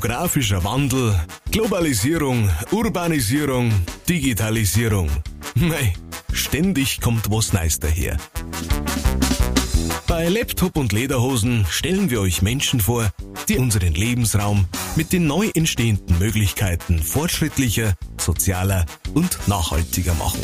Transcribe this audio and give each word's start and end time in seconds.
Demografischer 0.00 0.64
Wandel, 0.64 1.14
Globalisierung, 1.50 2.48
Urbanisierung, 2.70 3.70
Digitalisierung. 4.08 5.10
Mei, 5.54 5.92
ständig 6.32 7.02
kommt 7.02 7.30
was 7.30 7.52
Neues 7.52 7.80
daher. 7.80 8.16
Bei 10.06 10.26
Laptop 10.30 10.78
und 10.78 10.94
Lederhosen 10.94 11.66
stellen 11.68 12.08
wir 12.08 12.22
euch 12.22 12.40
Menschen 12.40 12.80
vor, 12.80 13.10
die 13.50 13.58
unseren 13.58 13.92
Lebensraum 13.92 14.64
mit 14.96 15.12
den 15.12 15.26
neu 15.26 15.50
entstehenden 15.54 16.18
Möglichkeiten 16.18 17.02
fortschrittlicher, 17.02 17.94
sozialer 18.18 18.86
und 19.12 19.48
nachhaltiger 19.48 20.14
machen. 20.14 20.40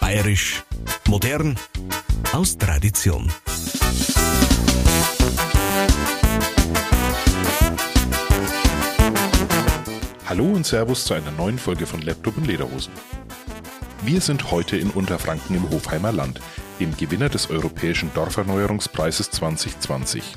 Bayerisch, 0.00 0.62
modern, 1.06 1.58
aus 2.32 2.56
Tradition. 2.56 3.30
Hallo 10.28 10.44
und 10.46 10.66
Servus 10.66 11.04
zu 11.04 11.14
einer 11.14 11.30
neuen 11.30 11.56
Folge 11.56 11.86
von 11.86 12.02
Laptop 12.02 12.36
und 12.36 12.48
Lederhosen. 12.48 12.92
Wir 14.02 14.20
sind 14.20 14.50
heute 14.50 14.76
in 14.76 14.90
Unterfranken 14.90 15.54
im 15.54 15.70
Hofheimer 15.70 16.10
Land, 16.10 16.40
dem 16.80 16.96
Gewinner 16.96 17.28
des 17.28 17.48
Europäischen 17.48 18.12
Dorferneuerungspreises 18.12 19.30
2020. 19.30 20.34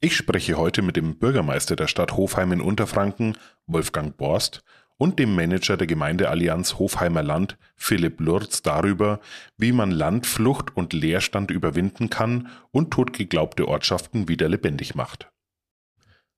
Ich 0.00 0.16
spreche 0.16 0.56
heute 0.56 0.82
mit 0.82 0.96
dem 0.96 1.16
Bürgermeister 1.16 1.76
der 1.76 1.86
Stadt 1.86 2.16
Hofheim 2.16 2.50
in 2.50 2.60
Unterfranken, 2.60 3.38
Wolfgang 3.68 4.16
Borst, 4.16 4.64
und 5.02 5.18
dem 5.18 5.34
Manager 5.34 5.76
der 5.76 5.88
Gemeindeallianz 5.88 6.78
Hofheimer 6.78 7.24
Land, 7.24 7.58
Philipp 7.74 8.20
Lurz, 8.20 8.62
darüber, 8.62 9.18
wie 9.56 9.72
man 9.72 9.90
Landflucht 9.90 10.76
und 10.76 10.92
Leerstand 10.92 11.50
überwinden 11.50 12.08
kann 12.08 12.48
und 12.70 12.92
totgeglaubte 12.92 13.66
Ortschaften 13.66 14.28
wieder 14.28 14.48
lebendig 14.48 14.94
macht. 14.94 15.28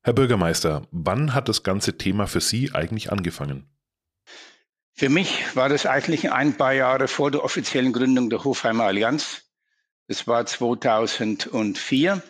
Herr 0.03 0.15
Bürgermeister, 0.15 0.81
wann 0.91 1.35
hat 1.35 1.51
das 1.51 1.63
ganze 1.63 1.99
Thema 1.99 2.27
für 2.27 2.41
Sie 2.41 2.75
eigentlich 2.75 3.13
angefangen? 3.13 3.69
Für 4.95 5.11
mich 5.11 5.55
war 5.55 5.69
das 5.69 5.85
eigentlich 5.85 6.33
ein 6.33 6.57
paar 6.57 6.73
Jahre 6.73 7.07
vor 7.07 7.31
der 7.31 7.45
offiziellen 7.45 7.93
Gründung 7.93 8.31
der 8.31 8.45
Hofheimer 8.45 8.85
Allianz. 8.85 9.43
Das 10.09 10.27
war 10.27 10.47
2004. 10.47 12.23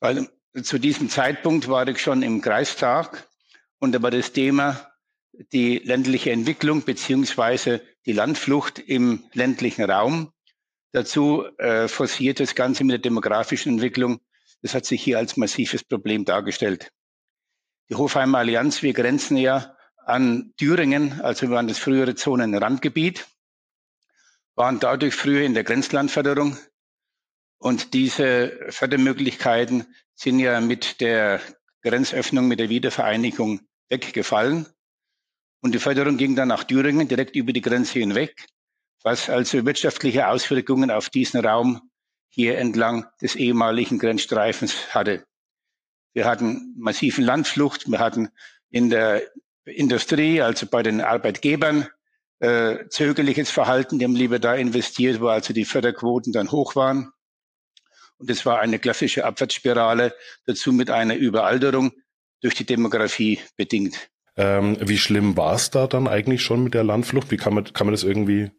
Weil 0.00 0.30
zu 0.62 0.78
diesem 0.78 1.10
Zeitpunkt 1.10 1.68
war 1.68 1.86
ich 1.88 2.00
schon 2.00 2.22
im 2.22 2.40
Kreistag 2.40 3.28
und 3.80 3.92
da 3.92 4.00
war 4.00 4.10
das 4.10 4.32
Thema 4.32 4.93
die 5.52 5.78
ländliche 5.78 6.30
Entwicklung 6.30 6.82
beziehungsweise 6.84 7.82
die 8.06 8.12
Landflucht 8.12 8.78
im 8.78 9.24
ländlichen 9.32 9.84
Raum. 9.90 10.32
Dazu 10.92 11.44
äh, 11.58 11.88
forciert 11.88 12.40
das 12.40 12.54
Ganze 12.54 12.84
mit 12.84 12.92
der 12.92 12.98
demografischen 13.00 13.72
Entwicklung. 13.72 14.20
Das 14.62 14.74
hat 14.74 14.86
sich 14.86 15.02
hier 15.02 15.18
als 15.18 15.36
massives 15.36 15.84
Problem 15.84 16.24
dargestellt. 16.24 16.90
Die 17.90 17.96
Hofheimer 17.96 18.38
Allianz, 18.38 18.82
wir 18.82 18.94
grenzen 18.94 19.36
ja 19.36 19.76
an 20.06 20.52
Thüringen, 20.56 21.20
also 21.20 21.42
wir 21.48 21.50
waren 21.50 21.68
das 21.68 21.78
frühere 21.78 22.14
Zonenrandgebiet, 22.14 23.26
waren 24.54 24.80
dadurch 24.80 25.14
früher 25.14 25.42
in 25.42 25.54
der 25.54 25.64
Grenzlandförderung. 25.64 26.56
Und 27.58 27.94
diese 27.94 28.58
Fördermöglichkeiten 28.68 29.86
sind 30.14 30.38
ja 30.38 30.60
mit 30.60 31.00
der 31.00 31.40
Grenzöffnung, 31.82 32.46
mit 32.46 32.60
der 32.60 32.68
Wiedervereinigung 32.68 33.60
weggefallen. 33.88 34.66
Und 35.64 35.74
die 35.74 35.78
Förderung 35.78 36.18
ging 36.18 36.36
dann 36.36 36.48
nach 36.48 36.64
Thüringen 36.64 37.08
direkt 37.08 37.36
über 37.36 37.54
die 37.54 37.62
Grenze 37.62 37.98
hinweg, 37.98 38.36
was 39.02 39.30
also 39.30 39.64
wirtschaftliche 39.64 40.28
Auswirkungen 40.28 40.90
auf 40.90 41.08
diesen 41.08 41.40
Raum 41.40 41.90
hier 42.28 42.58
entlang 42.58 43.06
des 43.22 43.34
ehemaligen 43.34 43.98
Grenzstreifens 43.98 44.94
hatte. 44.94 45.24
Wir 46.12 46.26
hatten 46.26 46.74
massiven 46.76 47.24
Landflucht, 47.24 47.90
wir 47.90 47.98
hatten 47.98 48.28
in 48.68 48.90
der 48.90 49.22
Industrie, 49.64 50.42
also 50.42 50.66
bei 50.66 50.82
den 50.82 51.00
Arbeitgebern, 51.00 51.88
äh, 52.40 52.86
zögerliches 52.90 53.50
Verhalten, 53.50 53.98
die 53.98 54.04
haben 54.04 54.16
lieber 54.16 54.38
da 54.38 54.54
investiert, 54.54 55.22
wo 55.22 55.28
also 55.28 55.54
die 55.54 55.64
Förderquoten 55.64 56.34
dann 56.34 56.52
hoch 56.52 56.76
waren. 56.76 57.10
Und 58.18 58.28
es 58.28 58.44
war 58.44 58.60
eine 58.60 58.78
klassische 58.78 59.24
Abwärtsspirale, 59.24 60.14
dazu 60.44 60.74
mit 60.74 60.90
einer 60.90 61.16
Überalterung 61.16 61.92
durch 62.42 62.54
die 62.54 62.66
Demografie 62.66 63.40
bedingt. 63.56 64.10
Ähm, 64.36 64.76
wie 64.80 64.98
schlimm 64.98 65.36
war 65.36 65.54
es 65.54 65.70
da 65.70 65.86
dann 65.86 66.08
eigentlich 66.08 66.42
schon 66.42 66.64
mit 66.64 66.74
der 66.74 66.84
Landflucht? 66.84 67.30
Wie 67.30 67.36
kann 67.36 67.54
man, 67.54 67.64
kann 67.72 67.86
man 67.86 67.94
das 67.94 68.02
irgendwie? 68.02 68.50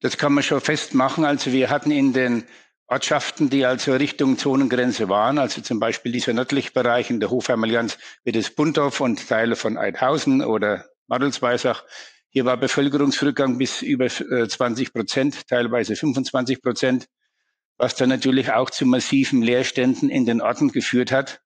Das 0.00 0.18
kann 0.18 0.34
man 0.34 0.42
schon 0.42 0.60
festmachen. 0.60 1.24
Also 1.24 1.52
wir 1.52 1.70
hatten 1.70 1.90
in 1.90 2.12
den 2.12 2.44
Ortschaften, 2.86 3.48
die 3.48 3.64
also 3.64 3.94
Richtung 3.94 4.36
Zonengrenze 4.36 5.08
waren, 5.08 5.38
also 5.38 5.62
zum 5.62 5.80
Beispiel 5.80 6.12
dieser 6.12 6.34
nördliche 6.34 6.70
Bereich 6.72 7.08
in 7.08 7.18
der 7.18 7.30
Hofheimallianz 7.30 7.96
wie 8.24 8.32
das 8.32 8.50
Buntorf 8.50 9.00
und 9.00 9.26
Teile 9.26 9.56
von 9.56 9.78
Eidhausen 9.78 10.42
oder 10.42 10.84
Madelsweisach. 11.06 11.84
Hier 12.28 12.44
war 12.44 12.58
Bevölkerungsrückgang 12.58 13.56
bis 13.56 13.80
über 13.80 14.08
20 14.08 14.88
äh, 14.88 14.90
Prozent, 14.90 15.48
teilweise 15.48 15.96
25 15.96 16.60
Prozent, 16.60 17.06
was 17.78 17.94
dann 17.94 18.10
natürlich 18.10 18.52
auch 18.52 18.68
zu 18.68 18.84
massiven 18.84 19.40
Leerständen 19.40 20.10
in 20.10 20.26
den 20.26 20.42
Orten 20.42 20.70
geführt 20.70 21.10
hat 21.10 21.40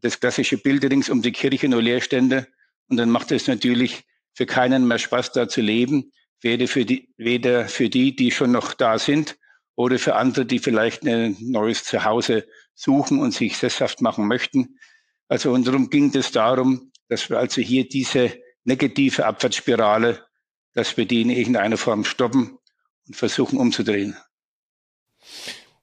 das 0.00 0.20
klassische 0.20 0.58
Bild 0.58 0.84
rings 0.84 1.10
um 1.10 1.22
die 1.22 1.32
Kirche 1.32 1.68
nur 1.68 1.82
Leerstände. 1.82 2.46
Und 2.88 2.96
dann 2.96 3.10
macht 3.10 3.32
es 3.32 3.46
natürlich 3.46 4.04
für 4.34 4.46
keinen 4.46 4.86
mehr 4.86 4.98
Spaß, 4.98 5.32
da 5.32 5.48
zu 5.48 5.60
leben. 5.60 6.12
Weder 6.40 6.68
für 6.68 6.84
die, 6.84 7.12
weder 7.16 7.68
für 7.68 7.88
die, 7.88 8.14
die 8.14 8.30
schon 8.30 8.52
noch 8.52 8.74
da 8.74 8.98
sind, 8.98 9.36
oder 9.78 10.00
für 10.00 10.16
andere, 10.16 10.44
die 10.44 10.58
vielleicht 10.58 11.06
ein 11.06 11.36
neues 11.38 11.84
Zuhause 11.84 12.48
suchen 12.74 13.20
und 13.20 13.32
sich 13.32 13.56
sesshaft 13.56 14.00
machen 14.02 14.26
möchten. 14.26 14.76
Also 15.28 15.52
und 15.52 15.68
darum 15.68 15.88
ging 15.88 16.12
es 16.16 16.32
darum, 16.32 16.90
dass 17.08 17.30
wir 17.30 17.38
also 17.38 17.62
hier 17.62 17.88
diese 17.88 18.42
negative 18.64 19.24
Abwärtsspirale, 19.24 20.26
dass 20.74 20.96
wir 20.96 21.06
die 21.06 21.22
in 21.22 21.30
irgendeiner 21.30 21.76
Form 21.76 22.04
stoppen 22.04 22.58
und 23.06 23.14
versuchen 23.14 23.56
umzudrehen. 23.56 24.16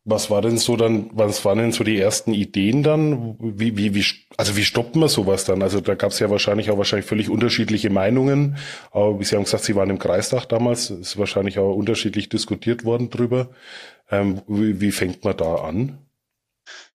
Was 0.08 0.30
war 0.30 0.44
denn 0.44 0.60
so 0.60 0.78
dann, 0.78 1.10
was 1.14 1.44
waren 1.46 1.58
denn 1.58 1.72
so 1.72 1.84
die 1.84 2.00
ersten 2.00 2.32
Ideen 2.32 2.84
dann? 2.84 3.38
Wie, 3.40 3.76
wie, 3.76 3.96
wie, 3.96 4.06
also 4.38 4.56
wie 4.56 4.64
stoppt 4.64 4.96
man 4.96 5.10
sowas 5.10 5.46
dann? 5.46 5.64
Also 5.64 5.82
da 5.82 5.96
gab 5.96 6.12
es 6.12 6.20
ja 6.20 6.30
wahrscheinlich 6.30 6.70
auch 6.70 6.78
wahrscheinlich 6.78 7.08
völlig 7.08 7.28
unterschiedliche 7.28 7.90
Meinungen. 7.90 8.58
Aber 8.92 9.20
wie 9.20 9.24
Sie 9.24 9.36
haben 9.36 9.46
gesagt, 9.46 9.64
Sie 9.64 9.76
waren 9.76 9.90
im 9.90 9.98
Kreistag 9.98 10.46
damals, 10.46 10.92
ist 10.92 11.18
wahrscheinlich 11.18 11.58
auch 11.58 11.74
unterschiedlich 11.74 12.30
diskutiert 12.30 12.86
worden 12.86 13.10
drüber. 13.10 13.50
Ähm, 14.12 14.44
wie, 14.48 14.80
wie 14.80 14.92
fängt 14.92 15.24
man 15.24 15.38
da 15.38 15.56
an? 15.56 15.98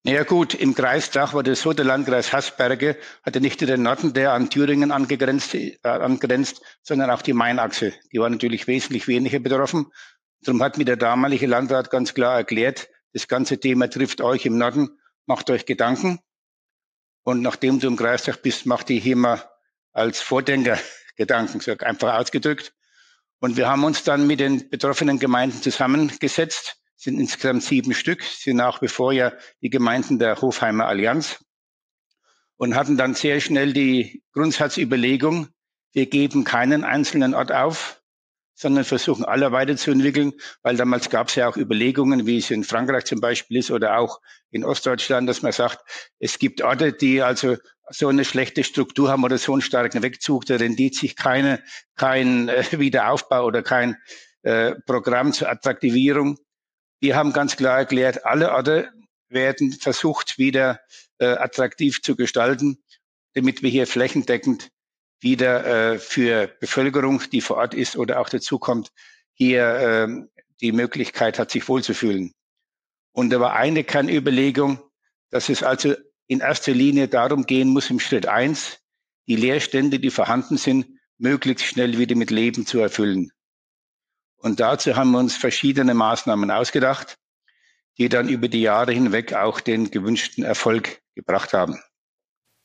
Ja 0.03 0.23
gut, 0.23 0.55
im 0.55 0.75
Kreisdach 0.75 1.35
war 1.35 1.43
das 1.43 1.61
so, 1.61 1.73
der 1.73 1.85
Landkreis 1.85 2.33
Hasberge 2.33 2.97
hatte 3.23 3.41
nicht 3.41 3.61
nur 3.61 3.69
den 3.69 3.83
Norden, 3.83 4.15
der 4.15 4.33
an 4.33 4.49
Thüringen 4.49 4.93
angegrenzt, 4.93 5.55
äh, 5.55 5.77
angrenzt, 5.83 6.63
sondern 6.83 7.11
auch 7.11 7.23
die 7.23 7.35
Mainachse. 7.35 7.93
Die 8.13 8.19
war 8.19 8.31
natürlich 8.31 8.67
wesentlich 8.67 9.09
weniger 9.09 9.41
betroffen. 9.41 9.87
Darum 10.43 10.63
hat 10.63 10.79
mir 10.79 10.87
der 10.87 10.97
damalige 10.97 11.47
Landrat 11.47 11.91
ganz 11.91 12.15
klar 12.15 12.37
erklärt, 12.37 12.89
das 13.13 13.29
ganze 13.29 13.59
Thema 13.59 13.89
trifft 13.89 14.21
euch 14.21 14.47
im 14.47 14.59
Norden. 14.59 14.99
Macht 15.27 15.51
euch 15.51 15.67
Gedanken. 15.67 16.21
Und 17.23 17.43
nachdem 17.43 17.81
du 17.81 17.87
im 17.87 17.97
Kreistag 17.97 18.43
bist, 18.43 18.67
macht 18.67 18.89
die 18.89 18.99
hier 18.99 19.17
mal 19.17 19.43
als 19.93 20.21
Vordenker 20.21 20.79
Gedanken, 21.17 21.61
so 21.61 21.73
einfach 21.79 22.19
ausgedrückt. 22.19 22.73
Und 23.41 23.57
wir 23.57 23.69
haben 23.69 23.85
uns 23.85 24.05
dann 24.05 24.27
mit 24.27 24.41
den 24.41 24.69
betroffenen 24.69 25.19
Gemeinden 25.19 25.63
zusammengesetzt, 25.63 26.77
sind 26.97 27.19
insgesamt 27.19 27.63
sieben 27.63 27.95
Stück, 27.95 28.23
sind 28.23 28.57
nach 28.57 28.83
wie 28.83 28.89
vor 28.89 29.13
ja 29.13 29.33
die 29.63 29.71
Gemeinden 29.71 30.19
der 30.19 30.41
Hofheimer 30.41 30.87
Allianz 30.87 31.43
und 32.57 32.75
hatten 32.75 32.99
dann 32.99 33.15
sehr 33.15 33.41
schnell 33.41 33.73
die 33.73 34.23
Grundsatzüberlegung, 34.33 35.49
wir 35.93 36.07
geben 36.07 36.45
keinen 36.45 36.85
einzelnen 36.85 37.35
Ort 37.35 37.53
auf, 37.53 38.00
sondern 38.61 38.85
versuchen 38.85 39.25
alle 39.25 39.53
weiterzuentwickeln, 39.53 40.35
weil 40.63 40.77
damals 40.77 41.09
gab 41.09 41.29
es 41.29 41.35
ja 41.35 41.49
auch 41.49 41.57
Überlegungen, 41.57 42.27
wie 42.27 42.37
es 42.37 42.51
in 42.51 42.63
Frankreich 42.63 43.07
zum 43.07 43.19
Beispiel 43.19 43.57
ist 43.57 43.71
oder 43.71 43.99
auch 43.99 44.21
in 44.51 44.65
Ostdeutschland, 44.67 45.27
dass 45.27 45.41
man 45.41 45.53
sagt, 45.53 45.79
es 46.19 46.39
gibt 46.39 46.61
Orte, 46.61 46.93
die 46.93 47.23
also 47.23 47.57
so 47.89 48.09
eine 48.09 48.23
schlechte 48.27 48.63
Struktur 48.63 49.11
haben 49.11 49.25
oder 49.25 49.39
so 49.39 49.55
einen 49.55 49.63
starken 49.63 50.03
Wegzug, 50.03 50.45
da 50.45 50.57
rendiert 50.57 50.95
sich 50.95 51.17
keine, 51.17 51.63
kein 51.97 52.51
äh, 52.51 52.65
Wiederaufbau 52.79 53.47
oder 53.47 53.63
kein 53.63 53.97
äh, 54.43 54.75
Programm 54.85 55.33
zur 55.33 55.49
Attraktivierung. 55.49 56.37
Wir 57.01 57.17
haben 57.17 57.33
ganz 57.33 57.57
klar 57.57 57.79
erklärt, 57.79 58.27
alle 58.27 58.53
Orte 58.53 58.91
werden 59.31 59.73
versucht, 59.73 60.37
wieder 60.37 60.81
äh, 61.17 61.29
attraktiv 61.29 62.03
zu 62.03 62.15
gestalten, 62.15 62.83
damit 63.33 63.63
wir 63.63 63.71
hier 63.71 63.87
flächendeckend 63.87 64.69
wieder 65.21 65.93
äh, 65.93 65.99
für 65.99 66.47
Bevölkerung, 66.47 67.23
die 67.31 67.41
vor 67.41 67.59
Ort 67.59 67.75
ist 67.75 67.97
oder 67.97 68.21
auch 68.21 68.29
dazukommt, 68.29 68.91
hier 69.33 69.65
äh, 69.65 70.09
die 70.61 70.73
Möglichkeit 70.73 71.39
hat, 71.39 71.51
sich 71.51 71.69
wohlzufühlen. 71.69 72.33
Und 73.13 73.31
da 73.31 73.41
war 73.41 73.55
eine 73.55 73.85
Kernüberlegung, 73.85 74.79
dass 75.31 75.49
es 75.49 75.63
also 75.63 75.95
in 76.27 76.41
erster 76.41 76.73
Linie 76.73 77.09
darum 77.09 77.45
gehen 77.45 77.69
muss, 77.69 77.91
im 77.91 78.01
Schritt 78.01 78.27
eins, 78.27 78.79
die 79.27 79.37
Leerstände, 79.37 79.99
die 79.99 80.11
vorhanden 80.11 80.57
sind, 80.57 80.87
möglichst 81.19 81.67
schnell 81.67 81.99
wieder 81.99 82.17
mit 82.17 82.31
Leben 82.31 82.67
zu 82.67 82.81
erfüllen. 82.81 83.31
Und 84.37 84.61
dazu 84.61 84.97
haben 84.97 85.11
wir 85.11 85.19
uns 85.19 85.37
verschiedene 85.37 85.93
Maßnahmen 85.93 86.51
ausgedacht, 86.51 87.19
die 87.99 88.09
dann 88.09 88.29
über 88.29 88.49
die 88.49 88.63
Jahre 88.63 88.93
hinweg 88.93 89.35
auch 89.35 89.61
den 89.61 89.91
gewünschten 89.91 90.45
Erfolg 90.45 91.03
gebracht 91.15 91.53
haben. 91.53 91.79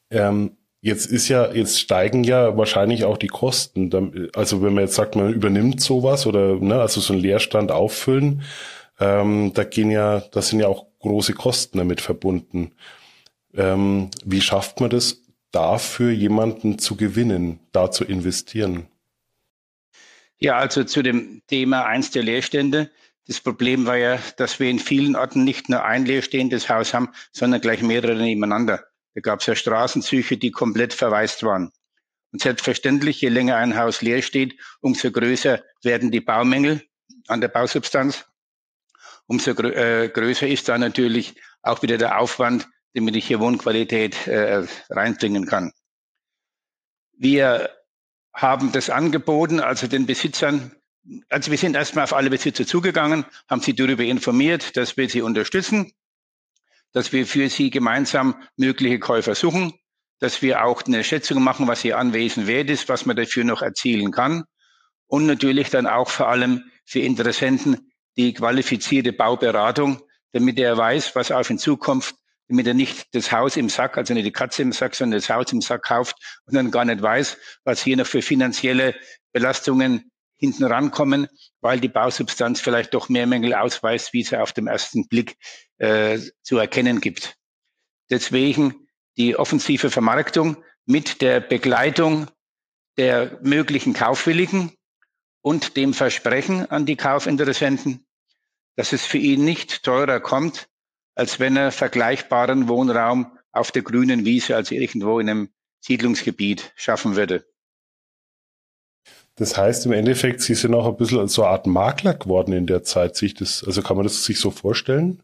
Ähm, 0.09 0.57
jetzt 0.85 1.07
ist 1.07 1.29
ja, 1.29 1.51
jetzt 1.51 1.79
steigen 1.79 2.23
ja 2.23 2.55
wahrscheinlich 2.57 3.05
auch 3.05 3.17
die 3.17 3.27
Kosten. 3.27 4.29
Also 4.35 4.61
wenn 4.61 4.75
man 4.75 4.83
jetzt 4.83 4.93
sagt, 4.93 5.15
man 5.15 5.33
übernimmt 5.33 5.81
sowas 5.81 6.27
oder 6.27 6.57
ne, 6.57 6.79
also 6.79 7.01
so 7.01 7.13
einen 7.13 7.23
Leerstand 7.23 7.71
auffüllen, 7.71 8.43
ähm, 8.99 9.51
da 9.55 9.63
gehen 9.63 9.89
ja, 9.89 10.19
da 10.19 10.43
sind 10.43 10.59
ja 10.59 10.67
auch 10.67 10.85
große 10.99 11.33
Kosten 11.33 11.79
damit 11.79 12.01
verbunden. 12.01 12.73
Ähm, 13.55 14.11
wie 14.23 14.41
schafft 14.41 14.79
man 14.79 14.91
das, 14.91 15.23
dafür 15.51 16.11
jemanden 16.11 16.77
zu 16.77 16.95
gewinnen, 16.95 17.59
da 17.71 17.89
zu 17.89 18.05
investieren? 18.05 18.85
Ja, 20.37 20.57
also 20.57 20.83
zu 20.83 21.01
dem 21.01 21.41
Thema 21.47 21.85
eins 21.85 22.11
der 22.11 22.21
Leerstände. 22.21 22.91
Das 23.25 23.39
Problem 23.39 23.87
war 23.87 23.97
ja, 23.97 24.19
dass 24.37 24.59
wir 24.59 24.69
in 24.69 24.77
vielen 24.77 25.15
Orten 25.15 25.45
nicht 25.45 25.67
nur 25.67 25.83
ein 25.83 26.05
leerstehendes 26.05 26.69
Haus 26.69 26.93
haben, 26.93 27.09
sondern 27.31 27.59
gleich 27.59 27.81
mehrere 27.81 28.21
nebeneinander. 28.21 28.83
Da 29.15 29.21
gab 29.21 29.39
es 29.39 29.47
ja 29.47 29.55
Straßenzüge, 29.55 30.37
die 30.37 30.51
komplett 30.51 30.93
verwaist 30.93 31.41
waren. 31.43 31.71
Und 32.31 32.41
selbstverständlich, 32.41 33.21
je 33.21 33.29
länger 33.29 33.55
ein 33.55 33.77
Haus 33.77 34.01
leer 34.01 34.21
steht, 34.21 34.59
umso 34.81 35.09
größer 35.09 35.63
werden 35.83 36.11
die 36.11 36.19
Baumängel 36.19 36.83
an 37.27 37.39
der 37.39 37.47
Bausubstanz. 37.47 38.25
Umso 39.25 39.55
grö 39.55 39.71
äh, 39.71 40.09
größer 40.09 40.47
ist 40.47 40.67
da 40.67 40.77
natürlich 40.77 41.35
auch 41.61 41.81
wieder 41.81 41.97
der 41.97 42.19
Aufwand, 42.19 42.67
damit 42.93 43.15
ich 43.15 43.25
hier 43.25 43.39
Wohnqualität 43.39 44.27
äh, 44.27 44.65
reinbringen 44.89 45.45
kann. 45.45 45.71
Wir 47.17 47.69
haben 48.33 48.73
das 48.73 48.89
angeboten, 48.89 49.61
also 49.61 49.87
den 49.87 50.05
Besitzern, 50.05 50.75
also 51.29 51.51
wir 51.51 51.57
sind 51.57 51.75
erstmal 51.75 52.03
auf 52.03 52.13
alle 52.13 52.29
Besitzer 52.29 52.67
zugegangen, 52.67 53.25
haben 53.49 53.61
sie 53.61 53.73
darüber 53.73 54.03
informiert, 54.03 54.75
dass 54.75 54.97
wir 54.97 55.09
sie 55.09 55.21
unterstützen, 55.21 55.93
dass 56.95 57.11
wir 57.11 57.27
für 57.27 57.49
sie 57.49 57.71
gemeinsam 57.71 58.41
mögliche 58.55 58.99
Käufer 58.99 59.35
suchen, 59.35 59.73
dass 60.19 60.41
wir 60.41 60.63
auch 60.63 60.81
eine 60.83 61.03
Schätzung 61.03 61.43
machen, 61.43 61.67
was 61.67 61.83
ihr 61.83 61.97
Anwesen 61.97 62.47
wert 62.47 62.69
ist, 62.69 62.87
was 62.87 63.05
man 63.05 63.17
dafür 63.17 63.43
noch 63.43 63.61
erzielen 63.61 64.11
kann. 64.11 64.45
Und 65.05 65.25
natürlich 65.25 65.69
dann 65.69 65.87
auch 65.87 66.09
vor 66.09 66.29
allem 66.29 66.63
für 66.85 67.01
Interessenten 67.01 67.91
die 68.15 68.33
qualifizierte 68.33 69.11
Bauberatung, 69.11 70.01
damit 70.31 70.57
er 70.57 70.77
weiß, 70.77 71.17
was 71.17 71.31
auf 71.31 71.49
ihn 71.49 71.57
zukommt, 71.57 72.13
damit 72.47 72.65
er 72.65 72.73
nicht 72.73 73.13
das 73.13 73.29
Haus 73.29 73.57
im 73.57 73.67
Sack, 73.67 73.97
also 73.97 74.13
nicht 74.13 74.25
die 74.25 74.31
Katze 74.31 74.61
im 74.61 74.71
Sack, 74.71 74.95
sondern 74.95 75.19
das 75.19 75.29
Haus 75.29 75.51
im 75.51 75.59
Sack 75.59 75.83
kauft 75.83 76.15
und 76.45 76.55
dann 76.55 76.71
gar 76.71 76.85
nicht 76.85 77.01
weiß, 77.01 77.37
was 77.65 77.83
hier 77.83 77.97
noch 77.97 78.07
für 78.07 78.21
finanzielle 78.21 78.95
Belastungen 79.33 80.11
hinten 80.37 80.63
rankommen, 80.63 81.27
weil 81.59 81.81
die 81.81 81.89
Bausubstanz 81.89 82.61
vielleicht 82.61 82.93
doch 82.93 83.09
mehr 83.09 83.27
Mängel 83.27 83.53
ausweist, 83.53 84.13
wie 84.13 84.23
sie 84.23 84.39
auf 84.39 84.53
dem 84.53 84.67
ersten 84.67 85.09
Blick 85.09 85.35
äh, 85.77 86.19
zu 86.41 86.57
erkennen 86.57 87.01
gibt. 87.01 87.37
Deswegen 88.09 88.87
die 89.17 89.35
offensive 89.37 89.89
Vermarktung 89.89 90.63
mit 90.85 91.21
der 91.21 91.39
Begleitung 91.39 92.27
der 92.97 93.39
möglichen 93.41 93.93
Kaufwilligen 93.93 94.71
und 95.41 95.77
dem 95.77 95.93
Versprechen 95.93 96.69
an 96.69 96.85
die 96.85 96.95
Kaufinteressenten, 96.95 98.05
dass 98.75 98.93
es 98.93 99.05
für 99.05 99.17
ihn 99.17 99.43
nicht 99.43 99.83
teurer 99.83 100.19
kommt, 100.19 100.67
als 101.15 101.39
wenn 101.39 101.55
er 101.55 101.71
vergleichbaren 101.71 102.67
Wohnraum 102.67 103.37
auf 103.51 103.71
der 103.71 103.83
grünen 103.83 104.25
Wiese, 104.25 104.55
also 104.55 104.75
irgendwo 104.75 105.19
in 105.19 105.29
einem 105.29 105.49
Siedlungsgebiet 105.79 106.73
schaffen 106.75 107.15
würde. 107.15 107.45
Das 109.35 109.57
heißt 109.57 109.85
im 109.85 109.91
Endeffekt, 109.91 110.41
Sie 110.41 110.55
sind 110.55 110.73
auch 110.73 110.87
ein 110.87 110.95
bisschen 110.95 111.27
so 111.27 111.43
eine 111.43 111.51
Art 111.51 111.67
Makler 111.67 112.13
geworden 112.13 112.53
in 112.53 112.67
der 112.67 112.83
Zeit. 112.83 113.15
Sich 113.15 113.33
das, 113.33 113.63
also 113.65 113.81
kann 113.81 113.97
man 113.97 114.05
das 114.05 114.23
sich 114.23 114.39
so 114.39 114.49
vorstellen? 114.49 115.21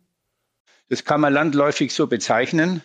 Das 0.91 1.05
kann 1.05 1.21
man 1.21 1.31
landläufig 1.31 1.93
so 1.93 2.07
bezeichnen. 2.07 2.81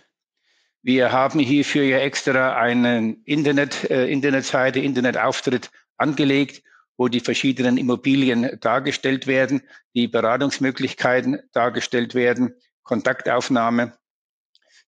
Wir 0.80 1.10
haben 1.10 1.40
hierfür 1.40 1.82
ja 1.82 1.98
extra 1.98 2.56
eine 2.56 3.16
Internet, 3.24 3.90
äh, 3.90 4.06
Internetseite, 4.06 4.78
Internetauftritt 4.78 5.72
angelegt, 5.96 6.62
wo 6.96 7.08
die 7.08 7.18
verschiedenen 7.18 7.78
Immobilien 7.78 8.60
dargestellt 8.60 9.26
werden, 9.26 9.62
die 9.96 10.06
Beratungsmöglichkeiten 10.06 11.40
dargestellt 11.50 12.14
werden, 12.14 12.54
Kontaktaufnahme, 12.84 13.98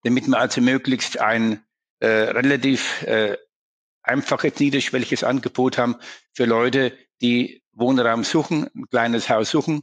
damit 0.04 0.28
wir 0.28 0.38
also 0.38 0.60
möglichst 0.60 1.18
ein 1.18 1.64
äh, 1.98 2.06
relativ 2.06 3.02
äh, 3.02 3.36
einfaches, 4.00 4.60
niederschwelliges 4.60 5.24
Angebot 5.24 5.76
haben 5.76 5.96
für 6.34 6.44
Leute, 6.44 6.96
die 7.20 7.64
Wohnraum 7.72 8.22
suchen, 8.22 8.70
ein 8.76 8.88
kleines 8.88 9.28
Haus 9.28 9.50
suchen. 9.50 9.82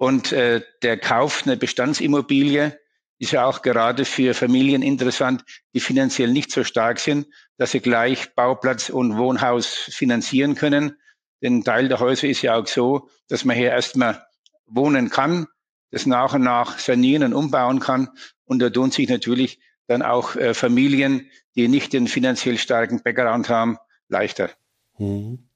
Und 0.00 0.32
äh, 0.32 0.62
der 0.80 0.96
Kauf 0.96 1.42
einer 1.44 1.56
Bestandsimmobilie 1.56 2.80
ist 3.18 3.32
ja 3.32 3.44
auch 3.44 3.60
gerade 3.60 4.06
für 4.06 4.32
Familien 4.32 4.80
interessant, 4.80 5.44
die 5.74 5.80
finanziell 5.80 6.32
nicht 6.32 6.50
so 6.50 6.64
stark 6.64 6.98
sind, 6.98 7.26
dass 7.58 7.72
sie 7.72 7.80
gleich 7.80 8.34
Bauplatz 8.34 8.88
und 8.88 9.18
Wohnhaus 9.18 9.66
finanzieren 9.66 10.54
können. 10.54 10.96
Denn 11.42 11.64
Teil 11.64 11.88
der 11.88 12.00
Häuser 12.00 12.28
ist 12.28 12.40
ja 12.40 12.56
auch 12.56 12.66
so, 12.66 13.10
dass 13.28 13.44
man 13.44 13.56
hier 13.56 13.72
erstmal 13.72 14.24
wohnen 14.64 15.10
kann, 15.10 15.48
das 15.90 16.06
nach 16.06 16.32
und 16.32 16.44
nach 16.44 16.78
sanieren 16.78 17.22
und 17.22 17.34
umbauen 17.34 17.78
kann. 17.78 18.08
Und 18.46 18.60
da 18.60 18.70
tun 18.70 18.90
sich 18.90 19.06
natürlich 19.06 19.60
dann 19.86 20.00
auch 20.00 20.34
äh, 20.34 20.54
Familien, 20.54 21.30
die 21.56 21.68
nicht 21.68 21.92
den 21.92 22.08
finanziell 22.08 22.56
starken 22.56 23.02
Background 23.02 23.50
haben, 23.50 23.76
leichter. 24.08 24.48
Mhm. 24.96 25.50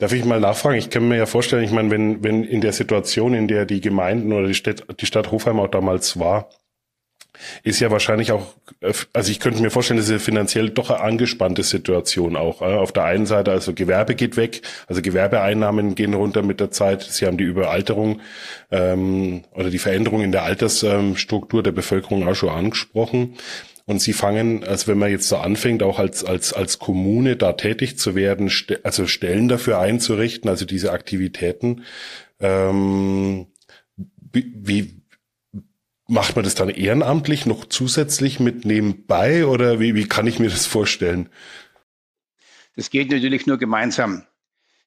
Darf 0.00 0.12
ich 0.14 0.24
mal 0.24 0.40
nachfragen? 0.40 0.78
Ich 0.78 0.88
kann 0.88 1.08
mir 1.08 1.18
ja 1.18 1.26
vorstellen, 1.26 1.62
ich 1.62 1.72
meine, 1.72 1.90
wenn, 1.90 2.24
wenn 2.24 2.42
in 2.42 2.62
der 2.62 2.72
Situation, 2.72 3.34
in 3.34 3.48
der 3.48 3.66
die 3.66 3.82
Gemeinden 3.82 4.32
oder 4.32 4.46
die 4.46 4.54
Stadt, 4.54 4.84
die 4.98 5.04
Stadt 5.04 5.30
Hofheim 5.30 5.60
auch 5.60 5.68
damals 5.68 6.18
war, 6.18 6.48
ist 7.62 7.80
ja 7.80 7.90
wahrscheinlich 7.90 8.32
auch, 8.32 8.54
also 9.12 9.30
ich 9.30 9.40
könnte 9.40 9.60
mir 9.60 9.70
vorstellen, 9.70 9.98
das 9.98 10.06
ist 10.06 10.12
ja 10.12 10.18
finanziell 10.18 10.70
doch 10.70 10.88
eine 10.88 11.00
angespannte 11.00 11.62
Situation 11.62 12.34
auch. 12.34 12.62
Auf 12.62 12.92
der 12.92 13.04
einen 13.04 13.26
Seite, 13.26 13.50
also 13.50 13.74
Gewerbe 13.74 14.14
geht 14.14 14.38
weg, 14.38 14.62
also 14.86 15.02
Gewerbeeinnahmen 15.02 15.94
gehen 15.94 16.14
runter 16.14 16.42
mit 16.42 16.60
der 16.60 16.70
Zeit. 16.70 17.02
Sie 17.02 17.26
haben 17.26 17.36
die 17.36 17.44
Überalterung 17.44 18.20
ähm, 18.70 19.42
oder 19.52 19.68
die 19.68 19.78
Veränderung 19.78 20.22
in 20.22 20.32
der 20.32 20.44
Altersstruktur 20.44 21.62
der 21.62 21.72
Bevölkerung 21.72 22.26
auch 22.26 22.34
schon 22.34 22.48
angesprochen. 22.48 23.36
Und 23.90 23.98
sie 24.00 24.12
fangen, 24.12 24.62
also 24.62 24.86
wenn 24.86 24.98
man 24.98 25.10
jetzt 25.10 25.26
so 25.26 25.36
anfängt, 25.38 25.82
auch 25.82 25.98
als, 25.98 26.24
als, 26.24 26.52
als 26.52 26.78
Kommune 26.78 27.34
da 27.34 27.54
tätig 27.54 27.98
zu 27.98 28.14
werden, 28.14 28.48
also 28.84 29.08
Stellen 29.08 29.48
dafür 29.48 29.80
einzurichten, 29.80 30.48
also 30.48 30.64
diese 30.64 30.92
Aktivitäten, 30.92 31.82
ähm, 32.38 33.48
wie, 33.96 35.02
Macht 36.06 36.36
man 36.36 36.44
das 36.44 36.54
dann 36.54 36.68
ehrenamtlich 36.68 37.46
noch 37.46 37.64
zusätzlich 37.64 38.38
mit 38.38 38.64
nebenbei 38.64 39.44
oder 39.46 39.80
wie, 39.80 39.96
wie 39.96 40.06
kann 40.06 40.26
ich 40.28 40.38
mir 40.38 40.50
das 40.50 40.66
vorstellen? 40.66 41.28
Das 42.76 42.90
geht 42.90 43.10
natürlich 43.10 43.46
nur 43.46 43.58
gemeinsam. 43.58 44.24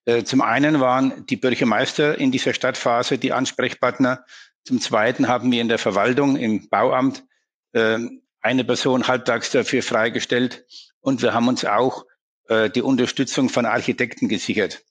Äh, 0.06 0.24
zum 0.24 0.42
einen 0.42 0.80
waren 0.80 1.26
die 1.26 1.38
Bürgermeister 1.38 2.18
in 2.18 2.32
dieser 2.32 2.54
Stadtphase 2.54 3.18
die 3.18 3.34
Ansprechpartner. 3.34 4.26
Zum 4.64 4.80
zweiten 4.80 5.28
haben 5.28 5.52
wir 5.52 5.60
in 5.60 5.70
der 5.70 5.78
Verwaltung, 5.78 6.38
im 6.38 6.70
Bauamt, 6.70 7.26
äh, 7.74 8.00
eine 8.44 8.64
Person 8.64 9.08
halbtags 9.08 9.52
dafür 9.52 9.82
freigestellt. 9.82 10.66
Und 11.00 11.22
wir 11.22 11.34
haben 11.34 11.48
uns 11.48 11.66
auch 11.66 12.06
äh, 12.48 12.70
die 12.70 12.82
Unterstützung 12.82 13.50
von 13.50 13.66
Architekten 13.66 14.30
gesichert, 14.30 14.84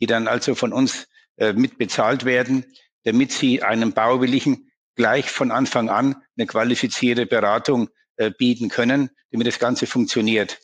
die 0.00 0.06
dann 0.06 0.28
also 0.28 0.54
von 0.54 0.72
uns 0.72 1.06
mitbezahlt 1.36 2.24
werden, 2.24 2.64
damit 3.02 3.32
sie 3.32 3.60
einem 3.60 3.92
Bauwilligen 3.92 4.70
gleich 4.94 5.30
von 5.30 5.50
Anfang 5.50 5.88
an 5.88 6.16
eine 6.36 6.46
qualifizierte 6.46 7.26
Beratung 7.26 7.88
äh, 8.16 8.30
bieten 8.30 8.68
können, 8.68 9.10
damit 9.30 9.46
das 9.46 9.58
Ganze 9.58 9.86
funktioniert. 9.86 10.58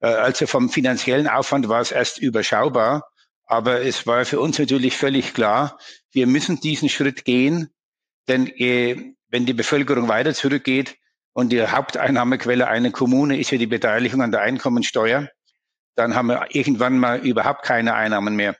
Äh, 0.00 0.08
also 0.08 0.46
vom 0.46 0.68
finanziellen 0.68 1.28
Aufwand 1.28 1.68
war 1.68 1.80
es 1.80 1.92
erst 1.92 2.18
überschaubar, 2.18 3.08
aber 3.46 3.82
es 3.82 4.06
war 4.06 4.24
für 4.24 4.40
uns 4.40 4.58
natürlich 4.58 4.96
völlig 4.96 5.32
klar, 5.32 5.78
wir 6.10 6.26
müssen 6.26 6.60
diesen 6.60 6.88
Schritt 6.88 7.24
gehen, 7.24 7.70
denn 8.28 8.48
äh, 8.48 9.14
wenn 9.28 9.46
die 9.46 9.54
Bevölkerung 9.54 10.08
weiter 10.08 10.34
zurückgeht 10.34 10.96
und 11.36 11.52
die 11.52 11.66
Haupteinnahmequelle 11.66 12.66
einer 12.66 12.90
Kommune 12.90 13.38
ist 13.38 13.50
ja 13.50 13.58
die 13.58 13.66
Beteiligung 13.66 14.22
an 14.22 14.30
der 14.30 14.40
Einkommensteuer, 14.40 15.28
dann 15.94 16.14
haben 16.14 16.28
wir 16.28 16.46
irgendwann 16.48 16.98
mal 16.98 17.18
überhaupt 17.18 17.62
keine 17.62 17.92
Einnahmen 17.92 18.36
mehr. 18.36 18.56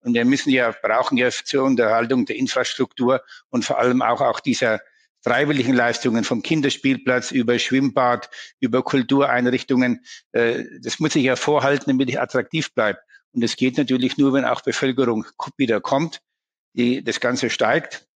Und 0.00 0.14
wir 0.14 0.24
müssen 0.24 0.48
ja, 0.48 0.74
brauchen 0.82 1.18
ja 1.18 1.28
zur 1.30 1.64
Unterhaltung 1.64 2.24
der 2.24 2.36
Infrastruktur 2.36 3.22
und 3.50 3.66
vor 3.66 3.78
allem 3.78 4.00
auch, 4.00 4.22
auch 4.22 4.40
dieser 4.40 4.80
freiwilligen 5.22 5.74
Leistungen 5.74 6.24
vom 6.24 6.40
Kinderspielplatz 6.40 7.30
über 7.30 7.58
Schwimmbad, 7.58 8.30
über 8.58 8.82
Kultureinrichtungen. 8.82 10.02
Äh, 10.32 10.64
das 10.80 11.00
muss 11.00 11.14
ich 11.16 11.24
ja 11.24 11.36
vorhalten, 11.36 11.90
damit 11.90 12.08
ich 12.08 12.18
attraktiv 12.18 12.72
bleibe. 12.72 13.00
Und 13.32 13.44
es 13.44 13.54
geht 13.56 13.76
natürlich 13.76 14.16
nur, 14.16 14.32
wenn 14.32 14.46
auch 14.46 14.62
Bevölkerung 14.62 15.26
wieder 15.58 15.82
kommt, 15.82 16.22
die, 16.72 17.04
das 17.04 17.20
Ganze 17.20 17.50
steigt. 17.50 18.06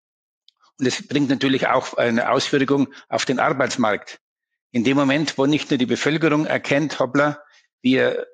Und 0.79 0.85
es 0.85 1.05
bringt 1.05 1.29
natürlich 1.29 1.67
auch 1.67 1.95
eine 1.95 2.31
Auswirkung 2.31 2.87
auf 3.09 3.25
den 3.25 3.39
Arbeitsmarkt. 3.39 4.19
In 4.71 4.83
dem 4.83 4.95
Moment, 4.95 5.37
wo 5.37 5.45
nicht 5.45 5.69
nur 5.69 5.77
die 5.77 5.85
Bevölkerung 5.85 6.45
erkennt, 6.45 6.99
hoppla, 6.99 7.43
wir 7.81 8.27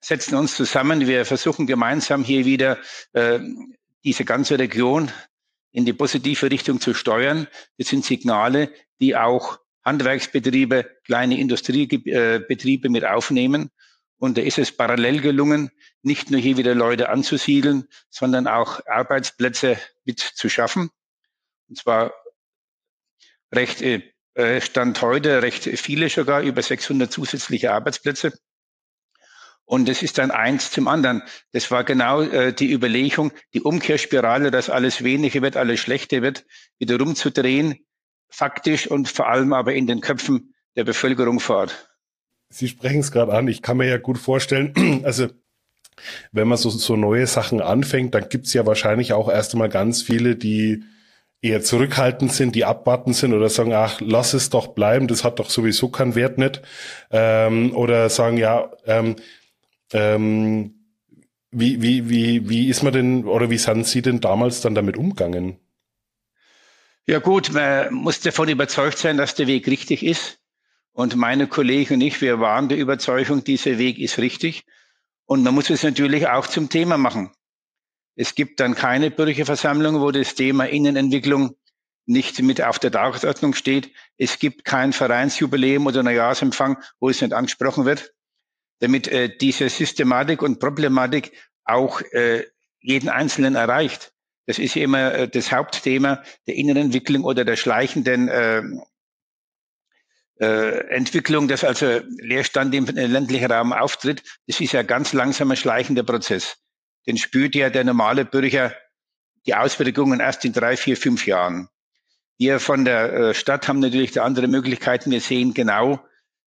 setzen 0.00 0.36
uns 0.36 0.56
zusammen, 0.56 1.06
wir 1.06 1.24
versuchen 1.24 1.66
gemeinsam 1.66 2.24
hier 2.24 2.44
wieder 2.44 2.78
äh, 3.12 3.40
diese 4.04 4.24
ganze 4.24 4.58
Region 4.58 5.10
in 5.72 5.84
die 5.84 5.92
positive 5.92 6.50
Richtung 6.50 6.80
zu 6.80 6.94
steuern. 6.94 7.48
Das 7.78 7.88
sind 7.88 8.04
Signale, 8.04 8.72
die 9.00 9.16
auch 9.16 9.58
Handwerksbetriebe, 9.84 10.88
kleine 11.04 11.38
Industriebetriebe 11.38 12.88
mit 12.88 13.04
aufnehmen. 13.04 13.70
Und 14.18 14.38
da 14.38 14.42
ist 14.42 14.58
es 14.58 14.70
parallel 14.70 15.20
gelungen, 15.20 15.70
nicht 16.02 16.30
nur 16.30 16.38
hier 16.38 16.56
wieder 16.56 16.76
Leute 16.76 17.08
anzusiedeln, 17.08 17.88
sondern 18.08 18.46
auch 18.46 18.86
Arbeitsplätze 18.86 19.78
mit 20.04 20.20
zu 20.20 20.48
schaffen. 20.48 20.90
Und 21.72 21.78
zwar 21.78 22.12
recht 23.50 23.80
äh, 23.80 24.60
Stand 24.60 25.00
heute 25.00 25.40
recht 25.40 25.64
viele 25.64 26.10
sogar, 26.10 26.42
über 26.42 26.60
600 26.60 27.10
zusätzliche 27.10 27.72
Arbeitsplätze. 27.72 28.34
Und 29.64 29.88
das 29.88 30.02
ist 30.02 30.18
dann 30.18 30.30
eins 30.30 30.70
zum 30.70 30.86
anderen. 30.86 31.22
Das 31.52 31.70
war 31.70 31.82
genau 31.82 32.20
äh, 32.20 32.52
die 32.52 32.70
Überlegung, 32.70 33.32
die 33.54 33.62
Umkehrspirale, 33.62 34.50
dass 34.50 34.68
alles 34.68 35.02
weniger 35.02 35.40
wird, 35.40 35.56
alles 35.56 35.80
schlechter 35.80 36.20
wird, 36.20 36.44
wieder 36.78 36.98
rumzudrehen, 36.98 37.78
faktisch 38.28 38.86
und 38.86 39.08
vor 39.08 39.30
allem 39.30 39.54
aber 39.54 39.72
in 39.72 39.86
den 39.86 40.02
Köpfen 40.02 40.52
der 40.76 40.84
Bevölkerung 40.84 41.40
vor 41.40 41.56
Ort. 41.56 41.88
Sie 42.50 42.68
sprechen 42.68 43.00
es 43.00 43.12
gerade 43.12 43.32
an. 43.32 43.48
Ich 43.48 43.62
kann 43.62 43.78
mir 43.78 43.88
ja 43.88 43.96
gut 43.96 44.18
vorstellen, 44.18 45.00
also 45.06 45.28
wenn 46.32 46.48
man 46.48 46.58
so, 46.58 46.68
so 46.68 46.96
neue 46.96 47.26
Sachen 47.26 47.62
anfängt, 47.62 48.14
dann 48.14 48.28
gibt's 48.28 48.52
ja 48.52 48.66
wahrscheinlich 48.66 49.14
auch 49.14 49.30
erst 49.30 49.54
einmal 49.54 49.70
ganz 49.70 50.02
viele, 50.02 50.36
die 50.36 50.84
eher 51.42 51.60
zurückhaltend 51.60 52.32
sind, 52.32 52.54
die 52.54 52.64
abwarten 52.64 53.12
sind 53.12 53.34
oder 53.34 53.50
sagen, 53.50 53.74
ach, 53.74 54.00
lass 54.00 54.32
es 54.32 54.48
doch 54.48 54.68
bleiben, 54.68 55.08
das 55.08 55.24
hat 55.24 55.40
doch 55.40 55.50
sowieso 55.50 55.88
keinen 55.88 56.14
Wert 56.14 56.38
nicht. 56.38 56.62
Ähm, 57.10 57.76
oder 57.76 58.08
sagen, 58.08 58.38
ja, 58.38 58.70
ähm, 58.86 59.16
ähm, 59.92 60.74
wie, 61.50 61.82
wie, 61.82 62.08
wie, 62.08 62.48
wie 62.48 62.68
ist 62.68 62.82
man 62.82 62.92
denn 62.92 63.24
oder 63.24 63.50
wie 63.50 63.58
sind 63.58 63.86
Sie 63.86 64.00
denn 64.00 64.20
damals 64.20 64.62
dann 64.62 64.74
damit 64.74 64.96
umgegangen? 64.96 65.58
Ja 67.06 67.18
gut, 67.18 67.52
man 67.52 67.92
muss 67.92 68.20
davon 68.20 68.48
überzeugt 68.48 68.96
sein, 68.96 69.16
dass 69.16 69.34
der 69.34 69.48
Weg 69.48 69.66
richtig 69.66 70.04
ist. 70.04 70.38
Und 70.92 71.16
meine 71.16 71.48
Kollegen 71.48 71.94
und 71.94 72.00
ich, 72.02 72.20
wir 72.20 72.38
waren 72.38 72.68
der 72.68 72.78
Überzeugung, 72.78 73.42
dieser 73.42 73.78
Weg 73.78 73.98
ist 73.98 74.18
richtig. 74.18 74.64
Und 75.26 75.42
man 75.42 75.54
muss 75.54 75.70
es 75.70 75.82
natürlich 75.82 76.28
auch 76.28 76.46
zum 76.46 76.68
Thema 76.68 76.96
machen. 76.98 77.32
Es 78.14 78.34
gibt 78.34 78.60
dann 78.60 78.74
keine 78.74 79.10
Bürgerversammlung, 79.10 80.00
wo 80.00 80.10
das 80.10 80.34
Thema 80.34 80.68
Innenentwicklung 80.68 81.56
nicht 82.04 82.42
mit 82.42 82.62
auf 82.62 82.78
der 82.78 82.92
Tagesordnung 82.92 83.54
steht. 83.54 83.90
Es 84.18 84.38
gibt 84.38 84.64
kein 84.64 84.92
Vereinsjubiläum 84.92 85.86
oder 85.86 86.02
Neujahrsempfang, 86.02 86.82
wo 87.00 87.08
es 87.08 87.20
nicht 87.20 87.32
angesprochen 87.32 87.84
wird 87.84 88.12
damit 88.82 89.06
äh, 89.06 89.28
diese 89.28 89.68
Systematik 89.68 90.42
und 90.42 90.58
Problematik 90.58 91.32
auch 91.64 92.00
äh, 92.10 92.44
jeden 92.80 93.08
Einzelnen 93.08 93.54
erreicht. 93.54 94.12
Das 94.46 94.58
ist 94.58 94.74
immer 94.74 95.14
äh, 95.14 95.28
das 95.28 95.52
Hauptthema 95.52 96.22
der 96.48 96.56
Innenentwicklung 96.56 97.22
oder 97.22 97.44
der 97.44 97.54
schleichenden 97.54 98.28
äh, 98.28 98.62
äh, 100.40 100.88
Entwicklung, 100.88 101.46
dass 101.46 101.62
also 101.62 102.00
Leerstand 102.18 102.74
im 102.74 102.86
ländlichen 102.86 103.52
Raum 103.52 103.72
auftritt. 103.72 104.24
Das 104.48 104.60
ist 104.60 104.72
ja 104.72 104.82
ganz 104.82 105.12
langsamer 105.12 105.54
schleichender 105.54 106.02
Prozess. 106.02 106.56
Den 107.06 107.16
spürt 107.16 107.54
ja 107.54 107.70
der 107.70 107.84
normale 107.84 108.24
Bürger 108.24 108.74
die 109.46 109.54
Auswirkungen 109.54 110.20
erst 110.20 110.44
in 110.44 110.52
drei, 110.52 110.76
vier, 110.76 110.96
fünf 110.96 111.26
Jahren. 111.26 111.68
Wir 112.38 112.60
von 112.60 112.84
der 112.84 113.12
äh, 113.12 113.34
Stadt 113.34 113.68
haben 113.68 113.80
natürlich 113.80 114.12
da 114.12 114.24
andere 114.24 114.48
Möglichkeiten. 114.48 115.10
Wir 115.10 115.20
sehen 115.20 115.54
genau, 115.54 116.00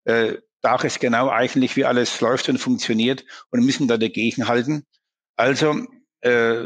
äh, 0.04 0.36
Dach 0.62 0.84
ist 0.84 1.00
genau 1.00 1.28
eigentlich, 1.28 1.76
wie 1.76 1.84
alles 1.84 2.20
läuft 2.20 2.48
und 2.48 2.58
funktioniert 2.58 3.24
und 3.50 3.64
müssen 3.64 3.86
da 3.86 3.98
dagegen 3.98 4.48
halten. 4.48 4.84
Also 5.36 5.86
äh, 6.22 6.64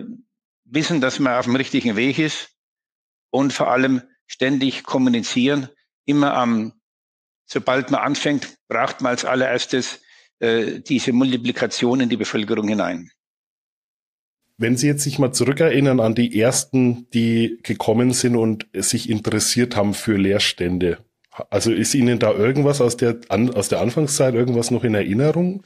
wissen, 0.65 1.01
dass 1.01 1.19
man 1.19 1.35
auf 1.35 1.45
dem 1.45 1.57
richtigen 1.57 1.97
Weg 1.97 2.19
ist 2.19 2.51
und 3.31 3.53
vor 3.53 3.71
allem 3.71 4.03
ständig 4.27 4.85
kommunizieren. 4.85 5.69
Immer 6.07 6.35
am, 6.35 6.81
sobald 7.45 7.91
man 7.91 8.01
anfängt, 8.01 8.57
braucht 8.69 9.01
man 9.01 9.11
als 9.11 9.25
allererstes 9.25 10.01
äh, 10.39 10.81
diese 10.81 11.13
Multiplikation 11.13 12.01
in 12.01 12.09
die 12.09 12.17
Bevölkerung 12.17 12.69
hinein. 12.69 13.11
Wenn 14.61 14.77
Sie 14.77 14.89
jetzt 14.89 15.05
sich 15.05 15.19
mal 15.19 15.33
zurückerinnern 15.33 16.01
an 16.01 16.15
die 16.15 16.39
ersten, 16.39 17.09
die 17.13 17.61
gekommen 17.63 18.13
sind 18.13 18.37
und 18.37 18.67
sich 18.75 19.09
interessiert 19.09 19.75
haben 19.75 19.95
für 19.95 20.19
Leerstände, 20.19 20.99
also 21.49 21.73
ist 21.73 21.95
Ihnen 21.95 22.19
da 22.19 22.33
irgendwas 22.33 22.83
aus 22.83 22.99
der, 22.99 23.21
an, 23.31 23.55
aus 23.55 23.71
der 23.71 23.81
Anfangszeit, 23.81 24.35
irgendwas 24.35 24.71
noch 24.71 24.85
in 24.85 24.95
Erinnerung? 24.95 25.63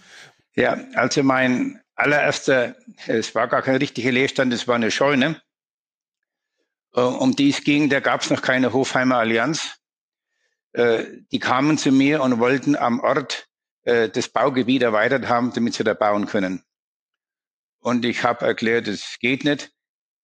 Ja, 0.54 0.78
also 0.94 1.24
mein 1.24 1.80
allererster, 1.96 2.76
es 3.08 3.34
war 3.34 3.48
gar 3.48 3.62
kein 3.62 3.76
richtiger 3.76 4.12
Leerstand, 4.12 4.52
es 4.52 4.68
war 4.68 4.76
eine 4.76 4.92
Scheune. 4.92 5.42
Äh, 6.94 7.00
um 7.00 7.34
die 7.34 7.50
es 7.50 7.64
ging, 7.64 7.88
da 7.88 7.98
gab 7.98 8.20
es 8.20 8.30
noch 8.30 8.42
keine 8.42 8.72
Hofheimer 8.72 9.16
Allianz. 9.16 9.74
Äh, 10.72 11.04
die 11.32 11.40
kamen 11.40 11.78
zu 11.78 11.90
mir 11.90 12.22
und 12.22 12.38
wollten 12.38 12.76
am 12.76 13.00
Ort 13.00 13.48
äh, 13.82 14.08
das 14.08 14.28
Baugebiet 14.28 14.82
erweitert 14.82 15.28
haben, 15.28 15.52
damit 15.52 15.74
sie 15.74 15.82
da 15.82 15.94
bauen 15.94 16.26
können. 16.26 16.62
Und 17.84 18.06
ich 18.06 18.24
habe 18.24 18.46
erklärt, 18.46 18.88
es 18.88 19.18
geht 19.20 19.44
nicht. 19.44 19.70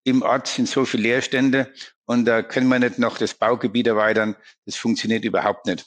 Im 0.05 0.23
Ort 0.23 0.47
sind 0.47 0.67
so 0.67 0.87
viele 0.87 1.03
Leerstände 1.03 1.71
und 2.07 2.25
da 2.25 2.43
können 2.43 2.69
wir 2.69 2.79
nicht 2.79 2.99
noch 2.99 3.19
das 3.19 3.35
Baugebiet 3.35 3.87
erweitern. 3.87 4.35
Das 4.65 4.77
funktioniert 4.77 5.27
überhaupt 5.27 5.67
nicht. 5.67 5.85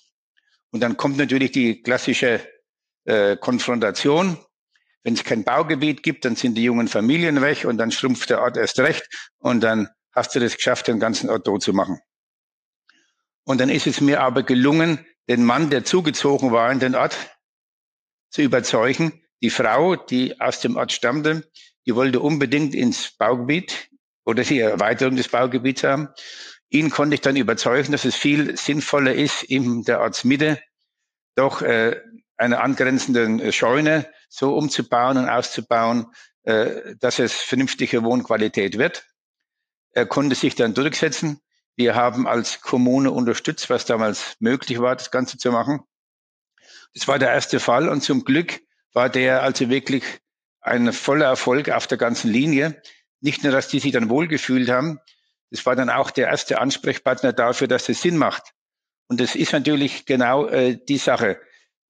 Und 0.69 0.81
dann 0.81 0.97
kommt 0.97 1.17
natürlich 1.17 1.51
die 1.51 1.81
klassische 1.81 2.47
äh, 3.05 3.37
Konfrontation. 3.37 4.37
Wenn 5.01 5.15
es 5.15 5.23
kein 5.23 5.43
Baugebiet 5.43 6.03
gibt, 6.03 6.25
dann 6.25 6.35
sind 6.35 6.53
die 6.53 6.63
jungen 6.63 6.87
Familien 6.87 7.41
weg 7.41 7.65
und 7.65 7.79
dann 7.79 7.89
schrumpft 7.89 8.29
der 8.29 8.43
Ort 8.43 8.55
erst 8.55 8.79
recht 8.79 9.09
und 9.39 9.61
dann 9.61 9.89
hast 10.11 10.35
du 10.35 10.39
das 10.39 10.55
geschafft, 10.55 10.87
den 10.87 10.99
ganzen 10.99 11.31
Ort 11.31 11.45
tot 11.45 11.63
zu 11.63 11.73
machen. 11.73 11.99
Und 13.45 13.59
dann 13.59 13.69
ist 13.69 13.87
es 13.87 13.99
mir 13.99 14.21
aber 14.21 14.43
gelungen, 14.43 15.03
den 15.27 15.43
Mann, 15.43 15.71
der 15.71 15.83
zugezogen 15.83 16.51
war 16.51 16.71
in 16.71 16.79
den 16.79 16.93
Ort, 16.93 17.17
zu 18.29 18.43
überzeugen. 18.43 19.22
Die 19.43 19.51
Frau, 19.51 19.95
die 19.95 20.41
aus 20.41 20.61
dem 20.61 20.75
Ort 20.77 20.91
stammte, 20.91 21.47
die 21.85 21.93
wollte 21.93 22.19
unbedingt 22.19 22.73
ins 22.73 23.11
Baugebiet, 23.11 23.91
oder 24.25 24.43
die 24.43 24.59
Erweiterung 24.59 25.15
des 25.15 25.27
Baugebiets 25.27 25.83
haben. 25.83 26.09
Ihn 26.69 26.89
konnte 26.89 27.15
ich 27.15 27.21
dann 27.21 27.35
überzeugen, 27.35 27.91
dass 27.91 28.05
es 28.05 28.15
viel 28.15 28.57
sinnvoller 28.57 29.13
ist, 29.13 29.43
in 29.43 29.83
der 29.83 29.99
Ortsmitte 29.99 30.61
doch 31.35 31.61
äh, 31.61 32.01
eine 32.37 32.61
angrenzende 32.61 33.51
Scheune 33.51 34.09
so 34.29 34.55
umzubauen 34.55 35.17
und 35.17 35.29
auszubauen, 35.29 36.07
äh, 36.43 36.95
dass 36.99 37.19
es 37.19 37.33
vernünftige 37.33 38.03
Wohnqualität 38.03 38.77
wird. 38.77 39.05
Er 39.91 40.05
konnte 40.05 40.35
sich 40.35 40.55
dann 40.55 40.73
durchsetzen. 40.73 41.39
Wir 41.75 41.95
haben 41.95 42.27
als 42.27 42.61
Kommune 42.61 43.11
unterstützt, 43.11 43.69
was 43.69 43.85
damals 43.85 44.35
möglich 44.39 44.79
war, 44.79 44.95
das 44.95 45.11
Ganze 45.11 45.37
zu 45.37 45.51
machen. 45.51 45.81
Das 46.93 47.07
war 47.07 47.19
der 47.19 47.31
erste 47.31 47.59
Fall 47.59 47.89
und 47.89 48.01
zum 48.01 48.23
Glück 48.23 48.61
war 48.93 49.09
der 49.09 49.43
also 49.43 49.69
wirklich 49.69 50.03
ein 50.61 50.93
voller 50.93 51.25
Erfolg 51.25 51.69
auf 51.69 51.87
der 51.87 51.97
ganzen 51.97 52.31
Linie. 52.31 52.81
Nicht 53.19 53.43
nur, 53.43 53.51
dass 53.51 53.67
die 53.67 53.79
sich 53.79 53.91
dann 53.91 54.09
wohlgefühlt 54.09 54.69
haben, 54.69 54.99
das 55.53 55.65
war 55.65 55.75
dann 55.75 55.89
auch 55.89 56.09
der 56.09 56.27
erste 56.27 56.59
Ansprechpartner 56.59 57.31
dafür, 57.31 57.67
dass 57.67 57.87
es 57.87 58.01
Sinn 58.01 58.17
macht. 58.17 58.53
Und 59.07 59.19
das 59.19 59.35
ist 59.35 59.53
natürlich 59.53 60.05
genau 60.05 60.47
äh, 60.47 60.79
die 60.87 60.97
Sache. 60.97 61.39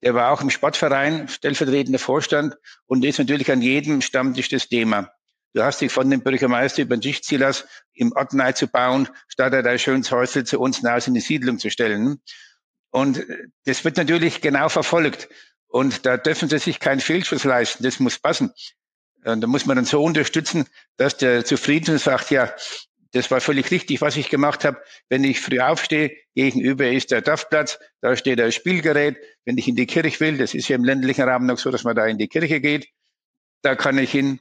Der 0.02 0.14
war 0.14 0.32
auch 0.32 0.42
im 0.42 0.50
Sportverein 0.50 1.30
stellvertretender 1.30 2.00
Vorstand 2.00 2.58
und 2.88 3.06
ist 3.06 3.20
natürlich 3.20 3.50
an 3.50 3.62
jedem 3.62 4.02
Stammtisch 4.02 4.50
das 4.50 4.68
Thema. 4.68 5.14
Du 5.54 5.64
hast 5.64 5.80
dich 5.80 5.94
von 5.94 6.10
dem 6.10 6.24
Bürgermeister 6.24 6.82
über 6.82 6.98
den 6.98 7.14
lassen, 7.40 7.68
im 7.94 8.12
Ort 8.12 8.58
zu 8.58 8.68
bauen, 8.68 9.08
statt 9.30 9.54
er 9.54 9.64
da 9.64 9.78
schönes 9.78 10.12
Häusl 10.12 10.44
zu 10.44 10.60
uns 10.60 10.80
hinaus 10.80 11.08
in 11.08 11.14
die 11.14 11.22
Siedlung 11.22 11.58
zu 11.58 11.70
stellen. 11.70 12.20
Und 12.92 13.20
äh, 13.20 13.48
das 13.66 13.86
wird 13.86 13.96
natürlich 13.96 14.42
genau 14.42 14.68
verfolgt. 14.68 15.30
Und 15.74 16.06
da 16.06 16.18
dürfen 16.18 16.50
sie 16.50 16.60
sich 16.60 16.80
keinen 16.80 17.00
Fehlschuss 17.00 17.46
leisten. 17.46 17.82
Das 17.84 18.00
muss 18.00 18.20
passen. 18.20 18.54
Und 19.26 19.42
da 19.42 19.48
muss 19.48 19.66
man 19.66 19.76
dann 19.76 19.86
so 19.86 20.04
unterstützen, 20.04 20.68
dass 20.98 21.18
der 21.18 21.46
zufrieden 21.46 21.98
sagt, 21.98 22.30
ja, 22.30 22.54
das 23.12 23.32
war 23.32 23.42
völlig 23.42 23.72
richtig, 23.72 24.00
was 24.00 24.16
ich 24.16 24.30
gemacht 24.30 24.66
habe. 24.66 24.80
Wenn 25.10 25.24
ich 25.24 25.42
früh 25.42 25.60
aufstehe, 25.60 26.16
gegenüber 26.36 26.88
ist 26.88 27.10
der 27.10 27.22
Dorfplatz, 27.22 27.80
da 28.02 28.16
steht 28.16 28.40
ein 28.40 28.52
Spielgerät. 28.52 29.18
Wenn 29.46 29.58
ich 29.58 29.68
in 29.68 29.76
die 29.76 29.88
Kirche 29.88 30.20
will, 30.20 30.38
das 30.38 30.54
ist 30.54 30.68
ja 30.68 30.76
im 30.76 30.84
ländlichen 30.84 31.28
Raum 31.28 31.48
noch 31.48 31.58
so, 31.58 31.72
dass 31.72 31.84
man 31.84 31.96
da 31.96 32.06
in 32.06 32.20
die 32.20 32.28
Kirche 32.28 32.62
geht, 32.62 32.90
da 33.64 33.76
kann 33.76 33.98
ich 33.98 34.12
hin. 34.12 34.40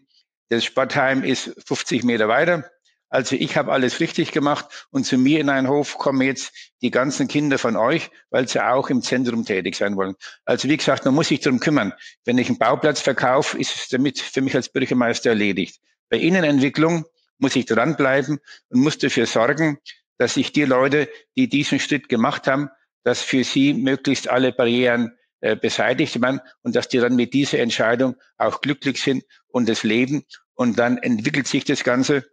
Das 0.50 0.64
Sportheim 0.64 1.24
ist 1.24 1.54
50 1.66 2.04
Meter 2.04 2.28
weiter. 2.28 2.70
Also 3.12 3.36
ich 3.36 3.58
habe 3.58 3.70
alles 3.70 4.00
richtig 4.00 4.32
gemacht 4.32 4.86
und 4.90 5.04
zu 5.04 5.18
mir 5.18 5.38
in 5.38 5.50
einen 5.50 5.68
Hof 5.68 5.98
kommen 5.98 6.22
jetzt 6.22 6.72
die 6.80 6.90
ganzen 6.90 7.28
Kinder 7.28 7.58
von 7.58 7.76
euch, 7.76 8.10
weil 8.30 8.48
sie 8.48 8.66
auch 8.66 8.88
im 8.88 9.02
Zentrum 9.02 9.44
tätig 9.44 9.76
sein 9.76 9.96
wollen. 9.96 10.14
Also 10.46 10.66
wie 10.70 10.78
gesagt, 10.78 11.04
man 11.04 11.14
muss 11.14 11.28
sich 11.28 11.40
darum 11.40 11.60
kümmern. 11.60 11.92
Wenn 12.24 12.38
ich 12.38 12.48
einen 12.48 12.56
Bauplatz 12.56 13.02
verkaufe, 13.02 13.58
ist 13.58 13.76
es 13.76 13.88
damit 13.88 14.18
für 14.18 14.40
mich 14.40 14.54
als 14.54 14.70
Bürgermeister 14.70 15.28
erledigt. 15.28 15.78
Bei 16.08 16.16
Innenentwicklung 16.16 17.04
muss 17.36 17.54
ich 17.54 17.66
dranbleiben 17.66 18.40
und 18.70 18.80
muss 18.80 18.96
dafür 18.96 19.26
sorgen, 19.26 19.76
dass 20.16 20.32
sich 20.34 20.52
die 20.52 20.64
Leute, 20.64 21.06
die 21.36 21.50
diesen 21.50 21.80
Schritt 21.80 22.08
gemacht 22.08 22.46
haben, 22.46 22.70
dass 23.04 23.20
für 23.20 23.44
sie 23.44 23.74
möglichst 23.74 24.30
alle 24.30 24.52
Barrieren 24.52 25.12
äh, 25.42 25.54
beseitigt 25.54 26.22
werden 26.22 26.40
und 26.62 26.74
dass 26.76 26.88
die 26.88 26.96
dann 26.96 27.16
mit 27.16 27.34
dieser 27.34 27.58
Entscheidung 27.58 28.16
auch 28.38 28.62
glücklich 28.62 29.02
sind 29.02 29.22
und 29.48 29.68
das 29.68 29.82
leben. 29.82 30.24
Und 30.54 30.78
dann 30.78 30.96
entwickelt 30.96 31.46
sich 31.46 31.64
das 31.64 31.84
Ganze 31.84 32.24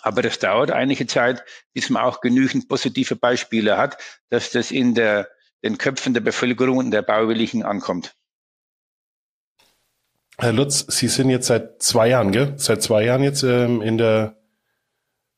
Aber 0.00 0.22
das 0.22 0.38
dauert 0.38 0.70
einige 0.70 1.06
Zeit, 1.06 1.44
bis 1.74 1.90
man 1.90 2.02
auch 2.02 2.20
genügend 2.20 2.68
positive 2.68 3.16
Beispiele 3.16 3.76
hat, 3.76 3.98
dass 4.30 4.50
das 4.50 4.70
in 4.70 4.94
der, 4.94 5.28
den 5.62 5.78
Köpfen 5.78 6.14
der 6.14 6.22
Bevölkerung 6.22 6.78
und 6.78 6.90
der 6.90 7.02
Bauwilligen 7.02 7.62
ankommt. 7.62 8.14
Herr 10.38 10.52
Lutz, 10.52 10.86
Sie 10.88 11.08
sind 11.08 11.30
jetzt 11.30 11.46
seit 11.46 11.82
zwei 11.82 12.08
Jahren, 12.08 12.32
gell? 12.32 12.54
Seit 12.56 12.82
zwei 12.82 13.04
Jahren 13.04 13.22
jetzt 13.22 13.42
ähm, 13.42 13.82
in 13.82 13.98
der 13.98 14.36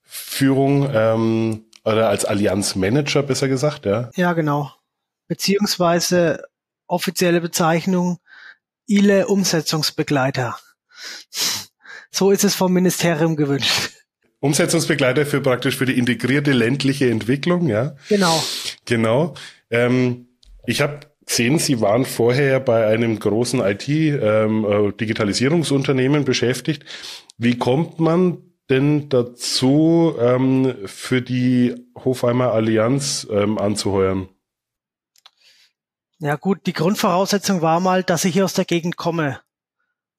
Führung 0.03 0.89
ähm, 0.95 1.67
oder 1.85 2.09
als 2.09 2.25
Allianzmanager 2.25 3.23
besser 3.23 3.49
gesagt, 3.49 3.85
ja? 3.85 4.11
Ja, 4.15 4.33
genau. 4.33 4.73
Beziehungsweise 5.27 6.45
offizielle 6.87 7.41
Bezeichnung 7.41 8.19
ILE 8.87 9.27
Umsetzungsbegleiter. 9.27 10.57
So 12.11 12.31
ist 12.31 12.45
es 12.45 12.55
vom 12.55 12.73
Ministerium 12.73 13.35
gewünscht. 13.35 13.91
Umsetzungsbegleiter 14.45 15.25
für 15.25 15.41
praktisch 15.41 15.79
für 15.79 15.87
die 15.87 15.99
integrierte 15.99 16.53
ländliche 16.53 17.09
Entwicklung, 17.09 17.67
ja? 17.67 17.97
Genau. 18.11 18.45
Genau. 18.85 19.33
Ähm, 19.71 20.29
ich 20.67 20.83
habe 20.83 21.01
gesehen, 21.25 21.59
Sie 21.59 21.81
waren 21.81 22.05
vorher 22.05 22.61
bei 22.61 22.87
einem 22.87 23.19
großen 23.19 23.61
IT-Digitalisierungsunternehmen 23.61 26.19
ähm, 26.19 26.25
beschäftigt. 26.27 26.85
Wie 27.39 27.57
kommt 27.57 28.01
man 28.01 28.37
denn 28.69 29.09
dazu, 29.09 30.15
ähm, 30.21 30.75
für 30.85 31.23
die 31.23 31.77
Hofheimer 31.97 32.53
Allianz 32.53 33.27
ähm, 33.31 33.57
anzuheuern? 33.57 34.29
Ja 36.19 36.37
gut, 36.37 36.67
die 36.67 36.75
Grundvoraussetzung 36.75 37.63
war 37.63 37.81
mal, 37.81 38.03
dass 38.03 38.27
ich 38.27 38.35
hier 38.35 38.45
aus 38.45 38.53
der 38.53 38.67
Gegend 38.67 38.99
komme. 38.99 39.41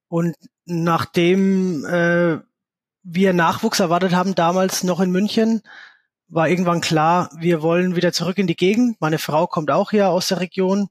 Und 0.08 0.36
nachdem 0.66 1.86
äh, 1.86 2.40
wir 3.06 3.34
Nachwuchs 3.34 3.80
erwartet 3.80 4.14
haben, 4.14 4.36
damals 4.36 4.84
noch 4.84 5.00
in 5.00 5.12
München, 5.12 5.62
war 6.28 6.50
irgendwann 6.50 6.82
klar, 6.82 7.30
wir 7.38 7.62
wollen 7.62 7.96
wieder 7.96 8.12
zurück 8.12 8.40
in 8.40 8.48
die 8.48 8.56
Gegend. 8.56 9.00
Meine 9.00 9.20
Frau 9.20 9.46
kommt 9.46 9.70
auch 9.70 9.92
hier 9.92 10.10
aus 10.10 10.28
der 10.28 10.40
Region. 10.40 10.90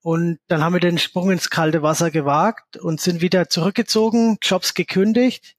Und 0.00 0.38
dann 0.46 0.62
haben 0.62 0.74
wir 0.74 0.80
den 0.80 0.98
Sprung 0.98 1.32
ins 1.32 1.50
kalte 1.50 1.82
Wasser 1.82 2.12
gewagt 2.12 2.76
und 2.76 3.00
sind 3.00 3.20
wieder 3.20 3.48
zurückgezogen, 3.48 4.38
Jobs 4.40 4.74
gekündigt. 4.74 5.56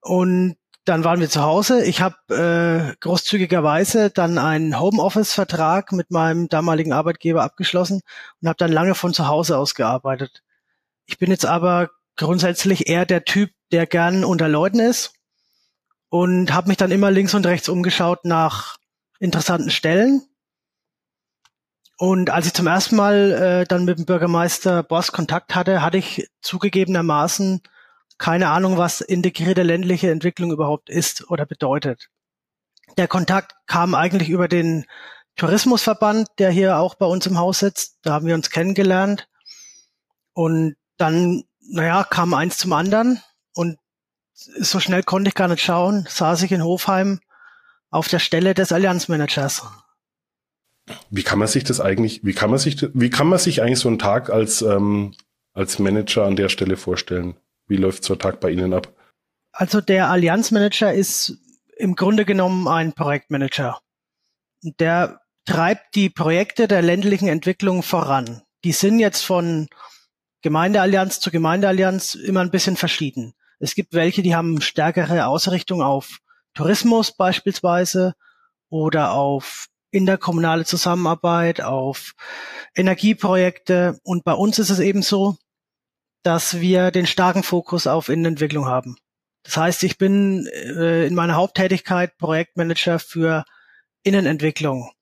Und 0.00 0.56
dann 0.86 1.04
waren 1.04 1.20
wir 1.20 1.28
zu 1.28 1.42
Hause. 1.42 1.84
Ich 1.84 2.00
habe 2.00 2.16
äh, 2.34 2.96
großzügigerweise 3.00 4.08
dann 4.08 4.38
einen 4.38 4.80
Homeoffice-Vertrag 4.80 5.92
mit 5.92 6.10
meinem 6.10 6.48
damaligen 6.48 6.94
Arbeitgeber 6.94 7.42
abgeschlossen 7.42 8.00
und 8.40 8.48
habe 8.48 8.56
dann 8.56 8.72
lange 8.72 8.94
von 8.94 9.12
zu 9.12 9.28
Hause 9.28 9.58
aus 9.58 9.74
gearbeitet. 9.74 10.42
Ich 11.04 11.18
bin 11.18 11.30
jetzt 11.30 11.44
aber 11.44 11.90
grundsätzlich 12.16 12.88
eher 12.88 13.04
der 13.04 13.24
Typ, 13.24 13.50
der 13.72 13.86
gern 13.86 14.24
unter 14.24 14.48
Leuten 14.48 14.80
ist 14.80 15.12
und 16.08 16.52
habe 16.52 16.68
mich 16.68 16.76
dann 16.76 16.90
immer 16.90 17.10
links 17.10 17.34
und 17.34 17.46
rechts 17.46 17.68
umgeschaut 17.68 18.24
nach 18.24 18.76
interessanten 19.18 19.70
Stellen. 19.70 20.22
Und 21.98 22.30
als 22.30 22.46
ich 22.46 22.54
zum 22.54 22.66
ersten 22.66 22.96
Mal 22.96 23.32
äh, 23.32 23.66
dann 23.66 23.84
mit 23.84 23.98
dem 23.98 24.06
Bürgermeister 24.06 24.82
Boss 24.82 25.10
Kontakt 25.10 25.54
hatte, 25.54 25.82
hatte 25.82 25.98
ich 25.98 26.28
zugegebenermaßen 26.40 27.60
keine 28.18 28.50
Ahnung, 28.50 28.76
was 28.76 29.00
integrierte 29.00 29.62
ländliche 29.62 30.10
Entwicklung 30.10 30.50
überhaupt 30.50 30.90
ist 30.90 31.30
oder 31.30 31.46
bedeutet. 31.46 32.08
Der 32.96 33.06
Kontakt 33.06 33.54
kam 33.66 33.94
eigentlich 33.94 34.28
über 34.28 34.48
den 34.48 34.86
Tourismusverband, 35.36 36.28
der 36.38 36.50
hier 36.50 36.78
auch 36.78 36.96
bei 36.96 37.06
uns 37.06 37.26
im 37.26 37.38
Haus 37.38 37.60
sitzt. 37.60 37.98
Da 38.02 38.12
haben 38.12 38.26
wir 38.26 38.34
uns 38.34 38.50
kennengelernt. 38.50 39.28
Und 40.32 40.76
dann, 40.96 41.44
naja, 41.60 42.02
kam 42.02 42.34
eins 42.34 42.58
zum 42.58 42.72
anderen. 42.72 43.22
Und 43.54 43.78
so 44.34 44.80
schnell 44.80 45.02
konnte 45.02 45.28
ich 45.28 45.34
gar 45.34 45.48
nicht 45.48 45.62
schauen, 45.62 46.06
saß 46.08 46.42
ich 46.42 46.52
in 46.52 46.62
Hofheim 46.62 47.20
auf 47.90 48.08
der 48.08 48.18
Stelle 48.18 48.54
des 48.54 48.72
Allianzmanagers. 48.72 49.66
Wie 51.10 51.22
kann 51.22 51.38
man 51.38 51.48
sich 51.48 51.64
das 51.64 51.80
eigentlich, 51.80 52.24
wie 52.24 52.32
kann 52.32 52.50
man 52.50 52.58
sich, 52.58 52.86
wie 52.94 53.10
kann 53.10 53.26
man 53.26 53.38
sich 53.38 53.62
eigentlich 53.62 53.80
so 53.80 53.88
einen 53.88 53.98
Tag 53.98 54.30
als, 54.30 54.62
ähm, 54.62 55.14
als 55.52 55.78
Manager 55.78 56.24
an 56.24 56.36
der 56.36 56.48
Stelle 56.48 56.76
vorstellen? 56.76 57.36
Wie 57.66 57.76
läuft 57.76 58.04
so 58.04 58.14
ein 58.14 58.18
Tag 58.18 58.40
bei 58.40 58.50
Ihnen 58.50 58.72
ab? 58.72 58.92
Also 59.52 59.80
der 59.80 60.08
Allianzmanager 60.08 60.92
ist 60.92 61.36
im 61.76 61.94
Grunde 61.94 62.24
genommen 62.24 62.68
ein 62.68 62.92
Projektmanager. 62.92 63.80
Der 64.62 65.20
treibt 65.44 65.94
die 65.94 66.10
Projekte 66.10 66.68
der 66.68 66.82
ländlichen 66.82 67.28
Entwicklung 67.28 67.82
voran. 67.82 68.42
Die 68.64 68.72
sind 68.72 68.98
jetzt 68.98 69.22
von 69.22 69.68
Gemeindeallianz 70.42 71.20
zu 71.20 71.30
Gemeindeallianz 71.30 72.14
immer 72.14 72.40
ein 72.40 72.50
bisschen 72.50 72.76
verschieden. 72.76 73.34
Es 73.58 73.74
gibt 73.74 73.92
welche, 73.92 74.22
die 74.22 74.34
haben 74.34 74.60
stärkere 74.60 75.26
Ausrichtung 75.26 75.82
auf 75.82 76.18
Tourismus 76.54 77.12
beispielsweise 77.16 78.14
oder 78.70 79.12
auf 79.12 79.68
interkommunale 79.90 80.64
Zusammenarbeit, 80.64 81.60
auf 81.60 82.12
Energieprojekte. 82.74 83.98
Und 84.02 84.24
bei 84.24 84.34
uns 84.34 84.58
ist 84.58 84.70
es 84.70 84.78
eben 84.78 85.02
so, 85.02 85.36
dass 86.22 86.60
wir 86.60 86.90
den 86.90 87.06
starken 87.06 87.42
Fokus 87.42 87.86
auf 87.86 88.08
Innenentwicklung 88.08 88.66
haben. 88.66 88.96
Das 89.44 89.56
heißt, 89.56 89.82
ich 89.84 89.96
bin 89.98 90.46
äh, 90.46 91.06
in 91.06 91.14
meiner 91.14 91.36
Haupttätigkeit 91.36 92.16
Projektmanager 92.18 92.98
für 92.98 93.44
Innenentwicklung. 94.02 94.92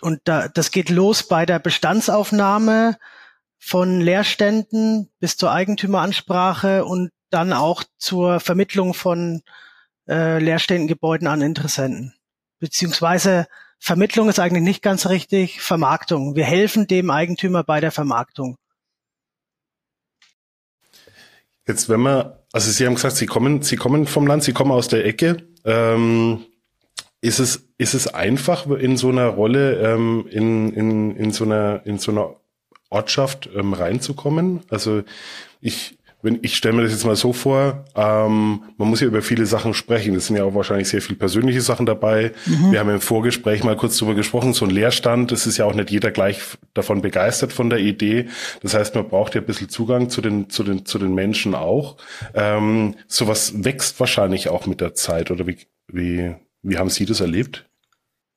Und 0.00 0.20
da, 0.24 0.48
das 0.48 0.70
geht 0.70 0.90
los 0.90 1.26
bei 1.26 1.44
der 1.44 1.58
Bestandsaufnahme 1.58 2.98
von 3.58 4.00
Leerständen 4.00 5.10
bis 5.18 5.36
zur 5.36 5.50
Eigentümeransprache 5.50 6.84
und 6.84 7.10
dann 7.30 7.52
auch 7.52 7.84
zur 7.98 8.40
Vermittlung 8.40 8.94
von 8.94 9.42
äh, 10.08 10.38
leerstehenden 10.38 10.88
Gebäuden 10.88 11.28
an 11.28 11.42
Interessenten. 11.42 12.14
Beziehungsweise 12.58 13.46
Vermittlung 13.78 14.28
ist 14.28 14.40
eigentlich 14.40 14.64
nicht 14.64 14.82
ganz 14.82 15.06
richtig, 15.06 15.60
Vermarktung. 15.60 16.34
Wir 16.34 16.44
helfen 16.44 16.86
dem 16.86 17.10
Eigentümer 17.10 17.62
bei 17.62 17.80
der 17.80 17.92
Vermarktung. 17.92 18.56
Jetzt, 21.66 21.88
wenn 21.88 22.00
man, 22.00 22.32
also 22.52 22.70
Sie 22.70 22.86
haben 22.86 22.94
gesagt, 22.94 23.16
Sie 23.16 23.26
kommen, 23.26 23.62
Sie 23.62 23.76
kommen 23.76 24.06
vom 24.06 24.26
Land, 24.26 24.42
Sie 24.42 24.52
kommen 24.52 24.72
aus 24.72 24.88
der 24.88 25.04
Ecke. 25.04 25.46
Ähm, 25.64 26.46
ist 27.20 27.40
es, 27.40 27.68
ist 27.78 27.94
es 27.94 28.06
einfach 28.08 28.66
in 28.68 28.96
so 28.96 29.10
einer 29.10 29.26
Rolle, 29.26 29.76
ähm, 29.80 30.26
in, 30.30 30.72
in, 30.72 31.16
in 31.16 31.32
so 31.32 31.44
einer, 31.44 31.82
in 31.84 31.98
so 31.98 32.10
einer 32.10 32.36
Ortschaft 32.90 33.50
ähm, 33.54 33.74
reinzukommen? 33.74 34.62
Also 34.70 35.02
ich, 35.60 35.97
wenn 36.28 36.40
ich 36.42 36.56
stelle 36.56 36.74
mir 36.74 36.82
das 36.82 36.92
jetzt 36.92 37.06
mal 37.06 37.16
so 37.16 37.32
vor, 37.32 37.86
ähm, 37.96 38.62
man 38.76 38.88
muss 38.88 39.00
ja 39.00 39.06
über 39.06 39.22
viele 39.22 39.46
Sachen 39.46 39.72
sprechen. 39.72 40.12
Das 40.12 40.26
sind 40.26 40.36
ja 40.36 40.44
auch 40.44 40.54
wahrscheinlich 40.54 40.88
sehr 40.88 41.00
viel 41.00 41.16
persönliche 41.16 41.62
Sachen 41.62 41.86
dabei. 41.86 42.32
Mhm. 42.44 42.70
Wir 42.70 42.80
haben 42.80 42.90
im 42.90 43.00
Vorgespräch 43.00 43.64
mal 43.64 43.76
kurz 43.76 43.96
drüber 43.96 44.14
gesprochen, 44.14 44.52
so 44.52 44.66
ein 44.66 44.70
Leerstand, 44.70 45.32
das 45.32 45.46
ist 45.46 45.56
ja 45.56 45.64
auch 45.64 45.72
nicht 45.72 45.90
jeder 45.90 46.10
gleich 46.10 46.40
davon 46.74 47.00
begeistert 47.00 47.54
von 47.54 47.70
der 47.70 47.78
Idee. 47.78 48.26
Das 48.60 48.74
heißt, 48.74 48.94
man 48.94 49.08
braucht 49.08 49.34
ja 49.36 49.40
ein 49.40 49.46
bisschen 49.46 49.70
Zugang 49.70 50.10
zu 50.10 50.20
den, 50.20 50.50
zu 50.50 50.62
den, 50.64 50.84
zu 50.84 50.98
den 50.98 51.14
Menschen 51.14 51.54
auch. 51.54 51.96
Ähm, 52.34 52.96
sowas 53.06 53.64
wächst 53.64 53.98
wahrscheinlich 53.98 54.50
auch 54.50 54.66
mit 54.66 54.82
der 54.82 54.92
Zeit, 54.92 55.30
oder 55.30 55.46
wie, 55.46 55.56
wie, 55.90 56.34
wie 56.60 56.76
haben 56.76 56.90
Sie 56.90 57.06
das 57.06 57.20
erlebt? 57.20 57.67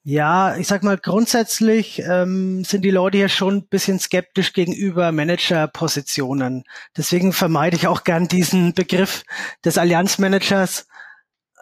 Ja, 0.04 0.58
ich 0.58 0.68
sag 0.68 0.82
mal, 0.82 0.98
grundsätzlich 0.98 2.00
ähm, 2.00 2.64
sind 2.64 2.84
die 2.84 2.90
Leute 2.90 3.18
hier 3.18 3.30
schon 3.30 3.58
ein 3.58 3.68
bisschen 3.68 4.00
skeptisch 4.00 4.52
gegenüber 4.52 5.12
Managerpositionen. 5.12 6.64
Deswegen 6.98 7.34
vermeide 7.34 7.76
ich 7.76 7.86
auch 7.86 8.04
gern 8.04 8.28
diesen 8.28 8.74
Begriff 8.74 9.24
des 9.64 9.78
Allianzmanagers. 9.78 10.88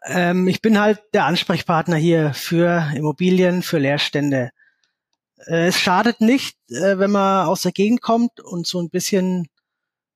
Ähm, 0.05 0.47
ich 0.47 0.61
bin 0.61 0.79
halt 0.79 1.01
der 1.13 1.25
Ansprechpartner 1.25 1.97
hier 1.97 2.33
für 2.33 2.89
Immobilien, 2.95 3.61
für 3.61 3.77
Leerstände. 3.77 4.51
Äh, 5.47 5.67
es 5.67 5.79
schadet 5.79 6.21
nicht, 6.21 6.57
äh, 6.69 6.97
wenn 6.97 7.11
man 7.11 7.45
aus 7.45 7.63
der 7.63 7.73
Gegend 7.73 8.01
kommt 8.01 8.39
und 8.39 8.65
so 8.65 8.81
ein 8.81 8.89
bisschen 8.89 9.49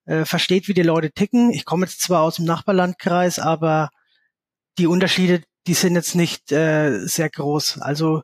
äh, 0.05 0.23
versteht, 0.23 0.69
wie 0.69 0.73
die 0.73 0.81
Leute 0.81 1.11
ticken. 1.11 1.51
Ich 1.51 1.65
komme 1.65 1.85
jetzt 1.85 2.01
zwar 2.01 2.21
aus 2.21 2.37
dem 2.37 2.45
Nachbarlandkreis, 2.45 3.39
aber 3.39 3.89
die 4.77 4.87
Unterschiede, 4.87 5.43
die 5.67 5.73
sind 5.73 5.95
jetzt 5.95 6.15
nicht 6.15 6.51
äh, 6.51 7.05
sehr 7.05 7.29
groß. 7.29 7.79
Also 7.81 8.23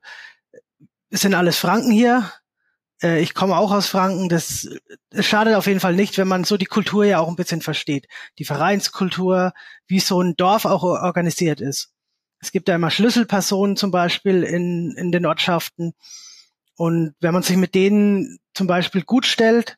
es 1.09 1.21
sind 1.21 1.33
alles 1.33 1.57
Franken 1.57 1.91
hier. 1.91 2.31
Äh, 3.01 3.21
ich 3.21 3.33
komme 3.33 3.57
auch 3.57 3.71
aus 3.71 3.87
Franken. 3.87 4.29
Das, 4.29 4.67
das 5.09 5.25
schadet 5.25 5.55
auf 5.55 5.67
jeden 5.67 5.79
Fall 5.79 5.95
nicht, 5.95 6.17
wenn 6.17 6.27
man 6.27 6.43
so 6.43 6.57
die 6.57 6.65
Kultur 6.65 7.05
ja 7.05 7.19
auch 7.19 7.27
ein 7.27 7.35
bisschen 7.35 7.61
versteht. 7.61 8.07
Die 8.37 8.45
Vereinskultur, 8.45 9.53
wie 9.87 9.99
so 9.99 10.21
ein 10.21 10.35
Dorf 10.35 10.65
auch 10.65 10.83
organisiert 10.83 11.61
ist. 11.61 11.91
Es 12.41 12.51
gibt 12.51 12.69
da 12.69 12.75
immer 12.75 12.91
Schlüsselpersonen 12.91 13.75
zum 13.75 13.91
Beispiel 13.91 14.43
in, 14.43 14.95
in 14.97 15.11
den 15.11 15.25
Ortschaften. 15.25 15.93
Und 16.75 17.13
wenn 17.19 17.33
man 17.33 17.43
sich 17.43 17.57
mit 17.57 17.75
denen 17.75 18.39
zum 18.53 18.67
Beispiel 18.67 19.03
gut 19.03 19.25
stellt 19.25 19.77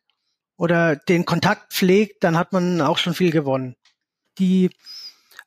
oder 0.58 0.96
den 0.96 1.26
Kontakt 1.26 1.74
pflegt, 1.74 2.24
dann 2.24 2.38
hat 2.38 2.54
man 2.54 2.82
auch 2.82 3.00
schon 3.00 3.16
viel 3.16 3.32
gewonnen. 3.32 3.76
Die 4.38 4.70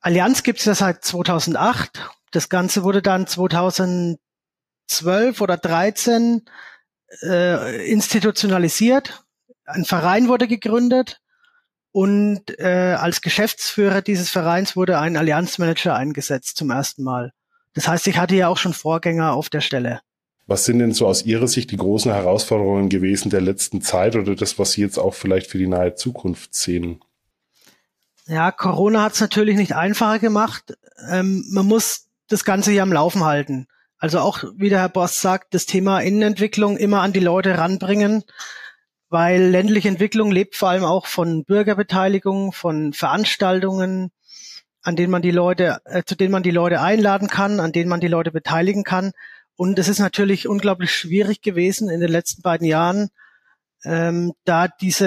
Allianz 0.04 0.42
gibt 0.42 0.58
es 0.58 0.66
ja 0.66 0.74
seit 0.74 1.02
2008. 1.02 2.10
Das 2.30 2.50
Ganze 2.50 2.84
wurde 2.84 3.00
dann 3.00 3.26
2012 3.26 4.18
oder 5.40 5.56
13 5.56 6.42
äh, 7.22 7.90
institutionalisiert. 7.90 9.24
Ein 9.64 9.86
Verein 9.86 10.28
wurde 10.28 10.46
gegründet 10.46 11.22
Und 11.90 12.58
äh, 12.58 12.96
als 12.98 13.22
Geschäftsführer 13.22 14.02
dieses 14.02 14.28
Vereins 14.28 14.76
wurde 14.76 14.98
ein 14.98 15.16
Allianzmanager 15.16 15.94
eingesetzt 15.94 16.58
zum 16.58 16.70
ersten 16.70 17.02
Mal. 17.02 17.32
Das 17.72 17.88
heißt, 17.88 18.06
ich 18.06 18.18
hatte 18.18 18.34
ja 18.34 18.48
auch 18.48 18.58
schon 18.58 18.74
Vorgänger 18.74 19.32
auf 19.32 19.48
der 19.48 19.62
Stelle. 19.62 20.02
Was 20.46 20.66
sind 20.66 20.80
denn 20.80 20.92
so 20.92 21.06
aus 21.06 21.24
Ihrer 21.24 21.48
Sicht 21.48 21.70
die 21.70 21.78
großen 21.78 22.12
Herausforderungen 22.12 22.90
gewesen 22.90 23.30
der 23.30 23.40
letzten 23.40 23.80
Zeit 23.80 24.16
oder 24.16 24.34
das, 24.34 24.58
was 24.58 24.72
Sie 24.72 24.82
jetzt 24.82 24.98
auch 24.98 25.14
vielleicht 25.14 25.50
für 25.50 25.56
die 25.56 25.66
nahe 25.66 25.94
Zukunft 25.94 26.54
sehen? 26.54 27.00
Ja, 28.26 28.50
Corona 28.52 29.02
hat 29.02 29.14
es 29.14 29.20
natürlich 29.20 29.56
nicht 29.56 29.74
einfacher 29.74 30.18
gemacht. 30.18 30.76
Ähm, 31.10 31.44
man 31.50 31.66
muss 31.66 32.08
das 32.28 32.44
Ganze 32.44 32.70
hier 32.70 32.82
am 32.82 32.92
Laufen 32.92 33.24
halten. 33.24 33.66
Also 33.98 34.20
auch, 34.20 34.44
wie 34.56 34.70
der 34.70 34.80
Herr 34.80 34.88
Boss 34.88 35.20
sagt, 35.20 35.54
das 35.54 35.66
Thema 35.66 36.00
Innenentwicklung 36.00 36.76
immer 36.76 37.00
an 37.00 37.12
die 37.12 37.20
Leute 37.20 37.58
ranbringen, 37.58 38.24
weil 39.08 39.42
ländliche 39.42 39.88
Entwicklung 39.88 40.30
lebt 40.30 40.56
vor 40.56 40.70
allem 40.70 40.84
auch 40.84 41.06
von 41.06 41.44
Bürgerbeteiligung, 41.44 42.52
von 42.52 42.92
Veranstaltungen, 42.92 44.10
an 44.82 44.96
denen 44.96 45.10
man 45.10 45.22
die 45.22 45.30
Leute, 45.30 45.78
äh, 45.84 46.02
zu 46.04 46.16
denen 46.16 46.32
man 46.32 46.42
die 46.42 46.50
Leute 46.50 46.80
einladen 46.80 47.28
kann, 47.28 47.60
an 47.60 47.72
denen 47.72 47.88
man 47.88 48.00
die 48.00 48.08
Leute 48.08 48.30
beteiligen 48.30 48.84
kann. 48.84 49.12
Und 49.56 49.78
es 49.78 49.88
ist 49.88 50.00
natürlich 50.00 50.48
unglaublich 50.48 50.92
schwierig 50.92 51.42
gewesen 51.42 51.88
in 51.88 52.00
den 52.00 52.10
letzten 52.10 52.42
beiden 52.42 52.66
Jahren, 52.66 53.10
ähm, 53.84 54.32
da 54.44 54.68
diese 54.68 55.06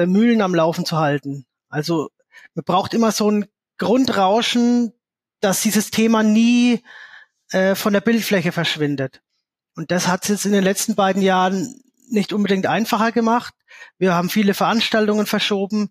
äh, 0.00 0.06
Mühlen 0.06 0.42
am 0.42 0.54
Laufen 0.54 0.84
zu 0.84 0.98
halten. 0.98 1.46
Also 1.68 2.08
man 2.54 2.64
braucht 2.64 2.94
immer 2.94 3.12
so 3.12 3.30
ein 3.30 3.46
Grundrauschen, 3.78 4.92
dass 5.40 5.62
dieses 5.62 5.90
Thema 5.90 6.22
nie 6.22 6.82
äh, 7.50 7.74
von 7.74 7.92
der 7.92 8.00
Bildfläche 8.00 8.52
verschwindet. 8.52 9.22
Und 9.76 9.90
das 9.90 10.08
hat 10.08 10.24
es 10.24 10.28
jetzt 10.28 10.46
in 10.46 10.52
den 10.52 10.64
letzten 10.64 10.96
beiden 10.96 11.22
Jahren 11.22 11.80
nicht 12.10 12.32
unbedingt 12.32 12.66
einfacher 12.66 13.12
gemacht. 13.12 13.54
Wir 13.98 14.14
haben 14.14 14.30
viele 14.30 14.54
Veranstaltungen 14.54 15.26
verschoben. 15.26 15.90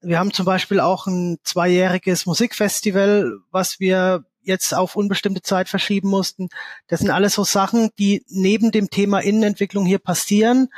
Wir 0.00 0.18
haben 0.18 0.32
zum 0.32 0.46
Beispiel 0.46 0.80
auch 0.80 1.06
ein 1.06 1.38
zweijähriges 1.42 2.26
Musikfestival, 2.26 3.38
was 3.50 3.80
wir 3.80 4.24
jetzt 4.40 4.72
auf 4.72 4.96
unbestimmte 4.96 5.42
Zeit 5.42 5.68
verschieben 5.68 6.08
mussten. 6.08 6.48
Das 6.86 7.00
sind 7.00 7.10
alles 7.10 7.34
so 7.34 7.44
Sachen, 7.44 7.90
die 7.98 8.24
neben 8.28 8.70
dem 8.70 8.88
Thema 8.88 9.20
Innenentwicklung 9.20 9.84
hier 9.84 9.98
passieren, 9.98 10.68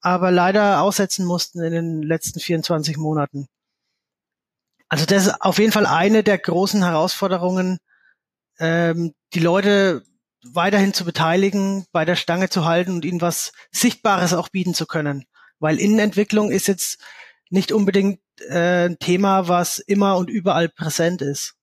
aber 0.00 0.30
leider 0.30 0.82
aussetzen 0.82 1.24
mussten 1.24 1.62
in 1.62 1.72
den 1.72 2.02
letzten 2.02 2.40
24 2.40 2.96
Monaten. 2.96 3.48
Also 4.90 5.06
das 5.06 5.26
ist 5.26 5.40
auf 5.40 5.58
jeden 5.58 5.72
Fall 5.72 5.86
eine 5.86 6.22
der 6.22 6.36
großen 6.36 6.82
Herausforderungen, 6.82 7.78
ähm, 8.58 9.14
die 9.32 9.38
Leute 9.38 10.02
weiterhin 10.44 10.92
zu 10.92 11.04
beteiligen, 11.04 11.86
bei 11.92 12.04
der 12.04 12.16
Stange 12.16 12.50
zu 12.50 12.64
halten 12.64 12.92
und 12.92 13.04
ihnen 13.04 13.20
was 13.20 13.52
Sichtbares 13.70 14.34
auch 14.34 14.48
bieten 14.48 14.74
zu 14.74 14.86
können. 14.86 15.24
Weil 15.60 15.78
Innenentwicklung 15.78 16.50
ist 16.50 16.66
jetzt 16.66 16.98
nicht 17.50 17.72
unbedingt 17.72 18.20
äh, 18.48 18.88
ein 18.88 18.98
Thema, 18.98 19.48
was 19.48 19.78
immer 19.78 20.16
und 20.16 20.28
überall 20.28 20.68
präsent 20.68 21.22
ist. 21.22 21.54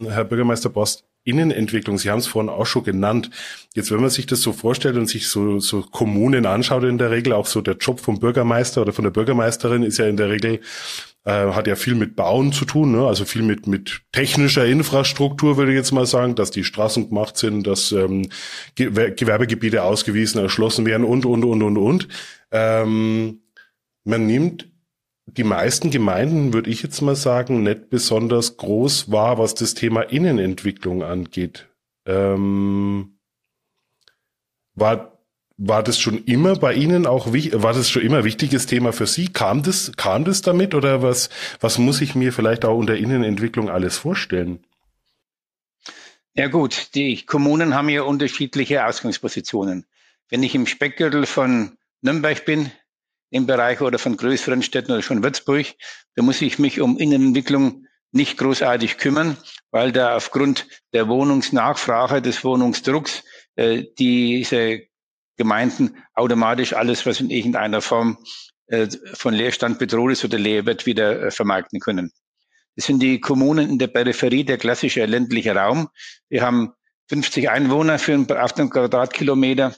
Herr 0.00 0.24
Bürgermeister 0.24 0.70
Bost, 0.70 1.04
Innenentwicklung, 1.22 1.98
Sie 1.98 2.10
haben 2.10 2.18
es 2.18 2.26
vorhin 2.26 2.48
auch 2.48 2.64
schon 2.64 2.82
genannt. 2.82 3.30
Jetzt, 3.74 3.90
wenn 3.90 4.00
man 4.00 4.10
sich 4.10 4.26
das 4.26 4.40
so 4.40 4.52
vorstellt 4.52 4.96
und 4.96 5.06
sich 5.06 5.28
so, 5.28 5.60
so 5.60 5.82
Kommunen 5.82 6.46
anschaut, 6.46 6.84
in 6.84 6.98
der 6.98 7.10
Regel 7.10 7.34
auch 7.34 7.46
so 7.46 7.60
der 7.60 7.76
Job 7.76 8.00
vom 8.00 8.18
Bürgermeister 8.18 8.80
oder 8.80 8.94
von 8.94 9.04
der 9.04 9.10
Bürgermeisterin 9.10 9.82
ist 9.82 9.98
ja 9.98 10.06
in 10.06 10.16
der 10.16 10.30
Regel, 10.30 10.60
äh, 11.24 11.52
hat 11.52 11.66
ja 11.66 11.76
viel 11.76 11.94
mit 11.94 12.16
Bauen 12.16 12.52
zu 12.52 12.64
tun, 12.64 12.92
ne? 12.92 13.06
also 13.06 13.24
viel 13.24 13.42
mit, 13.42 13.66
mit 13.66 14.02
technischer 14.12 14.64
Infrastruktur, 14.66 15.56
würde 15.56 15.72
ich 15.72 15.76
jetzt 15.76 15.92
mal 15.92 16.06
sagen, 16.06 16.34
dass 16.34 16.50
die 16.50 16.64
Straßen 16.64 17.08
gemacht 17.08 17.36
sind, 17.36 17.66
dass 17.66 17.92
ähm, 17.92 18.28
Gewerbegebiete 18.74 19.82
ausgewiesen, 19.82 20.40
erschlossen 20.40 20.86
werden 20.86 21.04
und, 21.04 21.26
und, 21.26 21.44
und, 21.44 21.62
und, 21.62 21.76
und. 21.76 22.08
Ähm, 22.50 23.42
man 24.04 24.26
nimmt 24.26 24.70
die 25.26 25.44
meisten 25.44 25.90
Gemeinden, 25.90 26.52
würde 26.52 26.70
ich 26.70 26.82
jetzt 26.82 27.00
mal 27.02 27.14
sagen, 27.14 27.62
nicht 27.62 27.90
besonders 27.90 28.56
groß 28.56 29.10
war, 29.12 29.38
was 29.38 29.54
das 29.54 29.74
Thema 29.74 30.02
Innenentwicklung 30.02 31.02
angeht. 31.02 31.68
Ähm, 32.06 33.18
war, 34.74 35.09
war 35.62 35.82
das 35.82 36.00
schon 36.00 36.24
immer 36.24 36.56
bei 36.56 36.72
Ihnen 36.72 37.06
auch 37.06 37.32
war 37.32 37.74
das 37.74 37.90
schon 37.90 38.02
immer 38.02 38.24
wichtiges 38.24 38.64
Thema 38.64 38.92
für 38.94 39.06
Sie? 39.06 39.28
Kam 39.28 39.62
das, 39.62 39.92
kam 39.96 40.24
das 40.24 40.40
damit 40.40 40.74
oder 40.74 41.02
was, 41.02 41.28
was 41.60 41.76
muss 41.76 42.00
ich 42.00 42.14
mir 42.14 42.32
vielleicht 42.32 42.64
auch 42.64 42.76
unter 42.76 42.96
Innenentwicklung 42.96 43.68
alles 43.68 43.98
vorstellen? 43.98 44.64
Ja 46.34 46.48
gut, 46.48 46.94
die 46.94 47.26
Kommunen 47.26 47.74
haben 47.74 47.90
ja 47.90 48.02
unterschiedliche 48.02 48.86
Ausgangspositionen. 48.86 49.84
Wenn 50.30 50.42
ich 50.42 50.54
im 50.54 50.66
Speckgürtel 50.66 51.26
von 51.26 51.76
Nürnberg 52.00 52.44
bin, 52.46 52.70
im 53.28 53.46
Bereich 53.46 53.82
oder 53.82 53.98
von 53.98 54.16
größeren 54.16 54.62
Städten 54.62 54.92
oder 54.92 55.02
schon 55.02 55.22
Würzburg, 55.22 55.66
da 56.14 56.22
muss 56.22 56.40
ich 56.40 56.58
mich 56.58 56.80
um 56.80 56.96
Innenentwicklung 56.96 57.86
nicht 58.12 58.38
großartig 58.38 58.96
kümmern, 58.96 59.36
weil 59.70 59.92
da 59.92 60.16
aufgrund 60.16 60.66
der 60.94 61.08
Wohnungsnachfrage, 61.08 62.22
des 62.22 62.42
Wohnungsdrucks, 62.44 63.22
äh, 63.56 63.84
diese 63.98 64.89
Gemeinden 65.40 65.96
automatisch 66.12 66.74
alles, 66.74 67.06
was 67.06 67.18
in 67.18 67.30
irgendeiner 67.30 67.80
Form 67.80 68.18
äh, 68.66 68.88
von 69.14 69.32
Leerstand 69.32 69.78
bedroht 69.78 70.12
ist 70.12 70.22
oder 70.22 70.38
leer 70.38 70.66
wird, 70.66 70.84
wieder 70.84 71.22
äh, 71.22 71.30
vermarkten 71.30 71.80
können. 71.80 72.12
Das 72.76 72.84
sind 72.84 73.00
die 73.00 73.20
Kommunen 73.20 73.70
in 73.70 73.78
der 73.78 73.86
Peripherie, 73.86 74.44
der 74.44 74.58
klassische 74.58 75.06
ländliche 75.06 75.54
Raum. 75.54 75.88
Wir 76.28 76.42
haben 76.42 76.74
50 77.08 77.48
Einwohner 77.48 77.98
für 77.98 78.12
einen, 78.12 78.30
auf 78.30 78.52
den 78.52 78.68
Quadratkilometer. 78.68 79.74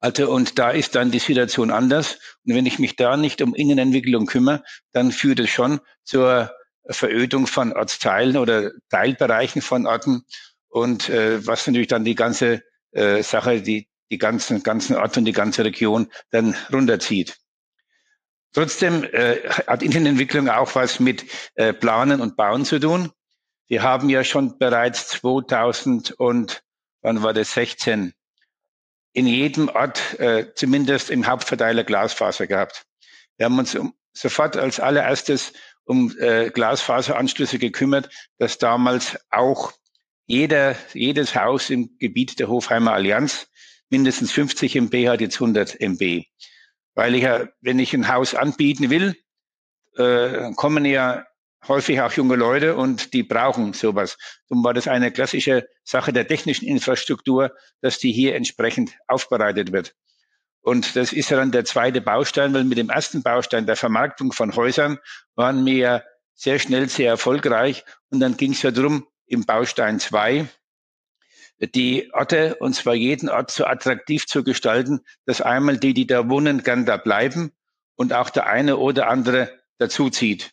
Also, 0.00 0.30
und 0.32 0.58
da 0.58 0.70
ist 0.70 0.96
dann 0.96 1.12
die 1.12 1.20
Situation 1.20 1.70
anders. 1.70 2.18
Und 2.44 2.56
wenn 2.56 2.66
ich 2.66 2.80
mich 2.80 2.96
da 2.96 3.16
nicht 3.16 3.40
um 3.42 3.54
Innenentwicklung 3.54 4.26
kümmere, 4.26 4.64
dann 4.90 5.12
führt 5.12 5.38
es 5.38 5.50
schon 5.50 5.80
zur 6.02 6.50
Verödung 6.88 7.46
von 7.46 7.72
Ortsteilen 7.72 8.36
oder 8.36 8.72
Teilbereichen 8.90 9.62
von 9.62 9.86
Orten. 9.86 10.24
Und 10.68 11.08
äh, 11.08 11.46
was 11.46 11.66
natürlich 11.68 11.88
dann 11.88 12.04
die 12.04 12.16
ganze 12.16 12.62
äh, 12.90 13.22
Sache, 13.22 13.62
die, 13.62 13.88
die 14.10 14.18
ganzen, 14.18 14.62
ganzen 14.62 14.96
Orte 14.96 15.20
und 15.20 15.26
die 15.26 15.32
ganze 15.32 15.64
Region 15.64 16.10
dann 16.30 16.54
runterzieht. 16.72 17.36
Trotzdem 18.52 19.04
äh, 19.04 19.48
hat 19.66 19.82
Innenentwicklung 19.82 20.48
auch 20.48 20.74
was 20.74 21.00
mit 21.00 21.24
äh, 21.56 21.72
Planen 21.72 22.20
und 22.20 22.36
Bauen 22.36 22.64
zu 22.64 22.78
tun. 22.78 23.10
Wir 23.68 23.82
haben 23.82 24.08
ja 24.08 24.24
schon 24.24 24.58
bereits 24.58 25.08
2000 25.08 26.12
und 26.12 26.62
wann 27.02 27.22
war 27.22 27.34
das 27.34 27.52
16 27.52 28.14
in 29.12 29.26
jedem 29.26 29.68
Ort 29.68 30.18
äh, 30.20 30.52
zumindest 30.54 31.10
im 31.10 31.26
Hauptverteiler 31.26 31.84
Glasfaser 31.84 32.46
gehabt. 32.46 32.84
Wir 33.36 33.46
haben 33.46 33.58
uns 33.58 33.74
um, 33.74 33.94
sofort 34.12 34.56
als 34.56 34.78
allererstes 34.78 35.52
um 35.84 36.14
äh, 36.18 36.50
Glasfaseranschlüsse 36.50 37.58
gekümmert, 37.58 38.10
dass 38.38 38.58
damals 38.58 39.18
auch 39.30 39.72
jeder, 40.26 40.76
jedes 40.92 41.34
Haus 41.34 41.70
im 41.70 41.96
Gebiet 41.98 42.38
der 42.38 42.48
Hofheimer 42.48 42.92
Allianz 42.92 43.48
mindestens 43.90 44.32
50 44.32 44.76
MB 44.76 45.08
hat, 45.08 45.20
jetzt 45.20 45.36
100 45.36 45.80
MB. 45.80 46.24
Weil 46.94 47.14
ich 47.14 47.22
ja, 47.22 47.46
wenn 47.60 47.78
ich 47.78 47.92
ein 47.94 48.08
Haus 48.08 48.34
anbieten 48.34 48.90
will, 48.90 49.16
äh, 49.96 50.52
kommen 50.54 50.84
ja 50.84 51.24
häufig 51.68 52.00
auch 52.00 52.12
junge 52.12 52.36
Leute 52.36 52.76
und 52.76 53.12
die 53.12 53.22
brauchen 53.22 53.72
sowas. 53.72 54.16
Darum 54.48 54.64
war 54.64 54.74
das 54.74 54.88
eine 54.88 55.10
klassische 55.10 55.68
Sache 55.84 56.12
der 56.12 56.26
technischen 56.26 56.66
Infrastruktur, 56.66 57.52
dass 57.80 57.98
die 57.98 58.12
hier 58.12 58.34
entsprechend 58.34 58.96
aufbereitet 59.08 59.72
wird. 59.72 59.94
Und 60.60 60.96
das 60.96 61.12
ist 61.12 61.30
dann 61.30 61.52
der 61.52 61.64
zweite 61.64 62.00
Baustein, 62.00 62.52
weil 62.52 62.64
mit 62.64 62.78
dem 62.78 62.90
ersten 62.90 63.22
Baustein 63.22 63.66
der 63.66 63.76
Vermarktung 63.76 64.32
von 64.32 64.54
Häusern 64.56 64.98
waren 65.34 65.64
wir 65.64 66.04
sehr 66.34 66.58
schnell 66.58 66.88
sehr 66.88 67.10
erfolgreich. 67.10 67.84
Und 68.10 68.20
dann 68.20 68.36
ging 68.36 68.52
es 68.52 68.62
ja 68.62 68.70
darum, 68.70 69.06
im 69.26 69.44
Baustein 69.44 70.00
zwei 70.00 70.46
die 71.60 72.10
Orte, 72.12 72.56
und 72.56 72.74
zwar 72.74 72.94
jeden 72.94 73.28
Ort 73.28 73.50
so 73.50 73.64
attraktiv 73.64 74.26
zu 74.26 74.44
gestalten, 74.44 75.00
dass 75.24 75.40
einmal 75.40 75.78
die, 75.78 75.94
die 75.94 76.06
da 76.06 76.28
wohnen, 76.28 76.62
gern 76.62 76.84
da 76.84 76.96
bleiben 76.96 77.52
und 77.94 78.12
auch 78.12 78.30
der 78.30 78.46
eine 78.46 78.76
oder 78.76 79.08
andere 79.08 79.50
dazuzieht. 79.78 80.52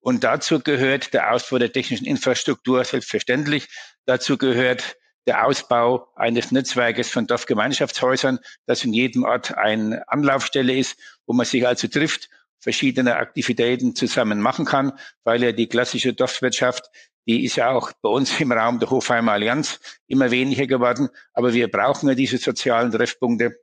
Und 0.00 0.24
dazu 0.24 0.60
gehört 0.60 1.14
der 1.14 1.32
Ausbau 1.32 1.58
der 1.58 1.72
technischen 1.72 2.06
Infrastruktur 2.06 2.84
selbstverständlich. 2.84 3.68
Dazu 4.04 4.36
gehört 4.36 4.96
der 5.26 5.46
Ausbau 5.46 6.08
eines 6.14 6.52
Netzwerkes 6.52 7.08
von 7.08 7.26
Dorfgemeinschaftshäusern, 7.26 8.38
das 8.66 8.84
in 8.84 8.92
jedem 8.92 9.24
Ort 9.24 9.56
eine 9.56 10.06
Anlaufstelle 10.08 10.76
ist, 10.76 10.98
wo 11.26 11.32
man 11.32 11.46
sich 11.46 11.66
also 11.66 11.88
trifft, 11.88 12.28
verschiedene 12.58 13.16
Aktivitäten 13.16 13.94
zusammen 13.94 14.40
machen 14.40 14.64
kann, 14.64 14.92
weil 15.22 15.42
ja 15.42 15.52
die 15.52 15.68
klassische 15.68 16.12
Dorfwirtschaft, 16.12 16.90
die 17.26 17.44
ist 17.44 17.56
ja 17.56 17.70
auch 17.70 17.92
bei 18.02 18.08
uns 18.08 18.38
im 18.40 18.52
Raum 18.52 18.78
der 18.78 18.90
Hofheimer 18.90 19.32
Allianz 19.32 19.80
immer 20.06 20.30
weniger 20.30 20.66
geworden, 20.66 21.08
aber 21.32 21.54
wir 21.54 21.70
brauchen 21.70 22.08
ja 22.08 22.14
diese 22.14 22.38
sozialen 22.38 22.92
Treffpunkte. 22.92 23.60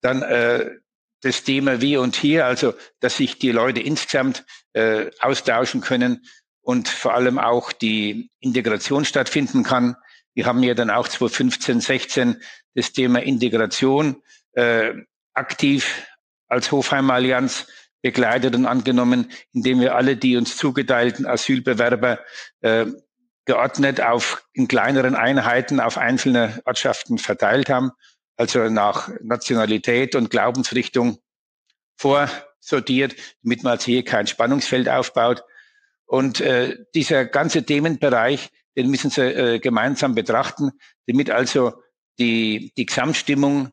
Dann 0.00 0.22
äh, 0.22 0.70
das 1.20 1.44
Thema 1.44 1.80
wie 1.80 1.96
und 1.96 2.16
hier, 2.16 2.46
also 2.46 2.74
dass 3.00 3.16
sich 3.16 3.38
die 3.38 3.50
Leute 3.50 3.80
insgesamt 3.80 4.44
äh, 4.72 5.10
austauschen 5.20 5.80
können 5.80 6.26
und 6.60 6.88
vor 6.88 7.14
allem 7.14 7.38
auch 7.38 7.72
die 7.72 8.30
Integration 8.40 9.04
stattfinden 9.04 9.64
kann. 9.64 9.96
Wir 10.34 10.46
haben 10.46 10.62
ja 10.62 10.74
dann 10.74 10.90
auch 10.90 11.08
2015, 11.08 11.80
16 11.80 12.42
das 12.74 12.92
Thema 12.92 13.20
Integration 13.22 14.22
äh, 14.52 14.92
aktiv 15.34 16.06
als 16.46 16.70
Hofheimer 16.70 17.14
Allianz 17.14 17.66
begleitet 18.02 18.54
und 18.54 18.66
angenommen, 18.66 19.30
indem 19.52 19.80
wir 19.80 19.94
alle 19.94 20.16
die 20.16 20.36
uns 20.36 20.56
zugeteilten 20.56 21.26
Asylbewerber 21.26 22.20
äh, 22.60 22.86
geordnet 23.44 24.00
auf 24.00 24.44
in 24.52 24.68
kleineren 24.68 25.14
Einheiten 25.14 25.80
auf 25.80 25.96
einzelne 25.96 26.60
Ortschaften 26.64 27.18
verteilt 27.18 27.70
haben, 27.70 27.92
also 28.36 28.68
nach 28.68 29.10
Nationalität 29.22 30.14
und 30.14 30.30
Glaubensrichtung 30.30 31.18
vorsortiert, 31.96 33.16
damit 33.42 33.64
man 33.64 33.72
also 33.72 33.86
hier 33.86 34.04
kein 34.04 34.26
Spannungsfeld 34.26 34.88
aufbaut. 34.88 35.42
Und 36.06 36.40
äh, 36.40 36.76
dieser 36.94 37.24
ganze 37.26 37.64
Themenbereich, 37.64 38.50
den 38.76 38.90
müssen 38.90 39.10
Sie 39.10 39.22
äh, 39.22 39.58
gemeinsam 39.58 40.14
betrachten, 40.14 40.72
damit 41.06 41.30
also 41.30 41.82
die, 42.18 42.72
die 42.76 42.86
Gesamtstimmung 42.86 43.72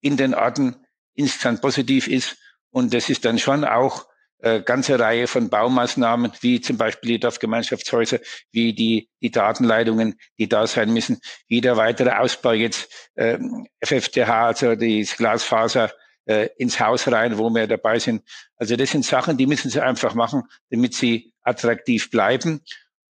in 0.00 0.16
den 0.16 0.34
Orten 0.34 0.76
insgesamt 1.14 1.60
positiv 1.62 2.08
ist. 2.08 2.36
Und 2.72 2.92
das 2.94 3.08
ist 3.08 3.24
dann 3.24 3.38
schon 3.38 3.64
auch 3.64 4.06
äh, 4.38 4.60
ganze 4.60 4.98
Reihe 4.98 5.28
von 5.28 5.48
Baumaßnahmen, 5.48 6.32
wie 6.40 6.60
zum 6.60 6.76
Beispiel 6.76 7.12
die 7.12 7.20
Dorfgemeinschaftshäuser, 7.20 8.18
wie 8.50 8.72
die, 8.72 9.08
die 9.20 9.30
Datenleitungen, 9.30 10.18
die 10.38 10.48
da 10.48 10.66
sein 10.66 10.92
müssen, 10.92 11.20
wie 11.46 11.60
der 11.60 11.76
weitere 11.76 12.10
Ausbau 12.10 12.52
jetzt 12.52 13.10
äh, 13.14 13.38
FFTH, 13.84 14.28
also 14.28 14.74
die 14.74 15.04
Glasfaser 15.04 15.92
äh, 16.24 16.48
ins 16.56 16.80
Haus 16.80 17.06
rein, 17.06 17.38
wo 17.38 17.50
wir 17.50 17.68
dabei 17.68 18.00
sind. 18.00 18.22
Also 18.56 18.74
das 18.74 18.90
sind 18.90 19.04
Sachen, 19.04 19.36
die 19.36 19.46
müssen 19.46 19.70
sie 19.70 19.80
einfach 19.80 20.14
machen, 20.14 20.42
damit 20.70 20.94
sie 20.94 21.32
attraktiv 21.42 22.10
bleiben 22.10 22.62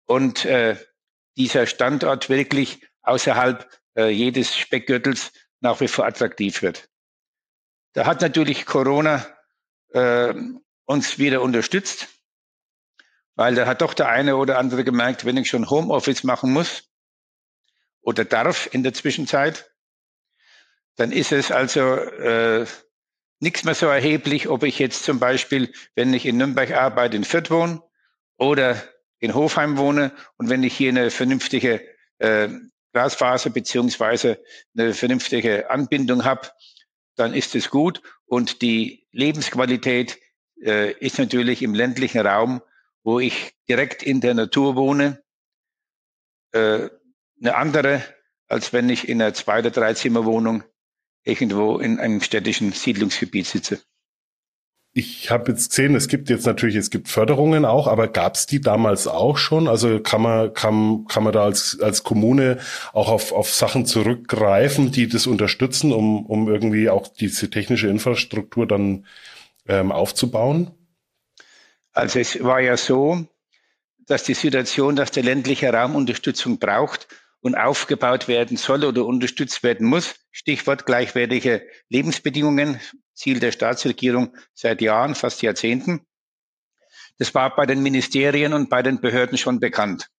und 0.06 0.44
äh, 0.44 0.76
dieser 1.38 1.66
Standort 1.66 2.30
wirklich 2.30 2.86
außerhalb 3.04 3.70
äh, 3.96 4.10
jedes 4.10 4.58
Speckgürtels 4.58 5.32
nach 5.62 5.80
wie 5.80 5.88
vor 5.88 6.06
attraktiv 6.06 6.62
wird. 6.62 6.90
Da 7.94 8.06
hat 8.06 8.22
natürlich 8.22 8.66
Corona 8.66 9.26
äh, 9.94 10.34
uns 10.86 11.20
wieder 11.20 11.42
unterstützt, 11.42 12.08
weil 13.36 13.56
da 13.56 13.66
hat 13.66 13.82
doch 13.82 13.94
der 13.94 14.10
eine 14.10 14.36
oder 14.36 14.58
andere 14.58 14.84
gemerkt, 14.84 15.26
wenn 15.26 15.38
ich 15.38 15.50
schon 15.50 15.70
Homeoffice 15.70 16.24
machen 16.24 16.52
muss 16.52 16.90
oder 18.02 18.26
darf 18.26 18.70
in 18.72 18.84
der 18.84 18.94
Zwischenzeit, 18.94 19.72
dann 20.96 21.12
ist 21.12 21.32
es 21.32 21.52
also 21.52 21.96
äh, 21.96 22.66
nichts 23.40 23.64
mehr 23.64 23.76
so 23.76 23.88
erheblich, 23.88 24.48
ob 24.50 24.64
ich 24.64 24.80
jetzt 24.80 25.04
zum 25.04 25.20
Beispiel, 25.20 25.74
wenn 25.96 26.14
ich 26.14 26.26
in 26.26 26.38
Nürnberg 26.38 26.72
arbeite, 26.72 27.18
in 27.18 27.24
Fürth 27.24 27.50
wohne 27.50 27.82
oder 28.38 28.82
in 29.20 29.34
Hofheim 29.34 29.78
wohne 29.78 30.12
und 30.38 30.50
wenn 30.50 30.64
ich 30.64 30.76
hier 30.76 30.90
eine 30.90 31.12
vernünftige 31.12 31.82
äh, 32.18 32.50
Glasfaser 32.94 33.50
beziehungsweise 33.50 34.44
eine 34.78 34.94
vernünftige 34.94 35.70
Anbindung 35.70 36.26
habe, 36.26 36.50
dann 37.16 37.34
ist 37.34 37.56
es 37.56 37.70
gut 37.70 38.02
und 38.26 38.62
die 38.62 39.08
Lebensqualität 39.12 40.20
äh, 40.62 40.92
ist 40.94 41.20
natürlich 41.20 41.62
im 41.62 41.74
ländlichen 41.74 42.26
Raum, 42.26 42.62
wo 43.04 43.20
ich 43.20 43.54
direkt 43.68 44.04
in 44.04 44.22
der 44.22 44.34
Natur 44.34 44.76
wohne, 44.76 45.24
äh, 46.52 46.90
eine 47.42 47.56
andere, 47.56 48.04
als 48.48 48.74
wenn 48.74 48.90
ich 48.90 49.10
in 49.10 49.22
einer 49.22 49.34
Zwei- 49.34 49.60
oder 49.60 49.72
Dreizimmerwohnung 49.72 50.64
irgendwo 51.24 51.78
in 51.80 52.00
einem 52.00 52.22
städtischen 52.22 52.72
Siedlungsgebiet 52.72 53.48
sitze. 53.48 53.82
Ich 54.94 55.32
habe 55.32 55.52
jetzt 55.52 55.70
gesehen, 55.70 55.96
es 55.96 56.10
gibt 56.10 56.30
jetzt 56.30 56.46
natürlich, 56.46 56.76
es 56.76 56.90
gibt 56.90 57.08
Förderungen 57.08 57.64
auch, 57.64 57.88
aber 57.88 58.10
gab 58.10 58.36
es 58.36 58.46
die 58.46 58.60
damals 58.60 59.08
auch 59.08 59.38
schon? 59.38 59.70
Also 59.70 60.02
kann 60.02 60.22
man, 60.22 60.54
kann, 60.54 61.06
kann 61.08 61.24
man 61.24 61.32
da 61.32 61.46
als, 61.46 61.80
als 61.80 62.04
Kommune 62.04 62.60
auch 62.92 63.08
auf, 63.08 63.32
auf 63.32 63.54
Sachen 63.54 63.86
zurückgreifen, 63.86 64.92
die 64.92 65.08
das 65.08 65.28
unterstützen, 65.28 65.94
um, 65.94 66.26
um 66.26 66.50
irgendwie 66.50 66.90
auch 66.90 67.08
diese 67.08 67.50
technische 67.50 67.88
Infrastruktur 67.88 68.68
dann 68.68 69.06
ähm, 69.66 69.94
aufzubauen? 69.94 70.72
Also 71.94 72.20
es 72.20 72.44
war 72.44 72.60
ja 72.60 72.76
so, 72.76 73.26
dass 74.08 74.24
die 74.24 74.34
Situation, 74.34 74.98
dass 74.98 75.12
der 75.12 75.24
ländliche 75.24 75.72
Raum 75.72 75.96
Unterstützung 75.96 76.60
braucht 76.60 77.08
und 77.40 77.56
aufgebaut 77.56 78.28
werden 78.28 78.58
soll 78.58 78.84
oder 78.84 79.06
unterstützt 79.06 79.64
werden 79.64 79.88
muss. 79.88 80.16
Stichwort 80.32 80.86
gleichwertige 80.86 81.66
Lebensbedingungen, 81.88 82.80
Ziel 83.22 83.40
der 83.40 83.52
Staatsregierung 83.52 84.36
seit 84.54 84.82
Jahren, 84.82 85.16
fast 85.16 85.42
Jahrzehnten. 85.42 86.06
Das 87.18 87.34
war 87.34 87.56
bei 87.56 87.66
den 87.66 87.82
Ministerien 87.84 88.54
und 88.54 88.70
bei 88.70 88.82
den 88.82 89.00
Behörden 89.00 89.38
schon 89.38 89.60
bekannt. 89.60 90.10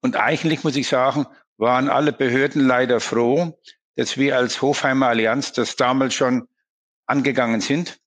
Und 0.00 0.16
eigentlich 0.16 0.64
muss 0.64 0.76
ich 0.76 0.88
sagen, 0.88 1.26
waren 1.56 1.88
alle 1.88 2.12
Behörden 2.12 2.66
leider 2.66 3.00
froh, 3.00 3.58
dass 3.96 4.18
wir 4.18 4.36
als 4.36 4.62
Hofheimer 4.62 5.08
Allianz 5.08 5.52
das 5.52 5.76
damals 5.76 6.14
schon 6.14 6.48
angegangen 7.06 7.60
sind 7.60 7.98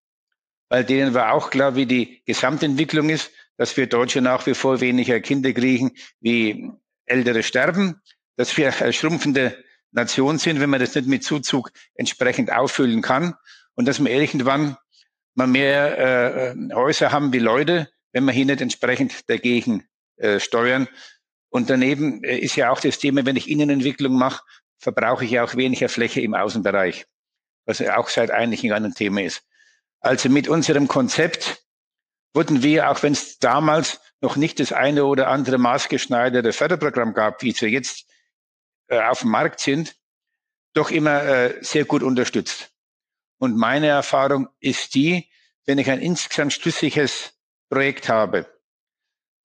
weil 0.69 0.85
denen 0.85 1.13
war 1.13 1.33
auch 1.33 1.49
klar, 1.49 1.75
wie 1.75 1.85
die 1.85 2.21
Gesamtentwicklung 2.25 3.09
ist, 3.09 3.31
dass 3.57 3.75
wir 3.75 3.87
Deutsche 3.87 4.21
nach 4.21 4.45
wie 4.45 4.53
vor 4.53 4.79
weniger 4.79 5.19
Kinder 5.19 5.51
kriegen, 5.51 5.91
wie 6.21 6.71
Ältere 7.05 7.43
sterben, 7.43 8.01
dass 8.37 8.55
wir 8.55 8.73
eine 8.79 8.93
schrumpfende 8.93 9.57
Nation 9.91 10.37
sind, 10.37 10.59
wenn 10.59 10.69
man 10.69 10.79
das 10.79 10.93
nicht 10.93 11.07
mit 11.07 11.23
Zuzug 11.23 11.71
entsprechend 11.95 12.51
auffüllen 12.51 13.01
kann 13.01 13.33
und 13.79 13.85
dass 13.85 14.03
wir 14.03 14.11
irgendwann 14.11 14.75
mal 15.35 15.47
mehr 15.47 15.97
äh, 15.97 16.73
Häuser 16.73 17.13
haben 17.13 17.31
wie 17.31 17.39
Leute, 17.39 17.89
wenn 18.11 18.25
wir 18.25 18.33
hier 18.33 18.43
nicht 18.43 18.59
entsprechend 18.59 19.29
dagegen 19.29 19.87
äh, 20.17 20.41
steuern. 20.41 20.89
Und 21.47 21.69
daneben 21.69 22.21
äh, 22.25 22.39
ist 22.39 22.57
ja 22.57 22.71
auch 22.71 22.81
das 22.81 22.99
Thema, 22.99 23.25
wenn 23.25 23.37
ich 23.37 23.49
Innenentwicklung 23.49 24.17
mache, 24.17 24.43
verbrauche 24.79 25.23
ich 25.23 25.31
ja 25.31 25.45
auch 25.45 25.55
weniger 25.55 25.87
Fläche 25.87 26.19
im 26.19 26.33
Außenbereich, 26.33 27.05
was 27.65 27.79
ja 27.79 27.95
auch 27.95 28.09
seit 28.09 28.31
einigen 28.31 28.67
Jahren 28.67 28.83
ein 28.83 28.95
Thema 28.95 29.21
ist. 29.21 29.43
Also 30.01 30.27
mit 30.27 30.49
unserem 30.49 30.89
Konzept 30.89 31.63
wurden 32.33 32.61
wir, 32.61 32.89
auch 32.89 33.01
wenn 33.01 33.13
es 33.13 33.39
damals 33.39 34.01
noch 34.19 34.35
nicht 34.35 34.59
das 34.59 34.73
eine 34.73 35.05
oder 35.05 35.29
andere 35.29 35.57
maßgeschneiderte 35.57 36.51
Förderprogramm 36.51 37.13
gab, 37.13 37.43
wie 37.43 37.51
es 37.51 37.61
wir 37.61 37.69
jetzt 37.69 38.09
äh, 38.89 38.99
auf 38.99 39.21
dem 39.21 39.29
Markt 39.29 39.61
sind, 39.61 39.95
doch 40.73 40.91
immer 40.91 41.23
äh, 41.23 41.63
sehr 41.63 41.85
gut 41.85 42.03
unterstützt. 42.03 42.73
Und 43.39 43.57
meine 43.57 43.87
Erfahrung 43.87 44.49
ist 44.59 44.93
die, 44.93 45.29
wenn 45.65 45.77
ich 45.77 45.89
ein 45.89 46.01
insgesamt 46.01 46.53
schlüssiges 46.53 47.33
Projekt 47.69 48.09
habe, 48.09 48.45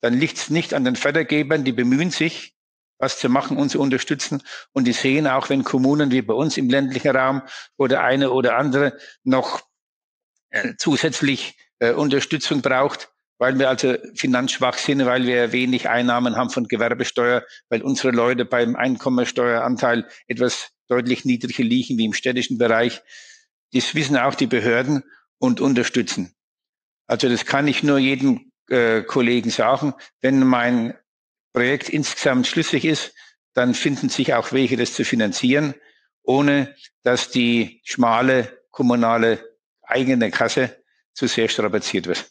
dann 0.00 0.14
liegt 0.14 0.36
es 0.36 0.50
nicht 0.50 0.74
an 0.74 0.84
den 0.84 0.96
Fördergebern, 0.96 1.64
die 1.64 1.72
bemühen 1.72 2.10
sich, 2.10 2.54
was 2.98 3.18
zu 3.18 3.28
machen 3.28 3.56
und 3.56 3.70
zu 3.70 3.80
unterstützen. 3.80 4.42
Und 4.72 4.84
die 4.84 4.92
sehen 4.92 5.26
auch, 5.26 5.48
wenn 5.48 5.64
Kommunen 5.64 6.10
wie 6.10 6.22
bei 6.22 6.34
uns 6.34 6.56
im 6.56 6.68
ländlichen 6.68 7.16
Raum 7.16 7.42
oder 7.76 8.02
eine 8.02 8.30
oder 8.30 8.56
andere 8.56 8.98
noch 9.22 9.62
äh, 10.50 10.74
zusätzlich 10.78 11.56
äh, 11.78 11.92
Unterstützung 11.92 12.62
braucht, 12.62 13.10
weil 13.38 13.58
wir 13.58 13.68
also 13.68 13.96
finanzschwach 14.14 14.78
sind, 14.78 15.04
weil 15.06 15.26
wir 15.26 15.52
wenig 15.52 15.88
Einnahmen 15.88 16.36
haben 16.36 16.50
von 16.50 16.68
Gewerbesteuer, 16.68 17.44
weil 17.68 17.82
unsere 17.82 18.10
Leute 18.10 18.44
beim 18.44 18.76
Einkommensteueranteil 18.76 20.08
etwas 20.26 20.70
deutlich 20.88 21.24
niedriger 21.24 21.64
liegen 21.64 21.98
wie 21.98 22.04
im 22.04 22.12
städtischen 22.12 22.58
Bereich. 22.58 23.02
Das 23.74 23.94
wissen 23.94 24.16
auch 24.16 24.34
die 24.34 24.46
Behörden 24.46 25.02
und 25.38 25.60
unterstützen. 25.60 26.34
Also 27.06 27.28
das 27.28 27.44
kann 27.44 27.68
ich 27.68 27.82
nur 27.82 27.98
jedem 27.98 28.52
äh, 28.68 29.02
Kollegen 29.02 29.50
sagen. 29.50 29.94
Wenn 30.20 30.46
mein 30.46 30.94
Projekt 31.52 31.88
insgesamt 31.88 32.46
schlüssig 32.46 32.84
ist, 32.84 33.14
dann 33.52 33.74
finden 33.74 34.08
sich 34.08 34.32
auch 34.34 34.52
Wege, 34.52 34.76
das 34.76 34.94
zu 34.94 35.04
finanzieren, 35.04 35.74
ohne 36.22 36.74
dass 37.02 37.30
die 37.30 37.82
schmale 37.84 38.62
kommunale 38.70 39.56
eigene 39.82 40.30
Kasse 40.30 40.82
zu 41.12 41.26
sehr 41.26 41.48
strapaziert 41.48 42.06
wird. 42.06 42.30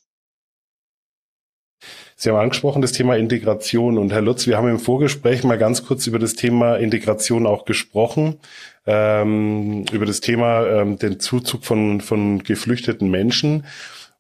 Sie 2.16 2.30
haben 2.30 2.38
angesprochen 2.38 2.82
das 2.82 2.92
Thema 2.92 3.16
Integration 3.16 3.98
und 3.98 4.12
Herr 4.12 4.22
Lutz, 4.22 4.48
wir 4.48 4.58
haben 4.58 4.70
im 4.70 4.80
Vorgespräch 4.80 5.44
mal 5.44 5.58
ganz 5.58 5.86
kurz 5.86 6.08
über 6.08 6.20
das 6.20 6.36
Thema 6.36 6.76
Integration 6.76 7.46
auch 7.46 7.66
gesprochen, 7.66 8.40
ähm, 8.86 9.86
über 9.92 10.06
das 10.06 10.22
Thema 10.22 10.66
ähm, 10.66 11.00
den 11.00 11.20
Zuzug 11.20 11.66
von, 11.66 12.02
von 12.02 12.44
geflüchteten 12.44 13.10
Menschen 13.10 13.66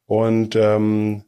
und 0.05 0.55
ähm, 0.55 1.23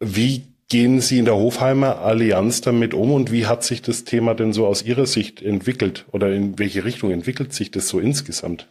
wie 0.00 0.46
gehen 0.68 1.00
Sie 1.00 1.18
in 1.18 1.26
der 1.26 1.36
Hofheimer 1.36 1.98
Allianz 1.98 2.60
damit 2.60 2.94
um 2.94 3.12
und 3.12 3.30
wie 3.30 3.46
hat 3.46 3.62
sich 3.64 3.82
das 3.82 4.04
Thema 4.04 4.34
denn 4.34 4.52
so 4.52 4.66
aus 4.66 4.82
Ihrer 4.82 5.06
Sicht 5.06 5.42
entwickelt 5.42 6.06
oder 6.12 6.32
in 6.32 6.58
welche 6.58 6.84
Richtung 6.84 7.10
entwickelt 7.10 7.52
sich 7.52 7.70
das 7.70 7.88
so 7.88 8.00
insgesamt? 8.00 8.68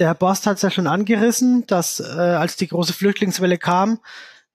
der 0.00 0.08
Herr 0.08 0.14
Borst 0.14 0.46
hat 0.46 0.56
es 0.56 0.62
ja 0.62 0.70
schon 0.70 0.86
angerissen, 0.86 1.66
dass 1.66 2.00
äh, 2.00 2.04
als 2.04 2.56
die 2.56 2.68
große 2.68 2.94
Flüchtlingswelle 2.94 3.58
kam, 3.58 4.00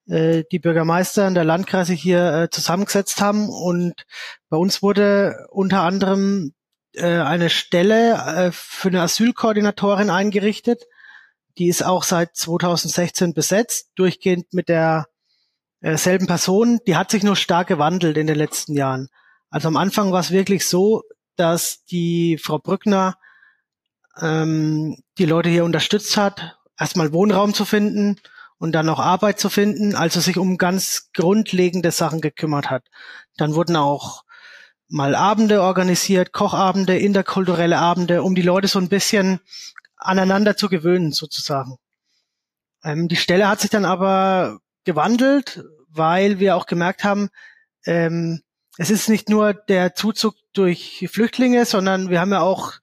äh, 0.08 0.44
die 0.52 0.60
Bürgermeister 0.60 1.28
und 1.28 1.36
der 1.36 1.44
Landkreise 1.44 1.94
hier 1.94 2.34
äh, 2.34 2.50
zusammengesetzt 2.50 3.22
haben 3.22 3.50
und 3.50 4.06
bei 4.50 4.58
uns 4.58 4.82
wurde 4.82 5.48
unter 5.50 5.82
anderem 5.82 6.54
äh, 6.94 7.20
eine 7.20 7.50
Stelle 7.50 8.14
äh, 8.14 8.52
für 8.52 8.90
eine 8.90 9.02
Asylkoordinatorin 9.02 10.10
eingerichtet. 10.10 10.84
Die 11.58 11.68
ist 11.68 11.84
auch 11.84 12.04
seit 12.04 12.36
2016 12.36 13.34
besetzt, 13.34 13.92
durchgehend 13.96 14.54
mit 14.54 14.70
der 14.70 15.08
äh, 15.82 15.98
selben 15.98 16.28
Person. 16.28 16.80
Die 16.86 16.96
hat 16.96 17.12
sich 17.12 17.24
nur 17.24 17.36
stark 17.36 17.68
gewandelt 17.68 18.18
in 18.18 18.28
den 18.28 18.38
letzten 18.38 18.74
Jahren. 18.74 19.10
Also 19.50 19.68
am 19.70 19.78
Anfang 19.78 20.12
war 20.12 20.20
es 20.20 20.32
wirklich 20.32 20.68
so, 20.68 21.04
dass 21.38 21.84
die 21.86 22.38
Frau 22.38 22.60
Brückner 22.60 23.18
ähm, 24.22 24.98
die 25.18 25.26
Leute 25.26 25.50
hier 25.50 25.66
unterstützt 25.66 26.16
hat, 26.18 26.58
erstmal 26.78 27.14
Wohnraum 27.14 27.54
zu 27.54 27.66
finden 27.66 28.20
und 28.58 28.72
dann 28.72 28.86
noch 28.86 29.00
Arbeit 29.00 29.40
zu 29.40 29.50
finden, 29.50 29.96
also 29.96 30.20
sich 30.20 30.38
um 30.38 30.58
ganz 30.58 31.10
grundlegende 31.14 31.92
Sachen 31.92 32.22
gekümmert 32.22 32.70
hat. 32.70 32.88
Dann 33.38 33.56
wurden 33.56 33.76
auch 33.76 34.24
mal 34.88 35.16
Abende 35.16 35.62
organisiert, 35.62 36.32
Kochabende, 36.32 36.98
interkulturelle 36.98 37.78
Abende, 37.78 38.24
um 38.24 38.36
die 38.36 38.42
Leute 38.42 38.68
so 38.68 38.80
ein 38.80 38.90
bisschen 38.90 39.40
aneinander 39.98 40.56
zu 40.56 40.70
gewöhnen, 40.70 41.12
sozusagen. 41.12 41.78
Ähm, 42.84 43.08
die 43.08 43.16
Stelle 43.16 43.48
hat 43.48 43.60
sich 43.60 43.70
dann 43.70 43.86
aber 43.86 44.60
gewandelt, 44.84 45.64
weil 45.90 46.40
wir 46.40 46.56
auch 46.56 46.66
gemerkt 46.66 47.04
haben, 47.04 47.30
ähm, 47.86 48.42
es 48.78 48.90
ist 48.90 49.10
nicht 49.10 49.30
nur 49.30 49.54
der 49.54 49.96
Zuzug 49.96 50.36
durch 50.54 51.08
Flüchtlinge, 51.12 51.66
sondern 51.66 52.10
wir 52.10 52.20
haben 52.20 52.32
ja 52.32 52.42
auch 52.42 52.74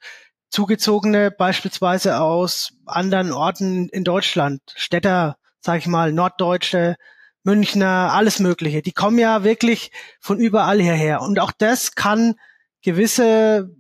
Zugezogene 0.51 1.31
beispielsweise 1.31 2.21
aus 2.21 2.73
anderen 2.87 3.33
Orten 3.33 3.89
in 3.89 4.05
Deutschland, 4.05 4.61
Städter, 4.75 5.37
sag 5.63 5.79
ich 5.79 5.87
mal, 5.87 6.13
Norddeutsche, 6.13 6.97
Münchner, 7.45 8.13
alles 8.13 8.39
Mögliche. 8.39 8.83
Die 8.83 8.93
kommen 8.93 9.19
ja 9.19 9.45
wirklich 9.45 9.91
von 10.21 10.39
überall 10.39 10.81
hierher. 10.81 11.23
Und 11.23 11.41
auch 11.41 11.53
das 11.53 11.95
kann 11.95 12.35
gewisse 12.83 13.71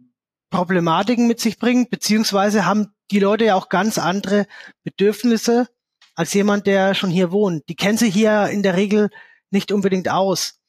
Problematiken 0.50 1.26
mit 1.26 1.40
sich 1.40 1.58
bringen, 1.58 1.88
beziehungsweise 1.88 2.66
haben 2.66 2.94
die 3.10 3.18
Leute 3.18 3.46
ja 3.46 3.54
auch 3.56 3.68
ganz 3.68 3.98
andere 3.98 4.46
Bedürfnisse 4.84 5.68
als 6.14 6.34
jemand, 6.34 6.66
der 6.66 6.94
schon 6.94 7.10
hier 7.10 7.32
wohnt. 7.32 7.68
Die 7.68 7.76
kennen 7.76 7.98
sich 7.98 8.12
hier 8.12 8.48
in 8.48 8.62
der 8.62 8.76
Regel 8.76 9.10
nicht 9.50 9.72
unbedingt 9.72 10.08
aus. 10.08 10.60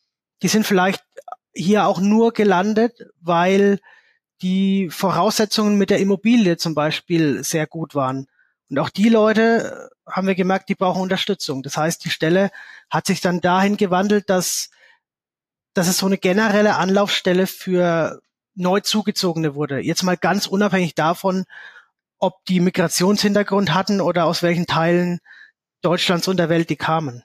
Die 0.41 0.47
sind 0.47 0.65
vielleicht 0.65 1.03
hier 1.53 1.87
auch 1.87 1.99
nur 1.99 2.33
gelandet, 2.33 2.93
weil 3.21 3.79
die 4.41 4.89
Voraussetzungen 4.89 5.77
mit 5.77 5.89
der 5.89 5.99
Immobilie 5.99 6.57
zum 6.57 6.75
Beispiel 6.75 7.43
sehr 7.43 7.67
gut 7.67 7.95
waren. 7.95 8.27
Und 8.73 8.79
auch 8.79 8.89
die 8.89 9.09
Leute 9.09 9.91
äh, 10.07 10.11
haben 10.11 10.25
wir 10.25 10.33
gemerkt, 10.33 10.67
die 10.67 10.73
brauchen 10.73 11.03
Unterstützung. 11.03 11.61
Das 11.61 11.77
heißt, 11.77 12.03
die 12.05 12.09
Stelle 12.09 12.49
hat 12.89 13.05
sich 13.05 13.21
dann 13.21 13.39
dahin 13.39 13.77
gewandelt, 13.77 14.31
dass, 14.31 14.71
dass 15.75 15.87
es 15.87 15.99
so 15.99 16.07
eine 16.07 16.17
generelle 16.17 16.75
Anlaufstelle 16.77 17.45
für 17.45 18.19
neu 18.55 18.79
zugezogene 18.79 19.53
wurde. 19.53 19.79
Jetzt 19.79 20.01
mal 20.01 20.17
ganz 20.17 20.47
unabhängig 20.47 20.95
davon, 20.95 21.45
ob 22.17 22.43
die 22.45 22.59
Migrationshintergrund 22.61 23.75
hatten 23.75 24.01
oder 24.01 24.25
aus 24.25 24.41
welchen 24.41 24.65
Teilen 24.65 25.19
Deutschlands 25.83 26.27
und 26.27 26.37
der 26.37 26.49
Welt 26.49 26.71
die 26.71 26.75
kamen. 26.75 27.21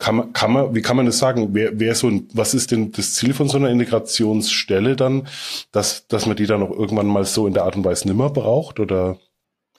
Kann 0.00 0.16
man, 0.16 0.32
kann 0.32 0.52
man, 0.52 0.74
wie 0.74 0.82
kann 0.82 0.96
man 0.96 1.06
das 1.06 1.18
sagen? 1.18 1.50
Wer, 1.54 1.78
wer 1.78 1.94
so 1.94 2.08
ein, 2.08 2.28
was 2.32 2.52
ist 2.52 2.72
denn 2.72 2.90
das 2.90 3.14
Ziel 3.14 3.32
von 3.32 3.48
so 3.48 3.58
einer 3.58 3.70
Integrationsstelle 3.70 4.96
dann, 4.96 5.28
dass, 5.70 6.08
dass 6.08 6.26
man 6.26 6.34
die 6.34 6.46
dann 6.46 6.64
auch 6.64 6.72
irgendwann 6.72 7.06
mal 7.06 7.24
so 7.24 7.46
in 7.46 7.54
der 7.54 7.62
Art 7.62 7.76
und 7.76 7.84
Weise 7.84 8.08
nimmer 8.08 8.30
braucht 8.30 8.80
oder? 8.80 9.20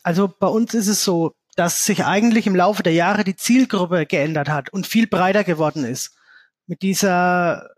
Also 0.04 0.28
bei 0.28 0.48
uns 0.48 0.74
ist 0.74 0.88
es 0.88 1.04
so, 1.04 1.34
dass 1.56 1.86
sich 1.86 2.06
eigentlich 2.06 2.48
im 2.48 2.56
Laufe 2.56 2.84
der 2.84 2.94
Jahre 2.94 3.24
die 3.24 3.36
Zielgruppe 3.36 4.06
geändert 4.06 4.50
hat 4.50 4.72
und 4.72 4.88
viel 4.88 5.08
breiter 5.08 5.44
geworden 5.44 5.86
ist. 5.86 6.16
Mit 6.68 6.82
dieser 6.82 7.70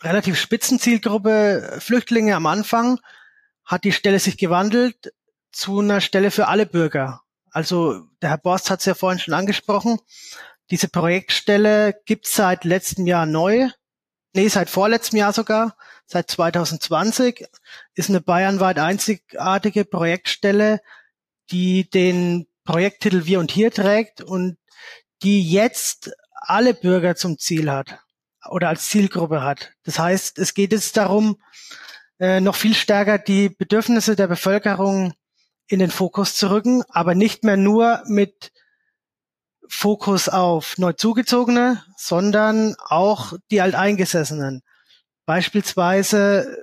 relativ 0.00 0.38
spitzen 0.38 0.78
Zielgruppe 0.78 1.76
Flüchtlinge 1.80 2.34
am 2.34 2.46
Anfang 2.46 2.98
hat 3.64 3.84
die 3.84 3.92
Stelle 3.92 4.18
sich 4.18 4.38
gewandelt 4.38 5.12
zu 5.52 5.80
einer 5.80 6.00
Stelle 6.00 6.30
für 6.30 6.48
alle 6.48 6.66
Bürger. 6.66 7.22
Also 7.50 8.06
der 8.20 8.30
Herr 8.30 8.38
Borst 8.38 8.70
hat 8.70 8.80
es 8.80 8.86
ja 8.86 8.94
vorhin 8.94 9.18
schon 9.18 9.34
angesprochen. 9.34 9.98
Diese 10.70 10.88
Projektstelle 10.88 11.94
gibt 12.04 12.26
es 12.26 12.34
seit 12.34 12.64
letztem 12.64 13.06
Jahr 13.06 13.26
neu. 13.26 13.68
Nee, 14.34 14.48
seit 14.48 14.68
vorletztem 14.68 15.18
Jahr 15.18 15.32
sogar. 15.32 15.76
Seit 16.06 16.30
2020 16.30 17.46
ist 17.94 18.10
eine 18.10 18.20
bayernweit 18.20 18.78
einzigartige 18.78 19.84
Projektstelle, 19.84 20.80
die 21.50 21.88
den 21.88 22.46
Projekttitel 22.64 23.26
Wir 23.26 23.38
und 23.40 23.50
Hier 23.50 23.70
trägt 23.70 24.20
und 24.20 24.56
die 25.22 25.48
jetzt 25.48 26.12
alle 26.32 26.74
Bürger 26.74 27.16
zum 27.16 27.38
Ziel 27.38 27.70
hat 27.70 27.98
oder 28.48 28.68
als 28.68 28.88
Zielgruppe 28.88 29.42
hat. 29.42 29.72
Das 29.84 29.98
heißt, 29.98 30.38
es 30.38 30.54
geht 30.54 30.72
jetzt 30.72 30.96
darum, 30.96 31.40
äh, 32.18 32.40
noch 32.40 32.56
viel 32.56 32.74
stärker 32.74 33.18
die 33.18 33.48
Bedürfnisse 33.48 34.16
der 34.16 34.26
Bevölkerung 34.26 35.14
in 35.68 35.78
den 35.78 35.90
Fokus 35.90 36.34
zu 36.34 36.50
rücken, 36.50 36.82
aber 36.88 37.14
nicht 37.14 37.44
mehr 37.44 37.56
nur 37.56 38.02
mit 38.06 38.52
Fokus 39.68 40.28
auf 40.28 40.78
Neuzugezogene, 40.78 41.82
sondern 41.96 42.76
auch 42.78 43.32
die 43.50 43.60
Alteingesessenen. 43.60 44.62
Beispielsweise 45.24 46.56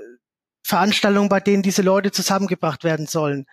Veranstaltungen, 0.63 1.27
bei 1.27 1.41
denen 1.41 1.63
diese 1.63 1.81
Leute 1.81 2.11
zusammengebracht 2.11 2.85
werden 2.85 3.07
sollen. 3.07 3.45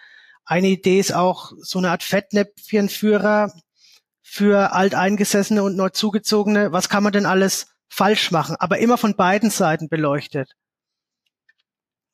Eine 0.51 0.67
Idee 0.67 0.99
ist 0.99 1.15
auch 1.15 1.53
so 1.61 1.79
eine 1.79 1.93
Art 1.93 2.03
Fettnäpfchenführer 2.03 3.53
für 4.21 4.73
Alteingesessene 4.73 5.63
und 5.63 5.77
Neuzugezogene. 5.77 6.73
Was 6.73 6.89
kann 6.89 7.05
man 7.05 7.13
denn 7.13 7.25
alles 7.25 7.69
falsch 7.89 8.33
machen? 8.33 8.57
Aber 8.59 8.79
immer 8.79 8.99
von 8.99 9.15
beiden 9.15 9.51
Seiten 9.51 9.89
beleuchtet. 9.89 10.57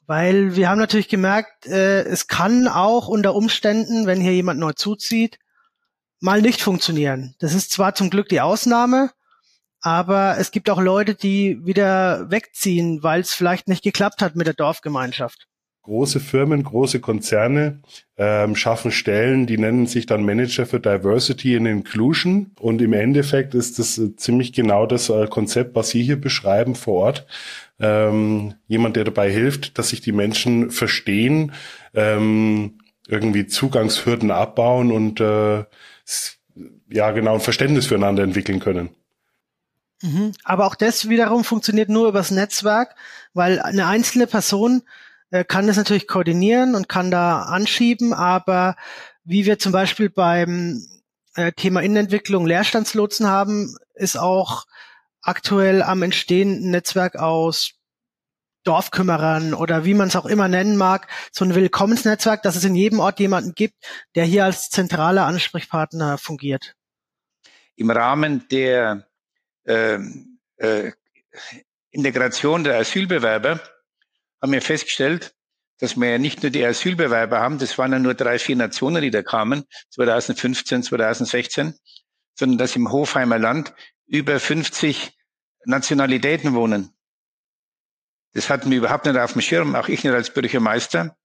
Weil 0.05 0.55
wir 0.55 0.69
haben 0.69 0.79
natürlich 0.79 1.09
gemerkt, 1.09 1.65
äh, 1.65 2.03
es 2.03 2.27
kann 2.27 2.69
auch 2.69 3.09
unter 3.09 3.35
Umständen, 3.35 4.07
wenn 4.07 4.21
hier 4.21 4.35
jemand 4.35 4.61
neu 4.61 4.75
zuzieht, 4.75 5.39
mal 6.21 6.43
nicht 6.43 6.61
funktionieren. 6.61 7.35
Das 7.39 7.55
ist 7.55 7.71
zwar 7.71 7.95
zum 7.95 8.11
Glück 8.11 8.29
die 8.29 8.43
Ausnahme, 8.43 9.13
aber 9.81 10.37
es 10.37 10.51
gibt 10.51 10.69
auch 10.69 10.83
Leute, 10.83 11.15
die 11.15 11.65
wieder 11.65 12.31
wegziehen, 12.31 13.03
weil 13.03 13.23
es 13.23 13.33
vielleicht 13.33 13.67
nicht 13.67 13.83
geklappt 13.83 14.21
hat 14.21 14.37
mit 14.37 14.47
der 14.47 14.53
Dorfgemeinschaft. 14.53 15.49
Große 15.87 16.19
Firmen, 16.19 16.65
große 16.65 16.99
Konzerne 16.99 17.79
ähm, 18.17 18.57
schaffen 18.57 18.91
Stellen, 18.91 19.47
die 19.47 19.57
nennen 19.57 19.87
sich 19.87 20.07
dann 20.07 20.25
Manager 20.25 20.67
für 20.67 20.81
Diversity 20.81 21.57
and 21.57 21.69
Inclusion. 21.69 22.51
Und 22.59 22.83
im 22.83 22.93
Endeffekt 22.93 23.55
ist 23.55 23.79
das 23.79 23.97
äh, 23.97 24.17
ziemlich 24.17 24.53
genau 24.53 24.87
das 24.87 25.11
äh, 25.11 25.29
Konzept, 25.29 25.77
was 25.77 25.91
Sie 25.91 26.03
hier 26.03 26.21
beschreiben 26.21 26.75
vor 26.75 26.95
Ort. 26.95 27.27
Ähm, 27.79 28.55
jemand, 28.67 28.97
der 28.97 29.05
dabei 29.05 29.31
hilft, 29.31 29.79
dass 29.79 29.91
sich 29.91 30.01
die 30.01 30.11
Menschen 30.11 30.73
verstehen, 30.73 31.53
ähm, 31.95 32.81
irgendwie 33.07 33.47
Zugangshürden 33.47 34.33
abbauen 34.33 34.91
und 34.91 35.21
äh, 35.21 35.63
ja 36.91 37.11
genau 37.13 37.35
ein 37.35 37.41
Verständnis 37.41 37.87
füreinander 37.87 38.25
entwickeln 38.25 38.59
können. 38.59 38.91
Mhm. 40.03 40.33
Aber 40.43 40.67
auch 40.67 40.75
das 40.75 41.09
wiederum 41.09 41.45
funktioniert 41.45 41.91
nur 41.91 42.09
übers 42.09 42.33
Netzwerk, 42.33 42.97
weil 43.35 43.61
eine 43.61 43.87
einzelne 43.87 44.27
Person 44.27 44.83
kann 45.45 45.67
das 45.67 45.77
natürlich 45.77 46.07
koordinieren 46.07 46.75
und 46.75 46.89
kann 46.89 47.11
da 47.11 47.43
anschieben, 47.43 48.13
aber 48.13 48.77
wie 49.25 49.45
wir 49.45 49.59
zum 49.59 49.73
Beispiel 49.73 50.09
beim 50.09 50.87
äh, 51.35 51.53
Thema 51.53 51.81
Innenentwicklung 51.81 52.47
Leerstandslotsen 52.47 53.27
haben, 53.27 53.77
ist 53.95 54.17
auch 54.17 54.67
aktuell 55.21 55.83
am 55.83 56.03
Entstehen 56.03 56.53
ein 56.53 56.71
Netzwerk 56.71 57.17
aus 57.17 57.73
Dorfkümmerern 58.65 59.55
oder 59.55 59.85
wie 59.85 59.95
man 59.95 60.09
es 60.09 60.17
auch 60.17 60.27
immer 60.27 60.49
nennen 60.49 60.77
mag, 60.77 61.09
so 61.31 61.45
ein 61.45 61.55
Willkommensnetzwerk, 61.55 62.43
dass 62.43 62.57
es 62.57 62.65
in 62.65 62.75
jedem 62.75 63.01
Ort 63.01 63.21
jemanden 63.21 63.55
gibt, 63.55 63.77
der 64.15 64.25
hier 64.25 64.45
als 64.45 64.71
zentraler 64.71 65.27
Ansprechpartner 65.27 66.19
fungiert. 66.19 66.75
Im 67.77 67.91
Rahmen 67.91 68.47
der 68.49 69.07
äh, 69.65 69.99
äh, 70.57 70.93
Integration 71.91 72.65
der 72.65 72.79
Asylbewerber 72.79 73.61
haben 74.43 74.53
wir 74.53 74.63
festgestellt, 74.63 75.35
dass 75.79 75.97
wir 75.97 76.11
ja 76.11 76.19
nicht 76.19 76.43
nur 76.43 76.51
die 76.51 76.65
Asylbewerber 76.65 77.41
haben, 77.41 77.59
das 77.59 77.77
waren 77.79 77.93
ja 77.93 77.99
nur 77.99 78.15
drei, 78.15 78.39
vier 78.39 78.57
Nationen, 78.57 79.03
die 79.03 79.11
da 79.11 79.23
kamen, 79.23 79.65
2015, 79.91 80.83
2016, 80.83 81.75
sondern 82.35 82.59
dass 82.59 82.77
im 82.77 82.91
Hofheimer 82.91 83.39
Land 83.39 83.75
über 84.07 84.41
50 84.41 85.13
Nationalitäten 85.65 86.55
wohnen. 86.55 86.91
Das 88.33 88.51
hatten 88.51 88.71
wir 88.71 88.79
überhaupt 88.79 89.07
nicht 89.07 89.19
auf 89.19 89.33
dem 89.33 89.43
Schirm, 89.43 89.75
auch 89.75 89.89
ich 89.89 90.05
nicht 90.05 90.13
als 90.13 90.31
Bürgermeister, 90.31 91.17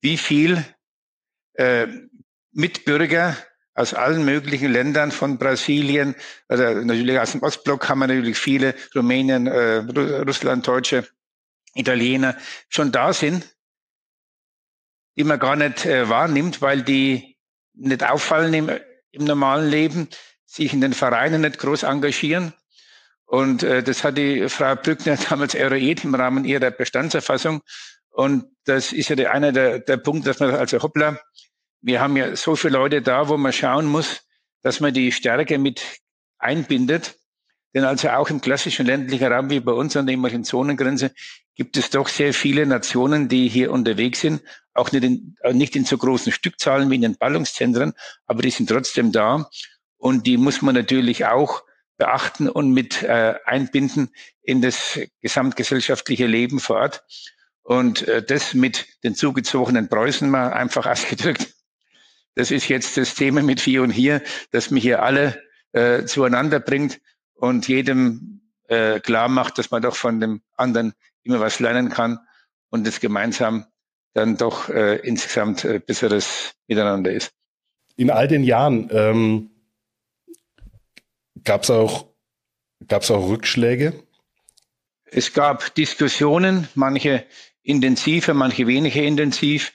wie 0.00 0.16
viel 0.16 0.64
äh, 1.54 1.86
Mitbürger 2.52 3.36
aus 3.74 3.94
allen 3.94 4.24
möglichen 4.24 4.72
Ländern 4.72 5.12
von 5.12 5.38
Brasilien, 5.38 6.14
also 6.48 6.64
natürlich 6.64 7.18
aus 7.18 7.32
dem 7.32 7.42
Ostblock 7.42 7.88
haben 7.88 7.98
wir 7.98 8.06
natürlich 8.06 8.38
viele, 8.38 8.74
Rumänien, 8.94 9.46
äh, 9.46 9.76
Russland, 10.26 10.66
Deutsche, 10.66 11.06
Italiener 11.76 12.36
schon 12.68 12.92
da 12.92 13.12
sind, 13.12 13.56
die 15.16 15.24
man 15.24 15.38
gar 15.38 15.56
nicht 15.56 15.86
äh, 15.86 16.08
wahrnimmt, 16.08 16.62
weil 16.62 16.82
die 16.82 17.36
nicht 17.74 18.04
auffallen 18.04 18.54
im, 18.54 18.70
im 19.10 19.24
normalen 19.24 19.68
Leben, 19.68 20.08
sich 20.44 20.72
in 20.72 20.80
den 20.80 20.92
Vereinen 20.92 21.42
nicht 21.42 21.58
groß 21.58 21.82
engagieren 21.82 22.54
und 23.26 23.64
äh, 23.64 23.82
das 23.82 24.04
hat 24.04 24.16
die 24.16 24.48
Frau 24.48 24.76
Brückner 24.76 25.16
damals 25.28 25.54
eruiert 25.54 26.04
im 26.04 26.14
Rahmen 26.14 26.44
ihrer 26.44 26.70
Bestandserfassung. 26.70 27.60
Und 28.10 28.46
das 28.64 28.92
ist 28.92 29.10
ja 29.10 29.16
der, 29.16 29.32
einer 29.32 29.52
der, 29.52 29.80
der 29.80 29.98
Punkte, 29.98 30.30
dass 30.30 30.40
man 30.40 30.54
also 30.54 30.82
hoppla, 30.82 31.20
wir 31.82 32.00
haben 32.00 32.16
ja 32.16 32.34
so 32.34 32.56
viele 32.56 32.78
Leute 32.78 33.02
da, 33.02 33.28
wo 33.28 33.36
man 33.36 33.52
schauen 33.52 33.86
muss, 33.86 34.22
dass 34.62 34.80
man 34.80 34.94
die 34.94 35.12
Stärke 35.12 35.58
mit 35.58 35.82
einbindet. 36.38 37.16
Denn 37.74 37.84
also 37.84 38.08
auch 38.08 38.30
im 38.30 38.40
klassischen 38.40 38.86
ländlichen 38.86 39.30
Raum 39.30 39.50
wie 39.50 39.60
bei 39.60 39.72
uns 39.72 39.96
an 39.96 40.06
der 40.06 40.42
Zonengrenze 40.44 41.12
gibt 41.56 41.76
es 41.76 41.90
doch 41.90 42.08
sehr 42.08 42.34
viele 42.34 42.66
Nationen, 42.66 43.28
die 43.28 43.48
hier 43.48 43.72
unterwegs 43.72 44.20
sind, 44.20 44.42
auch 44.74 44.92
nicht 44.92 45.04
in, 45.04 45.36
nicht 45.52 45.74
in 45.74 45.84
so 45.84 45.96
großen 45.98 46.30
Stückzahlen 46.30 46.90
wie 46.90 46.96
in 46.96 47.02
den 47.02 47.16
Ballungszentren, 47.16 47.94
aber 48.26 48.42
die 48.42 48.50
sind 48.50 48.68
trotzdem 48.68 49.10
da. 49.10 49.48
Und 49.96 50.26
die 50.26 50.36
muss 50.36 50.60
man 50.60 50.74
natürlich 50.74 51.24
auch 51.24 51.64
beachten 51.96 52.50
und 52.50 52.72
mit 52.72 53.02
äh, 53.02 53.34
einbinden 53.46 54.10
in 54.42 54.60
das 54.60 55.00
gesamtgesellschaftliche 55.22 56.26
Leben 56.26 56.60
vor 56.60 56.76
Ort. 56.76 57.04
Und 57.62 58.06
äh, 58.06 58.22
das 58.22 58.52
mit 58.52 58.86
den 59.02 59.14
zugezogenen 59.14 59.88
Preußen 59.88 60.28
mal 60.28 60.52
einfach 60.52 60.86
ausgedrückt. 60.86 61.48
Das 62.34 62.50
ist 62.50 62.68
jetzt 62.68 62.98
das 62.98 63.14
Thema 63.14 63.42
mit 63.42 63.62
Vier 63.62 63.82
und 63.82 63.90
Hier, 63.90 64.22
das 64.50 64.70
mich 64.70 64.82
hier 64.82 65.02
alle 65.02 65.42
äh, 65.72 66.04
zueinander 66.04 66.60
bringt 66.60 67.00
und 67.32 67.66
jedem 67.66 68.42
äh, 68.68 69.00
klar 69.00 69.28
macht, 69.28 69.56
dass 69.56 69.70
man 69.70 69.80
doch 69.80 69.96
von 69.96 70.20
dem 70.20 70.42
anderen 70.54 70.92
immer 71.26 71.40
was 71.40 71.60
lernen 71.60 71.90
kann 71.90 72.18
und 72.70 72.86
es 72.86 73.00
gemeinsam 73.00 73.66
dann 74.14 74.36
doch 74.36 74.68
äh, 74.70 74.96
insgesamt 74.96 75.64
äh, 75.64 75.78
besseres 75.78 76.54
Miteinander 76.66 77.12
ist. 77.12 77.32
In 77.96 78.10
all 78.10 78.28
den 78.28 78.44
Jahren 78.44 78.88
ähm, 78.90 79.50
gab 81.44 81.64
es 81.64 81.70
auch, 81.70 82.06
gab's 82.86 83.10
auch 83.10 83.28
Rückschläge? 83.28 84.02
Es 85.04 85.32
gab 85.32 85.74
Diskussionen, 85.74 86.68
manche 86.74 87.24
intensiver, 87.62 88.34
manche 88.34 88.66
weniger 88.66 89.02
intensiv. 89.02 89.72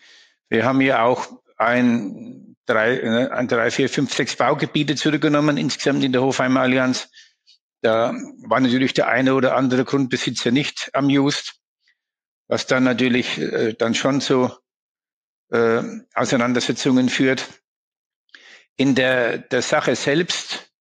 Wir 0.50 0.66
haben 0.66 0.82
ja 0.82 1.04
auch 1.04 1.28
ein 1.58 2.56
drei, 2.66 2.98
äh, 2.98 3.30
ein 3.30 3.48
drei, 3.48 3.72
vier, 3.72 3.90
fünf, 3.90 4.14
sechs 4.14 4.36
Baugebiete 4.36 4.96
zurückgenommen 4.96 5.58
insgesamt 5.58 6.04
in 6.04 6.12
der 6.12 6.22
Hofheimer 6.22 6.62
Allianz. 6.62 7.10
Da 7.82 8.14
war 8.44 8.60
natürlich 8.60 8.94
der 8.94 9.08
eine 9.08 9.34
oder 9.34 9.56
andere 9.56 9.86
Grundbesitzer 9.86 10.52
nicht 10.52 10.92
amused, 10.94 11.56
was 12.48 12.68
dann 12.68 12.84
natürlich 12.84 13.40
äh, 13.40 13.74
dann 13.74 13.96
schon 13.96 14.22
so 14.22 14.52
äh, 15.52 15.84
Auseinandersetzungen 16.14 17.10
führt. 17.10 17.48
In 18.78 18.96
der, 18.96 19.38
der 19.38 19.62
Sache 19.62 19.96
selbst 19.96 20.72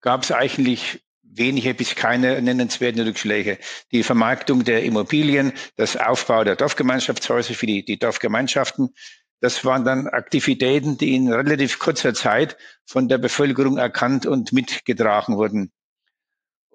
gab 0.00 0.22
es 0.22 0.32
eigentlich 0.32 1.02
wenige 1.22 1.74
bis 1.74 1.94
keine 1.94 2.40
nennenswerten 2.40 3.02
Rückschläge. 3.02 3.58
Die 3.92 4.02
Vermarktung 4.02 4.64
der 4.64 4.82
Immobilien, 4.84 5.52
das 5.76 5.96
Aufbau 5.96 6.44
der 6.44 6.56
Dorfgemeinschaftshäuser 6.56 7.54
für 7.54 7.66
die, 7.66 7.84
die 7.84 7.98
Dorfgemeinschaften, 7.98 8.94
das 9.40 9.64
waren 9.64 9.84
dann 9.84 10.08
Aktivitäten, 10.08 10.96
die 10.96 11.14
in 11.14 11.30
relativ 11.30 11.78
kurzer 11.78 12.14
Zeit 12.14 12.56
von 12.86 13.08
der 13.08 13.18
Bevölkerung 13.18 13.76
erkannt 13.76 14.24
und 14.24 14.52
mitgetragen 14.52 15.36
wurden. 15.36 15.72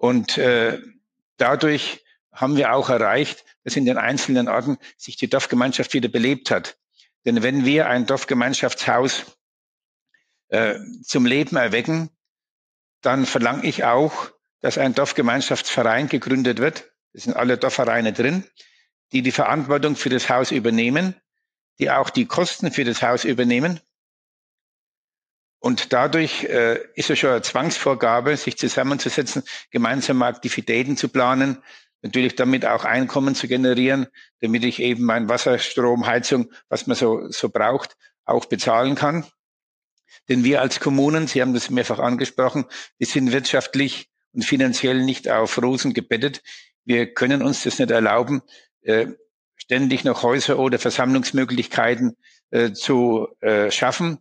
Und 0.02 0.36
äh, 0.36 0.80
dadurch 1.36 2.04
haben 2.32 2.56
wir 2.56 2.72
auch 2.72 2.90
erreicht, 2.90 3.44
dass 3.62 3.76
in 3.76 3.84
den 3.84 3.98
einzelnen 3.98 4.48
Orten 4.48 4.78
sich 4.96 5.16
die 5.16 5.30
Dorfgemeinschaft 5.30 5.94
wieder 5.94 6.08
belebt 6.08 6.50
hat. 6.50 6.76
Denn 7.24 7.44
wenn 7.44 7.64
wir 7.64 7.86
ein 7.86 8.04
Dorfgemeinschaftshaus 8.04 9.38
äh, 10.48 10.74
zum 11.04 11.24
Leben 11.24 11.54
erwecken, 11.54 12.10
dann 13.00 13.26
verlange 13.26 13.64
ich 13.64 13.84
auch, 13.84 14.32
dass 14.60 14.76
ein 14.76 14.92
Dorfgemeinschaftsverein 14.92 16.08
gegründet 16.08 16.58
wird. 16.58 16.90
Es 17.12 17.22
sind 17.22 17.36
alle 17.36 17.56
Dorfvereine 17.56 18.12
drin, 18.12 18.44
die 19.12 19.22
die 19.22 19.30
Verantwortung 19.30 19.94
für 19.94 20.08
das 20.08 20.28
Haus 20.28 20.50
übernehmen, 20.50 21.14
die 21.78 21.92
auch 21.92 22.10
die 22.10 22.26
Kosten 22.26 22.72
für 22.72 22.82
das 22.82 23.02
Haus 23.02 23.24
übernehmen. 23.24 23.78
Und 25.62 25.92
dadurch 25.92 26.42
äh, 26.42 26.80
ist 26.96 27.08
es 27.08 27.20
schon 27.20 27.30
eine 27.30 27.42
Zwangsvorgabe, 27.42 28.36
sich 28.36 28.58
zusammenzusetzen, 28.58 29.44
gemeinsame 29.70 30.26
Aktivitäten 30.26 30.96
zu 30.96 31.08
planen, 31.08 31.62
natürlich 32.02 32.34
damit 32.34 32.66
auch 32.66 32.84
Einkommen 32.84 33.36
zu 33.36 33.46
generieren, 33.46 34.08
damit 34.40 34.64
ich 34.64 34.80
eben 34.80 35.04
mein 35.04 35.28
Wasser, 35.28 35.60
Strom, 35.60 36.04
Heizung, 36.04 36.50
was 36.68 36.88
man 36.88 36.96
so, 36.96 37.30
so 37.30 37.48
braucht, 37.48 37.96
auch 38.24 38.46
bezahlen 38.46 38.96
kann. 38.96 39.24
Denn 40.28 40.42
wir 40.42 40.62
als 40.62 40.80
Kommunen, 40.80 41.28
Sie 41.28 41.40
haben 41.40 41.54
das 41.54 41.70
mehrfach 41.70 42.00
angesprochen, 42.00 42.64
wir 42.98 43.06
sind 43.06 43.30
wirtschaftlich 43.30 44.10
und 44.32 44.44
finanziell 44.44 45.04
nicht 45.04 45.30
auf 45.30 45.62
Rosen 45.62 45.94
gebettet. 45.94 46.42
Wir 46.84 47.14
können 47.14 47.40
uns 47.40 47.62
das 47.62 47.78
nicht 47.78 47.92
erlauben, 47.92 48.42
äh, 48.80 49.06
ständig 49.54 50.02
noch 50.02 50.24
Häuser 50.24 50.58
oder 50.58 50.80
Versammlungsmöglichkeiten 50.80 52.16
äh, 52.50 52.72
zu 52.72 53.28
äh, 53.40 53.70
schaffen 53.70 54.18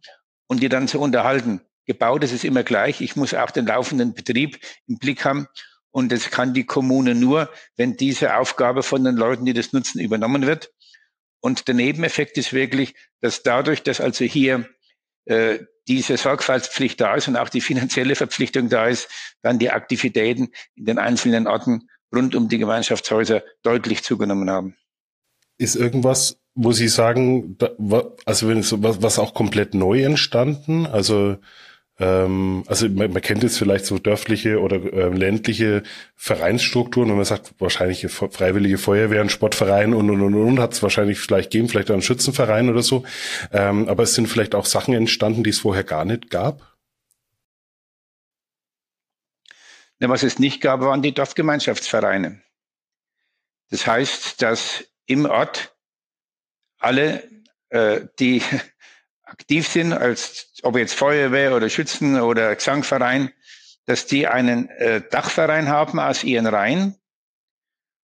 und 0.51 0.61
die 0.61 0.67
dann 0.67 0.89
zu 0.89 0.99
unterhalten. 0.99 1.61
Gebaut 1.85 2.25
ist 2.25 2.33
es 2.33 2.43
immer 2.43 2.63
gleich. 2.63 2.99
Ich 2.99 3.15
muss 3.15 3.33
auch 3.33 3.51
den 3.51 3.67
laufenden 3.67 4.13
Betrieb 4.13 4.59
im 4.85 4.97
Blick 4.97 5.23
haben. 5.23 5.47
Und 5.91 6.11
das 6.11 6.29
kann 6.29 6.53
die 6.53 6.65
Kommune 6.65 7.15
nur, 7.15 7.49
wenn 7.77 7.95
diese 7.95 8.35
Aufgabe 8.35 8.83
von 8.83 9.01
den 9.05 9.15
Leuten, 9.15 9.45
die 9.45 9.53
das 9.53 9.71
nutzen, 9.71 10.01
übernommen 10.01 10.45
wird. 10.45 10.73
Und 11.39 11.69
der 11.69 11.75
Nebeneffekt 11.75 12.37
ist 12.37 12.51
wirklich, 12.51 12.95
dass 13.21 13.43
dadurch, 13.43 13.81
dass 13.83 14.01
also 14.01 14.25
hier 14.25 14.67
äh, 15.23 15.59
diese 15.87 16.17
Sorgfaltspflicht 16.17 16.99
da 16.99 17.15
ist 17.15 17.29
und 17.29 17.37
auch 17.37 17.47
die 17.47 17.61
finanzielle 17.61 18.15
Verpflichtung 18.15 18.67
da 18.67 18.87
ist, 18.87 19.07
dann 19.41 19.57
die 19.57 19.71
Aktivitäten 19.71 20.51
in 20.75 20.83
den 20.83 20.99
einzelnen 20.99 21.47
Orten 21.47 21.87
rund 22.13 22.35
um 22.35 22.49
die 22.49 22.57
Gemeinschaftshäuser 22.57 23.41
deutlich 23.63 24.03
zugenommen 24.03 24.49
haben. 24.49 24.75
Ist 25.57 25.77
irgendwas, 25.77 26.40
wo 26.53 26.71
Sie 26.71 26.87
sagen, 26.87 27.57
also 28.25 28.47
wenn 28.47 28.59
es 28.59 28.81
was, 28.83 29.01
was 29.01 29.19
auch 29.19 29.33
komplett 29.33 29.73
neu 29.73 30.03
entstanden, 30.03 30.85
also 30.85 31.37
ähm, 32.01 32.63
also 32.67 32.89
man, 32.89 33.13
man 33.13 33.21
kennt 33.21 33.43
jetzt 33.43 33.57
vielleicht 33.57 33.85
so 33.85 33.99
dörfliche 33.99 34.59
oder 34.59 34.77
äh, 34.77 35.09
ländliche 35.09 35.83
Vereinsstrukturen 36.15 37.11
und 37.11 37.17
man 37.17 37.25
sagt 37.25 37.53
wahrscheinlich 37.59 38.07
freiwillige 38.09 38.79
Feuerwehren, 38.79 39.29
Sportverein 39.29 39.93
und 39.93 40.09
und 40.09 40.21
und 40.21 40.33
und 40.33 40.59
hat 40.59 40.73
es 40.73 40.81
wahrscheinlich 40.81 41.19
vielleicht 41.19 41.51
geben, 41.51 41.69
vielleicht 41.69 41.91
auch 41.91 41.95
einen 41.95 42.01
Schützenverein 42.01 42.69
oder 42.69 42.81
so. 42.81 43.03
Ähm, 43.51 43.87
aber 43.87 44.03
es 44.03 44.15
sind 44.15 44.27
vielleicht 44.27 44.55
auch 44.55 44.65
Sachen 44.65 44.93
entstanden, 44.95 45.43
die 45.43 45.51
es 45.51 45.59
vorher 45.59 45.83
gar 45.83 46.05
nicht 46.05 46.29
gab. 46.31 46.75
Ja, 49.99 50.09
was 50.09 50.23
es 50.23 50.39
nicht 50.39 50.61
gab, 50.61 50.81
waren 50.81 51.03
die 51.03 51.13
Dorfgemeinschaftsvereine. 51.13 52.41
Das 53.69 53.85
heißt, 53.85 54.41
dass 54.41 54.85
im 55.05 55.25
Ort 55.25 55.70
alle, 56.81 57.23
äh, 57.69 58.01
die 58.19 58.41
aktiv 59.23 59.67
sind, 59.67 59.93
als 59.93 60.53
ob 60.63 60.77
jetzt 60.77 60.93
Feuerwehr 60.93 61.55
oder 61.55 61.69
Schützen 61.69 62.19
oder 62.19 62.55
Gesangverein, 62.55 63.31
dass 63.85 64.05
die 64.05 64.27
einen 64.27 64.69
äh, 64.69 65.01
Dachverein 65.09 65.69
haben 65.69 65.99
aus 65.99 66.23
ihren 66.23 66.47
Reihen. 66.47 66.95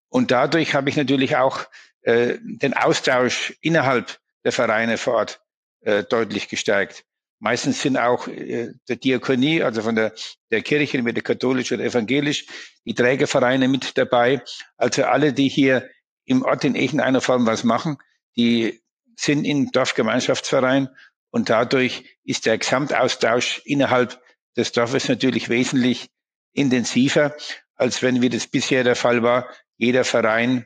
Und 0.10 0.32
dadurch 0.32 0.74
habe 0.74 0.90
ich 0.90 0.96
natürlich 0.96 1.36
auch 1.36 1.66
äh, 2.02 2.38
den 2.42 2.74
Austausch 2.74 3.58
innerhalb 3.62 4.20
der 4.44 4.52
Vereine 4.52 4.98
vor 4.98 5.16
Ort 5.16 5.42
äh, 5.82 6.04
deutlich 6.04 6.48
gestärkt. 6.48 7.04
Meistens 7.40 7.82
sind 7.82 7.98
auch 7.98 8.28
äh, 8.28 8.72
der 8.88 8.96
Diakonie, 8.96 9.62
also 9.62 9.82
von 9.82 9.96
der, 9.96 10.14
der 10.50 10.62
Kirche, 10.62 10.98
entweder 10.98 11.22
katholisch 11.22 11.72
oder 11.72 11.84
evangelisch, 11.84 12.46
die 12.86 12.96
Trägervereine 12.96 13.68
mit 13.68 13.98
dabei. 13.98 14.42
Also 14.78 15.04
alle, 15.04 15.34
die 15.34 15.50
hier 15.50 15.90
im 16.26 16.44
Ort 16.44 16.64
in 16.64 16.76
irgendeiner 16.76 17.22
Form 17.22 17.46
was 17.46 17.64
machen, 17.64 17.98
die 18.38 18.82
sind 19.16 19.46
in 19.46 19.72
Dorfgemeinschaftsverein 19.72 20.90
und 21.32 21.50
dadurch 21.50 22.18
ist 22.24 22.46
der 22.46 22.58
Gesamtaustausch 22.58 23.62
innerhalb 23.66 24.22
des 24.56 24.72
Dorfes 24.72 25.10
natürlich 25.10 25.50
wesentlich 25.50 26.10
intensiver, 26.54 27.36
als 27.76 28.02
wenn 28.02 28.22
wie 28.22 28.30
das 28.30 28.48
bisher 28.48 28.84
der 28.84 28.96
Fall 28.96 29.24
war. 29.24 29.48
Jeder 29.78 30.04
Verein 30.04 30.66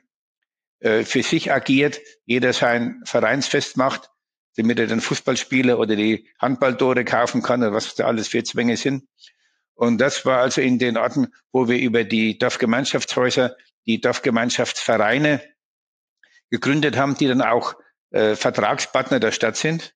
äh, 0.79 1.03
für 1.03 1.23
sich 1.23 1.51
agiert, 1.51 1.99
jeder 2.25 2.53
sein 2.53 3.01
Vereinsfest 3.05 3.77
macht, 3.77 4.09
damit 4.55 4.79
er 4.79 4.87
den 4.87 5.01
Fußballspieler 5.01 5.79
oder 5.79 5.95
die 5.95 6.29
Handballtore 6.39 7.05
kaufen 7.05 7.41
kann 7.41 7.61
oder 7.61 7.73
was 7.73 7.95
da 7.95 8.05
alles 8.05 8.27
für 8.27 8.43
Zwänge 8.43 8.77
sind. 8.77 9.05
Und 9.73 9.99
das 9.99 10.25
war 10.25 10.39
also 10.39 10.61
in 10.61 10.77
den 10.77 10.97
Orten, 10.97 11.33
wo 11.51 11.67
wir 11.67 11.79
über 11.79 12.03
die 12.03 12.37
Dorfgemeinschaftshäuser, 12.37 13.55
die 13.85 13.99
Dorfgemeinschaftsvereine 13.99 15.41
gegründet 16.51 16.97
haben, 16.97 17.17
die 17.17 17.27
dann 17.27 17.41
auch 17.41 17.75
äh, 18.11 18.35
Vertragspartner 18.35 19.19
der 19.19 19.31
Stadt 19.31 19.57
sind. 19.57 19.95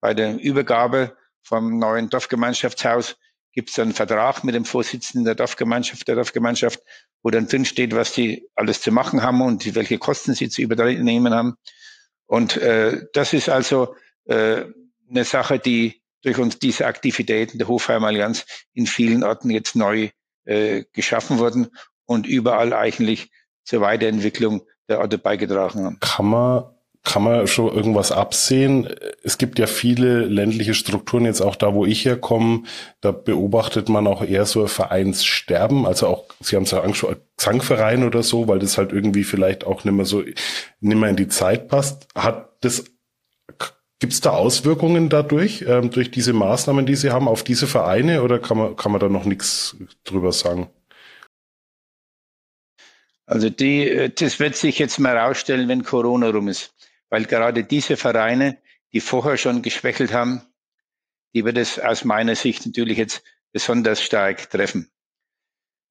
Bei 0.00 0.12
der 0.12 0.38
Übergabe 0.38 1.16
vom 1.42 1.78
neuen 1.78 2.10
Dorfgemeinschaftshaus 2.10 3.16
gibt 3.52 3.70
es 3.70 3.78
einen 3.78 3.94
Vertrag 3.94 4.44
mit 4.44 4.54
dem 4.54 4.66
Vorsitzenden 4.66 5.24
der 5.24 5.34
Dorfgemeinschaft, 5.34 6.06
der 6.06 6.16
Dorfgemeinschaft, 6.16 6.80
wo 7.22 7.30
dann 7.30 7.48
drin 7.48 7.64
steht, 7.64 7.94
was 7.94 8.12
die 8.12 8.48
alles 8.54 8.82
zu 8.82 8.92
machen 8.92 9.22
haben 9.22 9.40
und 9.40 9.74
welche 9.74 9.98
Kosten 9.98 10.34
sie 10.34 10.50
zu 10.50 10.60
übernehmen 10.60 11.32
haben. 11.32 11.56
Und 12.26 12.56
äh, 12.58 13.06
das 13.14 13.32
ist 13.32 13.48
also 13.48 13.94
äh, 14.26 14.64
eine 15.08 15.24
Sache, 15.24 15.58
die 15.58 16.02
durch 16.22 16.38
uns 16.38 16.58
diese 16.58 16.86
Aktivitäten 16.86 17.58
der 17.58 17.68
Hofheimer 17.68 18.08
Allianz 18.08 18.44
in 18.74 18.86
vielen 18.86 19.22
Orten 19.22 19.48
jetzt 19.48 19.76
neu 19.76 20.10
äh, 20.44 20.84
geschaffen 20.92 21.38
wurden 21.38 21.68
und 22.04 22.26
überall 22.26 22.72
eigentlich 22.72 23.30
zur 23.64 23.80
Weiterentwicklung 23.80 24.66
der 24.88 25.00
Orte 25.00 25.18
beigetragen 25.18 25.84
haben. 25.84 26.00
Kann 26.00 26.26
man 26.26 26.64
kann 27.06 27.22
man 27.22 27.46
schon 27.46 27.72
irgendwas 27.72 28.10
absehen? 28.10 28.88
Es 29.22 29.38
gibt 29.38 29.60
ja 29.60 29.68
viele 29.68 30.24
ländliche 30.24 30.74
Strukturen, 30.74 31.24
jetzt 31.24 31.40
auch 31.40 31.54
da, 31.54 31.72
wo 31.72 31.86
ich 31.86 32.04
herkomme, 32.04 32.64
da 33.00 33.12
beobachtet 33.12 33.88
man 33.88 34.08
auch 34.08 34.24
eher 34.24 34.44
so 34.44 34.62
ein 34.62 34.68
Vereinssterben, 34.68 35.86
also 35.86 36.08
auch, 36.08 36.24
Sie 36.40 36.56
haben 36.56 36.64
es 36.64 36.72
ja 36.72 36.80
angesprochen, 36.80 37.18
Gesangverein 37.36 38.02
oder 38.02 38.24
so, 38.24 38.48
weil 38.48 38.58
das 38.58 38.76
halt 38.76 38.92
irgendwie 38.92 39.22
vielleicht 39.22 39.64
auch 39.64 39.84
nicht 39.84 39.94
mehr 39.94 40.04
so, 40.04 40.22
nicht 40.22 40.36
mehr 40.80 41.08
in 41.08 41.16
die 41.16 41.28
Zeit 41.28 41.68
passt. 41.68 42.08
Hat 42.16 42.50
das, 42.62 42.84
Gibt 43.98 44.12
es 44.12 44.20
da 44.20 44.30
Auswirkungen 44.30 45.08
dadurch, 45.08 45.64
ähm, 45.66 45.90
durch 45.90 46.10
diese 46.10 46.32
Maßnahmen, 46.32 46.84
die 46.84 46.96
Sie 46.96 47.12
haben, 47.12 47.28
auf 47.28 47.44
diese 47.44 47.66
Vereine 47.66 48.22
oder 48.22 48.38
kann 48.40 48.58
man, 48.58 48.76
kann 48.76 48.92
man 48.92 49.00
da 49.00 49.08
noch 49.08 49.24
nichts 49.24 49.76
drüber 50.04 50.32
sagen? 50.32 50.68
Also 53.26 53.50
die, 53.50 53.88
äh, 53.88 54.10
das 54.10 54.38
wird 54.38 54.56
sich 54.56 54.78
jetzt 54.78 54.98
mal 54.98 55.16
rausstellen, 55.16 55.68
wenn 55.68 55.84
Corona 55.84 56.30
rum 56.30 56.48
ist. 56.48 56.74
Weil 57.10 57.24
gerade 57.26 57.64
diese 57.64 57.96
Vereine, 57.96 58.58
die 58.92 59.00
vorher 59.00 59.36
schon 59.36 59.62
geschwächelt 59.62 60.12
haben, 60.12 60.42
die 61.34 61.44
wird 61.44 61.58
es 61.58 61.78
aus 61.78 62.04
meiner 62.04 62.34
Sicht 62.34 62.64
natürlich 62.64 62.98
jetzt 62.98 63.22
besonders 63.52 64.02
stark 64.02 64.48
treffen. 64.50 64.90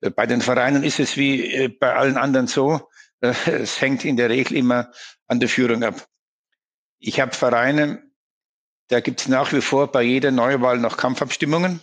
Äh, 0.01 0.09
bei 0.09 0.25
den 0.25 0.41
Vereinen 0.41 0.83
ist 0.83 0.99
es 0.99 1.17
wie 1.17 1.53
äh, 1.53 1.67
bei 1.67 1.93
allen 1.93 2.17
anderen 2.17 2.47
so, 2.47 2.89
es 3.19 3.81
hängt 3.81 4.05
in 4.05 4.17
der 4.17 4.29
Regel 4.29 4.57
immer 4.57 4.91
an 5.27 5.39
der 5.39 5.49
Führung 5.49 5.83
ab. 5.83 6.07
Ich 6.99 7.19
habe 7.19 7.35
Vereine, 7.35 8.01
da 8.87 8.99
gibt 8.99 9.21
es 9.21 9.27
nach 9.27 9.51
wie 9.51 9.61
vor 9.61 9.91
bei 9.91 10.03
jeder 10.03 10.31
Neuwahl 10.31 10.77
noch 10.77 10.97
Kampfabstimmungen. 10.97 11.81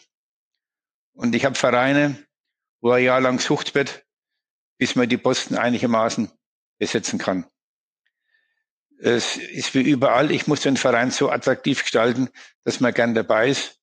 Und 1.15 1.35
ich 1.35 1.45
habe 1.45 1.55
Vereine, 1.55 2.17
wo 2.81 2.91
ein 2.93 3.05
Jahr 3.05 3.21
lang 3.21 3.37
gesucht 3.37 3.75
wird, 3.75 4.05
bis 4.83 4.97
man 4.97 5.09
die 5.09 5.17
Posten 5.17 5.57
einigermaßen 5.57 6.29
besetzen 6.77 7.17
kann. 7.17 7.47
Es 8.99 9.37
ist 9.37 9.77
wie 9.77 9.83
überall, 9.83 10.33
ich 10.33 10.49
muss 10.49 10.63
den 10.63 10.77
Verein 10.77 11.13
so 11.13 11.31
attraktiv 11.31 11.85
gestalten, 11.85 12.31
dass 12.65 12.81
man 12.81 12.93
gern 12.93 13.15
dabei 13.15 13.49
ist. 13.49 13.79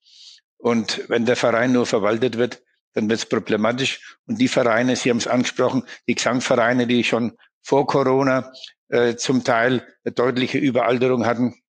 Und 0.58 1.08
wenn 1.08 1.26
der 1.26 1.38
Verein 1.38 1.72
nur 1.72 1.86
verwaltet 1.86 2.38
wird, 2.38 2.62
dann 2.92 3.10
wird 3.10 3.20
es 3.20 3.26
problematisch. 3.26 4.18
Und 4.26 4.42
die 4.42 4.50
Vereine, 4.50 4.98
Sie 4.98 5.10
haben 5.10 5.20
es 5.20 5.28
angesprochen, 5.28 5.84
die 6.06 6.16
Gesangvereine, 6.16 6.86
die 6.86 7.06
schon 7.06 7.38
vor 7.62 7.88
Corona 7.88 8.52
äh, 8.90 9.16
zum 9.16 9.46
Teil 9.46 9.88
eine 10.04 10.14
deutliche 10.14 10.58
Überalterung 10.58 11.26
hatten, 11.26 11.62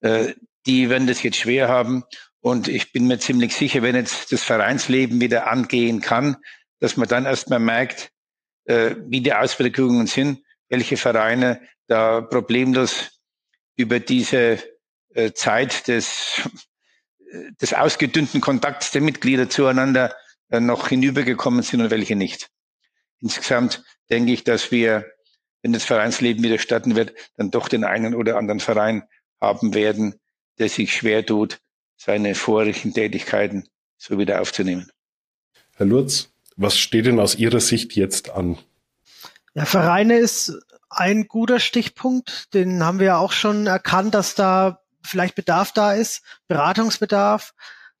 äh, 0.00 0.34
die 0.66 0.90
werden 0.90 1.06
das 1.06 1.22
jetzt 1.22 1.36
schwer 1.36 1.68
haben. 1.68 2.02
Und 2.40 2.66
ich 2.66 2.90
bin 2.90 3.06
mir 3.06 3.20
ziemlich 3.20 3.54
sicher, 3.54 3.82
wenn 3.82 3.94
jetzt 3.94 4.32
das 4.32 4.42
Vereinsleben 4.42 5.20
wieder 5.20 5.46
angehen 5.46 6.00
kann, 6.00 6.38
dass 6.80 6.96
man 6.96 7.08
dann 7.08 7.26
erstmal 7.26 7.58
merkt, 7.58 8.10
äh, 8.64 8.94
wie 9.06 9.20
die 9.20 9.32
Auswirkungen 9.32 10.06
sind, 10.06 10.42
welche 10.68 10.96
Vereine 10.96 11.60
da 11.86 12.20
problemlos 12.20 13.20
über 13.76 14.00
diese 14.00 14.58
äh, 15.14 15.32
Zeit 15.32 15.88
des, 15.88 16.42
äh, 17.30 17.52
des 17.60 17.74
ausgedünnten 17.74 18.40
Kontakts 18.40 18.90
der 18.90 19.00
Mitglieder 19.00 19.48
zueinander 19.48 20.14
äh, 20.50 20.60
noch 20.60 20.88
hinübergekommen 20.88 21.62
sind 21.62 21.80
und 21.80 21.90
welche 21.90 22.16
nicht. 22.16 22.50
Insgesamt 23.20 23.82
denke 24.10 24.32
ich, 24.32 24.44
dass 24.44 24.70
wir 24.70 25.06
wenn 25.62 25.72
das 25.72 25.84
Vereinsleben 25.84 26.42
wieder 26.42 26.58
starten 26.58 26.96
wird, 26.96 27.14
dann 27.36 27.50
doch 27.50 27.68
den 27.68 27.84
einen 27.84 28.14
oder 28.14 28.36
anderen 28.36 28.60
Verein 28.60 29.02
haben 29.40 29.74
werden, 29.74 30.20
der 30.58 30.68
sich 30.68 30.94
schwer 30.94 31.24
tut, 31.24 31.60
seine 31.96 32.34
vorigen 32.34 32.92
Tätigkeiten 32.94 33.68
so 33.96 34.18
wieder 34.18 34.40
aufzunehmen. 34.40 34.90
Herr 35.76 35.86
Lutz, 35.86 36.32
was 36.58 36.76
steht 36.76 37.06
denn 37.06 37.20
aus 37.20 37.36
Ihrer 37.36 37.60
Sicht 37.60 37.96
jetzt 37.96 38.30
an? 38.30 38.58
Ja, 39.54 39.64
Vereine 39.64 40.18
ist 40.18 40.52
ein 40.90 41.28
guter 41.28 41.60
Stichpunkt. 41.60 42.52
Den 42.52 42.82
haben 42.82 42.98
wir 42.98 43.06
ja 43.06 43.16
auch 43.18 43.32
schon 43.32 43.66
erkannt, 43.66 44.14
dass 44.14 44.34
da 44.34 44.80
vielleicht 45.02 45.36
Bedarf 45.36 45.72
da 45.72 45.94
ist, 45.94 46.22
Beratungsbedarf. 46.48 47.54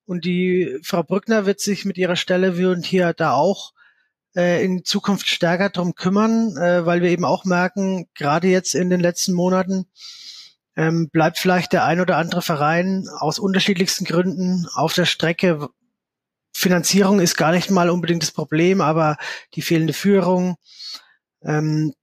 Und 0.04 0.24
die 0.24 0.78
Frau 0.82 1.02
Brückner 1.02 1.46
wird 1.46 1.60
sich 1.60 1.84
mit 1.84 1.96
ihrer 1.98 2.16
Stelle 2.16 2.58
wie 2.58 2.66
und 2.66 2.84
hier 2.84 3.12
da 3.12 3.32
auch 3.32 3.72
äh, 4.34 4.64
in 4.64 4.84
Zukunft 4.84 5.28
stärker 5.28 5.70
drum 5.70 5.94
kümmern, 5.94 6.56
äh, 6.56 6.84
weil 6.84 7.02
wir 7.02 7.10
eben 7.10 7.24
auch 7.24 7.44
merken, 7.44 8.08
gerade 8.14 8.48
jetzt 8.48 8.74
in 8.74 8.90
den 8.90 9.00
letzten 9.00 9.34
Monaten 9.34 9.86
ähm, 10.76 11.10
bleibt 11.10 11.38
vielleicht 11.38 11.72
der 11.72 11.84
ein 11.84 12.00
oder 12.00 12.16
andere 12.16 12.42
Verein 12.42 13.06
aus 13.18 13.38
unterschiedlichsten 13.38 14.04
Gründen 14.04 14.66
auf 14.74 14.94
der 14.94 15.06
Strecke. 15.06 15.68
Finanzierung 16.58 17.20
ist 17.20 17.36
gar 17.36 17.52
nicht 17.52 17.70
mal 17.70 17.88
unbedingt 17.88 18.22
das 18.22 18.32
Problem, 18.32 18.80
aber 18.80 19.16
die 19.54 19.62
fehlende 19.62 19.92
Führung, 19.92 20.56
ähm, 21.42 21.94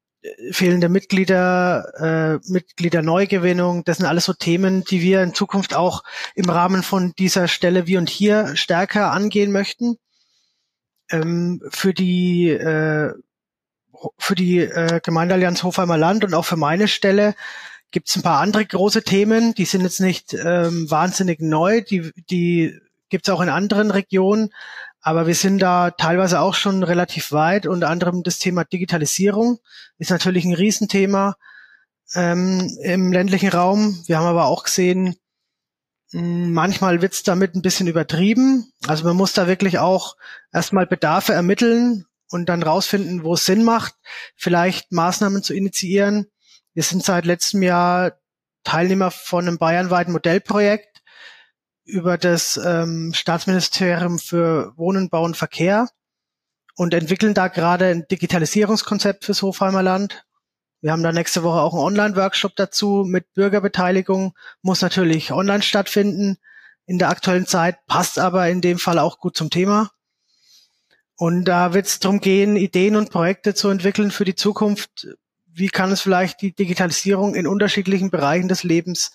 fehlende 0.52 0.88
Mitglieder, 0.88 2.40
äh, 2.46 2.52
Mitgliederneugewinnung, 2.52 3.84
das 3.84 3.98
sind 3.98 4.06
alles 4.06 4.26
so 4.26 4.34
Themen, 4.34 4.84
die 4.86 5.02
wir 5.02 5.22
in 5.24 5.34
Zukunft 5.34 5.76
auch 5.76 6.04
im 6.36 6.50
Rahmen 6.50 6.84
von 6.84 7.14
dieser 7.20 7.48
Stelle 7.50 7.86
wie 7.86 7.98
und 7.98 8.10
hier 8.10 8.56
stärker 8.56 9.12
angehen 9.12 9.52
möchten. 9.52 9.98
Ähm, 11.12 11.62
für 11.70 11.94
die 11.94 12.50
äh, 12.50 13.14
für 14.18 14.36
die 14.36 14.60
äh, 14.60 15.02
Gemeindeallianz 15.04 15.64
Hofheimer 15.64 15.98
Land 15.98 16.24
und 16.24 16.34
auch 16.34 16.46
für 16.46 16.58
meine 16.58 16.88
Stelle 16.88 17.36
gibt 17.92 18.10
es 18.10 18.16
ein 18.16 18.24
paar 18.24 18.40
andere 18.42 18.66
große 18.66 19.04
Themen, 19.04 19.54
die 19.54 19.66
sind 19.66 19.82
jetzt 19.82 20.00
nicht 20.00 20.34
ähm, 20.34 20.90
wahnsinnig 20.90 21.40
neu, 21.40 21.82
die, 21.82 22.12
die 22.30 22.80
gibt 23.10 23.28
es 23.28 23.34
auch 23.34 23.42
in 23.42 23.50
anderen 23.50 23.92
Regionen, 23.92 24.50
aber 25.02 25.28
wir 25.28 25.36
sind 25.36 25.60
da 25.60 25.92
teilweise 25.92 26.40
auch 26.40 26.56
schon 26.56 26.84
relativ 26.84 27.32
weit. 27.32 27.68
Unter 27.68 27.90
anderem 27.90 28.24
das 28.24 28.40
Thema 28.40 28.64
Digitalisierung 28.64 29.60
ist 29.98 30.10
natürlich 30.10 30.46
ein 30.46 30.56
Riesenthema 30.56 31.36
ähm, 32.16 32.76
im 32.82 33.12
ländlichen 33.12 33.50
Raum. 33.50 34.02
Wir 34.08 34.18
haben 34.18 34.26
aber 34.26 34.46
auch 34.46 34.64
gesehen, 34.64 35.16
hm, 36.12 36.54
manchmal 36.54 37.02
wird's 37.02 37.24
damit 37.24 37.56
ein 37.56 37.62
bisschen 37.62 37.88
übertrieben. 37.88 38.72
Also 38.88 39.04
man 39.04 39.16
muss 39.16 39.34
da 39.34 39.48
wirklich 39.48 39.80
auch 39.80 40.16
erstmal 40.52 40.88
Bedarfe 40.88 41.34
ermitteln 41.34 42.06
und 42.30 42.48
dann 42.50 42.64
rausfinden, 42.64 43.24
wo 43.24 43.36
es 43.36 43.46
Sinn 43.46 43.64
macht, 43.64 43.94
vielleicht 44.36 44.92
Maßnahmen 44.92 45.44
zu 45.44 45.54
initiieren. 45.54 46.28
Wir 46.74 46.84
sind 46.84 47.04
seit 47.04 47.26
letztem 47.26 47.64
Jahr 47.64 48.14
Teilnehmer 48.64 49.12
von 49.12 49.48
einem 49.48 49.58
bayernweiten 49.58 50.12
Modellprojekt 50.12 50.95
über 51.86 52.18
das 52.18 52.60
ähm, 52.64 53.14
Staatsministerium 53.14 54.20
für 54.20 54.74
Wohnen, 54.76 55.10
Bau 55.10 55.24
und 55.24 55.38
Verkehr 55.38 55.88
und 56.76 56.94
entwickeln 56.94 57.34
da 57.34 57.48
gerade 57.48 57.86
ein 57.86 58.08
Digitalisierungskonzept 58.08 59.26
fürs 59.26 59.42
Hofheimer 59.42 59.84
Land. 59.84 60.26
Wir 60.82 60.92
haben 60.92 61.04
da 61.04 61.12
nächste 61.12 61.44
Woche 61.44 61.62
auch 61.62 61.74
einen 61.74 61.84
Online-Workshop 61.84 62.56
dazu 62.56 63.06
mit 63.08 63.34
Bürgerbeteiligung. 63.34 64.36
Muss 64.62 64.82
natürlich 64.82 65.32
online 65.32 65.64
stattfinden 65.64 66.38
in 66.86 67.00
der 67.00 67.10
aktuellen 67.10 67.48
Zeit, 67.48 67.86
passt 67.88 68.20
aber 68.20 68.50
in 68.50 68.62
dem 68.62 68.78
Fall 68.78 69.00
auch 69.00 69.20
gut 69.20 69.38
zum 69.38 69.50
Thema. 69.50 69.92
Und 71.18 71.46
da 71.46 71.74
wird 71.74 71.88
es 71.88 72.00
darum 72.00 72.20
gehen, 72.20 72.58
Ideen 72.58 72.96
und 72.96 73.10
Projekte 73.10 73.54
zu 73.54 73.70
entwickeln 73.70 74.12
für 74.12 74.26
die 74.26 74.36
Zukunft. 74.36 75.08
Wie 75.46 75.70
kann 75.70 75.92
es 75.92 76.02
vielleicht 76.02 76.42
die 76.42 76.54
Digitalisierung 76.54 77.36
in 77.36 77.48
unterschiedlichen 77.48 78.12
Bereichen 78.12 78.50
des 78.50 78.64
Lebens 78.64 79.12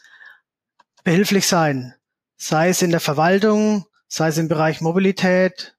behilflich 1.04 1.46
sein? 1.46 1.94
Sei 2.42 2.70
es 2.70 2.80
in 2.80 2.90
der 2.90 3.00
Verwaltung, 3.00 3.84
sei 4.08 4.28
es 4.28 4.38
im 4.38 4.48
Bereich 4.48 4.80
Mobilität, 4.80 5.76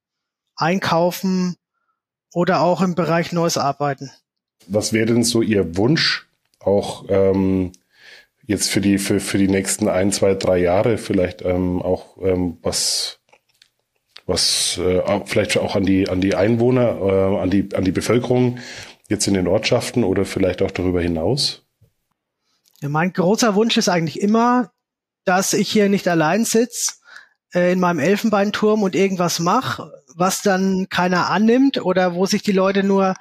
Einkaufen 0.56 1.56
oder 2.36 2.62
auch 2.62 2.82
im 2.82 2.94
Bereich 2.94 3.32
neues 3.32 3.58
Arbeiten. 3.58 4.12
Was 4.68 4.94
wäre 4.94 5.08
denn 5.08 5.24
so 5.24 5.42
Ihr 5.42 5.76
Wunsch, 5.76 6.28
auch 6.60 7.06
ähm, 7.10 7.72
jetzt 8.46 8.70
für 8.70 8.80
die, 8.80 9.00
für, 9.00 9.20
für 9.20 9.40
die 9.40 9.48
nächsten 9.48 9.88
ein, 9.88 10.12
zwei, 10.12 10.36
drei 10.36 10.60
Jahre 10.60 11.00
vielleicht 11.00 11.42
ähm, 11.42 11.82
auch 11.82 12.18
ähm, 12.22 12.60
was 12.62 13.18
was 14.28 14.78
äh, 14.78 15.02
vielleicht 15.26 15.58
auch 15.58 15.76
an 15.76 15.84
die 15.84 16.10
an 16.10 16.22
die 16.22 16.36
Einwohner, 16.36 17.02
äh, 17.02 17.42
an 17.42 17.50
die 17.50 17.74
an 17.74 17.84
die 17.84 17.92
Bevölkerung 17.92 18.60
jetzt 19.10 19.28
in 19.28 19.34
den 19.34 19.48
Ortschaften 19.48 20.04
oder 20.04 20.26
vielleicht 20.26 20.62
auch 20.62 20.70
darüber 20.70 21.02
hinaus? 21.02 21.66
Ja, 22.82 22.90
mein 22.90 23.14
großer 23.14 23.56
Wunsch 23.56 23.78
ist 23.78 23.90
eigentlich 23.90 24.22
immer, 24.22 24.72
dass 25.26 25.54
ich 25.54 25.72
hier 25.72 25.90
nicht 25.90 26.08
allein 26.08 26.46
sitze 26.46 26.94
äh, 27.54 27.72
in 27.72 27.80
meinem 27.80 28.00
Elfenbeinturm 28.00 28.84
und 28.84 28.96
irgendwas 28.96 29.40
mache, 29.40 29.92
was 30.16 30.42
dann 30.42 30.88
keiner 30.90 31.30
annimmt 31.30 31.84
oder 31.84 32.16
wo 32.16 32.26
sich 32.26 32.44
die 32.44 32.52
Leute 32.52 32.84
nur 32.84 33.16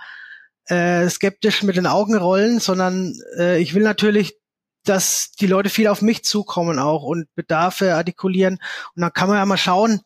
äh, 0.67 1.09
skeptisch 1.09 1.63
mit 1.63 1.77
den 1.77 1.87
Augen 1.87 2.17
rollen, 2.17 2.61
sondern 2.61 3.15
äh, 3.37 3.59
ich 3.59 3.75
will 3.75 3.83
natürlich, 3.83 4.37
dass 4.85 5.33
die 5.33 5.47
Leute 5.47 5.69
viel 5.69 5.89
auf 5.89 6.01
mich 6.01 6.25
zukommen 6.25 6.79
auch 6.79 7.03
und 7.03 7.27
Bedarfe 7.35 7.95
artikulieren. 7.95 8.59
Und 8.95 9.03
dann 9.03 9.13
kann 9.13 9.29
man 9.29 9.37
ja 9.37 9.47
mal 9.47 9.57
schauen, 9.57 10.01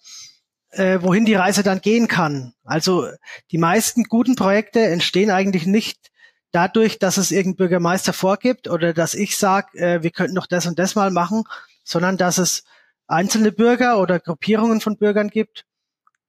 äh, 0.70 0.98
wohin 1.02 1.24
die 1.24 1.34
Reise 1.34 1.62
dann 1.62 1.80
gehen 1.80 2.08
kann. 2.08 2.54
Also 2.64 3.08
die 3.50 3.58
meisten 3.58 4.04
guten 4.04 4.34
Projekte 4.34 4.80
entstehen 4.80 5.30
eigentlich 5.30 5.66
nicht 5.66 6.10
dadurch, 6.50 6.98
dass 6.98 7.16
es 7.16 7.30
irgendein 7.30 7.56
Bürgermeister 7.56 8.12
vorgibt 8.12 8.68
oder 8.68 8.92
dass 8.92 9.14
ich 9.14 9.36
sage, 9.36 9.78
äh, 9.78 10.02
wir 10.02 10.10
könnten 10.10 10.36
doch 10.36 10.46
das 10.46 10.66
und 10.66 10.78
das 10.78 10.94
mal 10.94 11.10
machen, 11.10 11.44
sondern 11.84 12.16
dass 12.16 12.38
es 12.38 12.64
einzelne 13.06 13.52
Bürger 13.52 14.00
oder 14.00 14.18
Gruppierungen 14.18 14.80
von 14.80 14.96
Bürgern 14.96 15.28
gibt, 15.28 15.66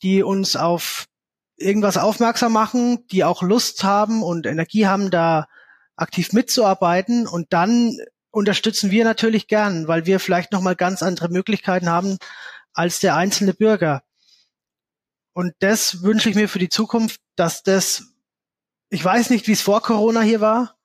die 0.04 0.22
uns 0.22 0.56
auf 0.56 1.06
irgendwas 1.58 1.98
aufmerksam 1.98 2.52
machen, 2.52 3.08
die 3.08 3.24
auch 3.24 3.42
Lust 3.42 3.84
haben 3.84 4.22
und 4.22 4.46
Energie 4.46 4.86
haben, 4.86 5.10
da 5.10 5.48
aktiv 5.96 6.34
mitzuarbeiten. 6.34 7.28
Und 7.28 7.54
dann 7.54 7.98
unterstützen 8.30 8.92
wir 8.92 9.06
natürlich 9.06 9.48
gern, 9.48 9.88
weil 9.88 10.06
wir 10.06 10.20
vielleicht 10.20 10.52
nochmal 10.52 10.76
ganz 10.76 11.02
andere 11.02 11.30
Möglichkeiten 11.30 11.90
haben 11.90 12.18
als 12.74 13.00
der 13.00 13.16
einzelne 13.16 13.54
Bürger. 13.54 14.04
Und 15.32 15.54
das 15.60 16.04
wünsche 16.04 16.30
ich 16.30 16.36
mir 16.36 16.50
für 16.50 16.60
die 16.60 16.70
Zukunft, 16.70 17.22
dass 17.38 17.64
das, 17.64 18.04
ich 18.90 19.04
weiß 19.04 19.30
nicht, 19.30 19.48
wie 19.48 19.54
es 19.54 19.62
vor 19.62 19.82
Corona 19.82 20.22
hier 20.22 20.42
war, 20.42 20.76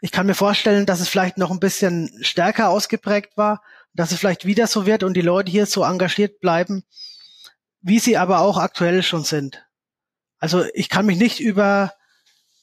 Ich 0.00 0.12
kann 0.12 0.26
mir 0.26 0.34
vorstellen, 0.34 0.86
dass 0.86 1.00
es 1.00 1.08
vielleicht 1.08 1.38
noch 1.38 1.50
ein 1.50 1.58
bisschen 1.58 2.10
stärker 2.22 2.68
ausgeprägt 2.68 3.36
war, 3.36 3.62
dass 3.94 4.12
es 4.12 4.18
vielleicht 4.18 4.44
wieder 4.44 4.66
so 4.66 4.86
wird 4.86 5.02
und 5.02 5.14
die 5.14 5.22
Leute 5.22 5.50
hier 5.50 5.66
so 5.66 5.84
engagiert 5.84 6.40
bleiben, 6.40 6.84
wie 7.80 7.98
sie 7.98 8.16
aber 8.16 8.40
auch 8.40 8.58
aktuell 8.58 9.02
schon 9.02 9.24
sind. 9.24 9.64
Also 10.38 10.64
ich 10.74 10.88
kann 10.88 11.06
mich 11.06 11.18
nicht 11.18 11.40
über 11.40 11.92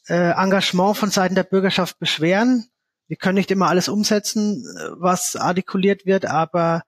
äh, 0.08 0.32
Engagement 0.32 0.98
von 0.98 1.12
Seiten 1.12 1.36
der 1.36 1.44
Bürgerschaft 1.44 2.00
beschweren. 2.00 2.70
Wir 3.08 3.18
können 3.18 3.36
nicht 3.36 3.52
immer 3.52 3.68
alles 3.68 3.90
umsetzen, 3.90 4.66
äh, 4.66 4.90
was 4.98 5.36
artikuliert 5.36 6.06
wird, 6.06 6.26
aber 6.26 6.84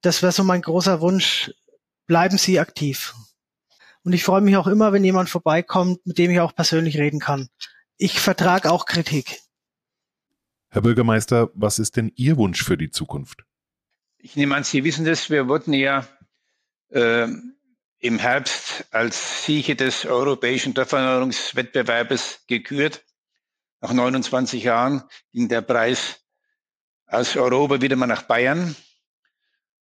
das 0.00 0.22
wäre 0.22 0.32
so 0.32 0.44
mein 0.44 0.62
großer 0.62 1.00
Wunsch. 1.00 1.52
Bleiben 2.06 2.36
Sie 2.36 2.58
aktiv. 2.58 3.14
Und 4.02 4.12
ich 4.12 4.24
freue 4.24 4.40
mich 4.40 4.56
auch 4.56 4.66
immer, 4.66 4.92
wenn 4.92 5.04
jemand 5.04 5.30
vorbeikommt, 5.30 6.04
mit 6.04 6.18
dem 6.18 6.30
ich 6.30 6.40
auch 6.40 6.54
persönlich 6.54 6.98
reden 6.98 7.20
kann. 7.20 7.48
Ich 7.96 8.18
vertrage 8.18 8.72
auch 8.72 8.86
Kritik. 8.86 9.40
Herr 10.72 10.80
Bürgermeister, 10.80 11.50
was 11.52 11.78
ist 11.78 11.98
denn 11.98 12.10
Ihr 12.16 12.38
Wunsch 12.38 12.64
für 12.64 12.78
die 12.78 12.88
Zukunft? 12.88 13.44
Ich 14.16 14.36
nehme 14.36 14.56
an, 14.56 14.64
Sie 14.64 14.84
wissen 14.84 15.04
das, 15.04 15.28
wir 15.28 15.46
wurden 15.46 15.74
ja 15.74 16.08
äh, 16.88 17.28
im 17.98 18.18
Herbst 18.18 18.86
als 18.90 19.44
Sieger 19.44 19.74
des 19.74 20.06
europäischen 20.06 20.72
Dorferneuerungswettbewerbes 20.72 22.44
gekürt. 22.46 23.04
Nach 23.82 23.92
29 23.92 24.64
Jahren 24.64 25.02
ging 25.30 25.50
der 25.50 25.60
Preis 25.60 26.22
aus 27.06 27.36
Europa 27.36 27.82
wieder 27.82 27.96
mal 27.96 28.06
nach 28.06 28.22
Bayern. 28.22 28.74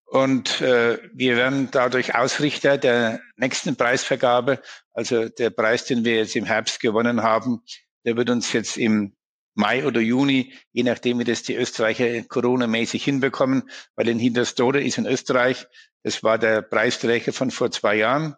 Und 0.06 0.60
äh, 0.60 0.98
wir 1.14 1.36
werden 1.36 1.68
dadurch 1.70 2.16
Ausrichter 2.16 2.78
der 2.78 3.20
nächsten 3.36 3.76
Preisvergabe. 3.76 4.60
Also 4.92 5.28
der 5.28 5.50
Preis, 5.50 5.84
den 5.84 6.04
wir 6.04 6.16
jetzt 6.16 6.34
im 6.34 6.46
Herbst 6.46 6.80
gewonnen 6.80 7.22
haben, 7.22 7.62
der 8.04 8.16
wird 8.16 8.28
uns 8.28 8.52
jetzt 8.52 8.76
im 8.76 9.14
Mai 9.60 9.84
oder 9.86 10.00
Juni, 10.00 10.54
je 10.72 10.82
nachdem, 10.84 11.18
wie 11.18 11.24
das 11.24 11.42
die 11.42 11.54
Österreicher 11.54 12.22
Corona-mäßig 12.22 13.04
hinbekommen, 13.04 13.70
weil 13.94 14.08
in 14.08 14.18
Hinterstode 14.18 14.82
ist 14.82 14.96
in 14.96 15.06
Österreich, 15.06 15.66
das 16.02 16.22
war 16.22 16.38
der 16.38 16.62
Preisträger 16.62 17.32
von 17.34 17.50
vor 17.50 17.70
zwei 17.70 17.96
Jahren. 17.96 18.36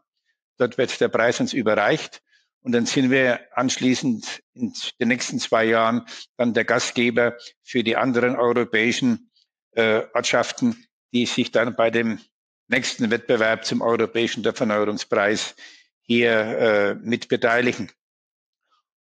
Dort 0.58 0.78
wird 0.78 1.00
der 1.00 1.08
Preis 1.08 1.38
uns 1.40 1.52
überreicht. 1.52 2.22
Und 2.62 2.72
dann 2.72 2.86
sind 2.86 3.10
wir 3.10 3.40
anschließend 3.54 4.42
in 4.54 4.72
den 5.00 5.08
nächsten 5.08 5.38
zwei 5.38 5.64
Jahren 5.64 6.06
dann 6.36 6.54
der 6.54 6.64
Gastgeber 6.64 7.36
für 7.62 7.82
die 7.84 7.96
anderen 7.96 8.36
europäischen 8.36 9.30
äh, 9.72 10.02
Ortschaften, 10.14 10.86
die 11.12 11.26
sich 11.26 11.52
dann 11.52 11.76
bei 11.76 11.90
dem 11.90 12.20
nächsten 12.68 13.10
Wettbewerb 13.10 13.64
zum 13.64 13.80
Europäischen 13.80 14.42
Verneuerungspreis 14.44 15.54
hier 16.02 16.32
äh, 16.32 16.94
mit 16.94 17.28
beteiligen. 17.28 17.90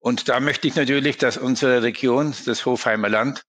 Und 0.01 0.29
da 0.29 0.41
möchte 0.41 0.69
ich 0.69 0.77
natürlich, 0.77 1.17
dass 1.19 1.37
unsere 1.37 1.83
Region, 1.83 2.35
das 2.47 2.65
Hofheimer 2.65 3.09
Land, 3.09 3.45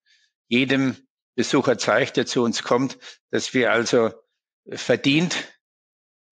jedem 0.48 0.98
Besucher 1.36 1.78
zeigt, 1.78 2.18
der 2.18 2.26
zu 2.26 2.44
uns 2.44 2.64
kommt, 2.64 2.98
dass 3.30 3.54
wir 3.54 3.72
also 3.72 4.12
verdient 4.72 5.36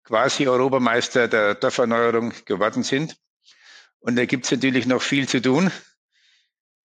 quasi 0.04 0.46
Europameister 0.46 1.28
der 1.28 1.54
Dorferneuerung 1.54 2.32
geworden 2.44 2.82
sind. 2.82 3.16
Und 4.00 4.16
da 4.16 4.26
gibt 4.26 4.44
es 4.44 4.50
natürlich 4.50 4.86
noch 4.86 5.00
viel 5.00 5.28
zu 5.28 5.40
tun, 5.40 5.70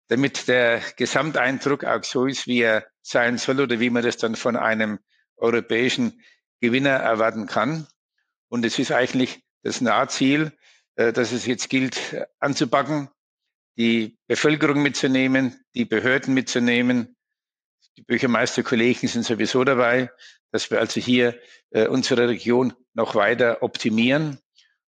damit 0.08 0.48
der 0.48 0.80
Gesamteindruck 0.96 1.84
auch 1.84 2.04
so 2.04 2.26
ist, 2.26 2.46
wie 2.46 2.60
er 2.60 2.86
sein 3.02 3.38
soll 3.38 3.60
oder 3.60 3.80
wie 3.80 3.90
man 3.90 4.02
das 4.02 4.16
dann 4.16 4.36
von 4.36 4.56
einem 4.56 4.98
europäischen 5.36 6.22
Gewinner 6.60 6.90
erwarten 6.90 7.46
kann. 7.46 7.86
Und 8.48 8.64
es 8.64 8.78
ist 8.78 8.92
eigentlich 8.92 9.44
das 9.62 9.80
Nahziel, 9.80 10.52
äh, 10.96 11.12
dass 11.12 11.32
es 11.32 11.46
jetzt 11.46 11.68
gilt 11.68 12.16
anzupacken, 12.38 13.10
die 13.78 14.18
Bevölkerung 14.26 14.82
mitzunehmen, 14.82 15.64
die 15.74 15.84
Behörden 15.84 16.34
mitzunehmen. 16.34 17.16
Die 17.96 18.02
Bürgermeisterkollegen 18.02 19.08
sind 19.08 19.24
sowieso 19.24 19.64
dabei, 19.64 20.10
dass 20.50 20.70
wir 20.70 20.80
also 20.80 21.00
hier 21.00 21.40
äh, 21.70 21.86
unsere 21.86 22.28
Region 22.28 22.74
noch 22.92 23.14
weiter 23.14 23.62
optimieren. 23.62 24.40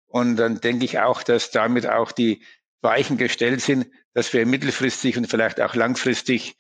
Und 0.08 0.38
dann 0.38 0.60
denke 0.60 0.86
ich 0.86 1.00
auch, 1.00 1.22
dass 1.22 1.52
damit 1.52 1.88
auch 1.88 2.12
die 2.12 2.44
Weichen 2.82 3.18
gestellt 3.18 3.62
sind, 3.62 3.88
dass 4.14 4.34
wir 4.34 4.46
mittelfristig 4.46 5.18
und 5.18 5.28
vielleicht 5.28 5.62
auch 5.62 5.76
langfristig 5.76 6.58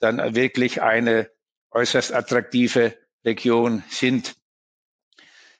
dann 0.00 0.34
wirklich 0.34 0.82
eine 0.82 1.30
äußerst 1.70 2.12
attraktive 2.12 2.96
Region 3.24 3.84
sind. 3.88 4.36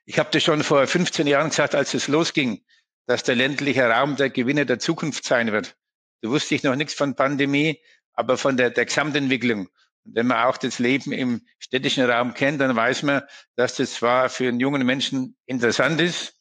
Ich 0.05 0.19
habe 0.19 0.31
das 0.33 0.43
schon 0.43 0.63
vor 0.63 0.87
15 0.87 1.27
Jahren 1.27 1.51
gesagt, 1.51 1.75
als 1.75 1.95
es 1.95 2.09
losging, 2.09 2.63
dass 3.07 3.23
der 3.23 3.37
ländliche 3.37 3.89
Raum 3.89 4.17
der 4.17 4.29
Gewinner 4.29 4.65
der 4.65 4.79
Zukunft 4.79 5.25
sein 5.25 5.53
wird. 5.53 5.77
Da 6.23 6.31
wusste 6.31 6.55
ich 6.55 6.63
noch 6.63 6.77
nichts 6.77 6.95
von 6.95 7.15
Pandemie, 7.15 7.81
aber 8.13 8.37
von 8.37 8.57
der, 8.57 8.71
der 8.71 8.87
Gesamtentwicklung. 8.87 9.69
Und 10.05 10.15
wenn 10.15 10.27
man 10.27 10.45
auch 10.45 10.57
das 10.57 10.79
Leben 10.79 11.13
im 11.13 11.47
städtischen 11.59 12.05
Raum 12.09 12.35
kennt, 12.35 12.61
dann 12.61 12.75
weiß 12.77 13.03
man, 13.03 13.23
dass 13.57 13.77
das 13.77 13.95
zwar 13.95 14.29
für 14.29 14.49
einen 14.49 14.61
jungen 14.61 14.85
Menschen 14.85 15.37
interessant 15.47 16.01
ist, 16.01 16.35